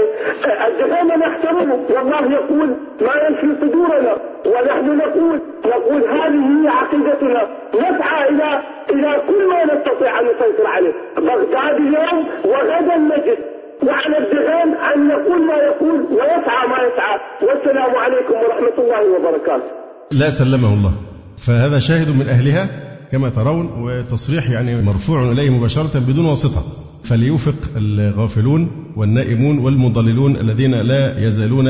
الجهنم 0.67 1.23
نحترمه 1.23 1.79
والله 1.89 2.31
يقول 2.31 2.75
ما 3.01 3.13
ينفي 3.27 3.61
صدورنا. 3.61 4.17
ونحن 4.45 4.97
نقول 4.97 5.39
نقول 5.65 6.03
هذه 6.03 6.63
هي 6.63 6.69
عقيدتنا. 6.69 7.47
نسعى 7.75 8.29
إلى 8.29 8.61
إلى 8.89 9.21
كل 9.27 9.47
ما 9.47 9.65
نستطيع 9.65 10.19
أن 10.19 10.25
نسيطر 10.25 10.67
عليه. 10.67 10.93
بغداد 11.17 11.75
اليوم 11.75 12.27
وغدا 12.45 12.97
نجد 12.97 13.54
وعلى 13.83 14.17
الدهان 14.17 14.69
أن 14.93 15.09
يقول 15.09 15.47
ما 15.47 15.53
يقول 15.53 15.99
ويسعى 16.01 16.67
ما 16.67 16.77
يسعى. 16.87 17.19
والسلام 17.41 17.95
عليكم 17.95 18.33
ورحمة 18.33 18.83
الله 18.83 19.01
وبركاته. 19.15 19.71
لا 20.11 20.29
سلمه 20.29 20.73
الله. 20.73 20.93
فهذا 21.37 21.79
شاهد 21.79 22.09
من 22.09 22.27
أهلها 22.27 22.69
كما 23.11 23.29
ترون 23.29 23.69
وتصريح 23.81 24.49
يعني 24.49 24.81
مرفوع 24.81 25.31
إليه 25.31 25.49
مباشرة 25.49 25.99
بدون 25.99 26.25
واسطة. 26.25 26.61
فليوفق 27.03 27.55
الغافلون 27.75 28.93
والنائمون 28.95 29.59
والمضللون 29.59 30.35
الذين 30.35 30.75
لا 30.75 31.27
يزالون 31.27 31.67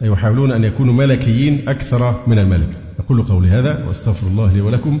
يحاولون 0.00 0.52
أن 0.52 0.64
يكونوا 0.64 0.94
ملكيين 0.94 1.68
أكثر 1.68 2.14
من 2.26 2.38
الملك. 2.38 2.68
أقول 3.04 3.22
قولي 3.22 3.48
هذا 3.48 3.84
وأستغفر 3.88 4.26
الله 4.26 4.54
لي 4.54 4.60
ولكم. 4.60 5.00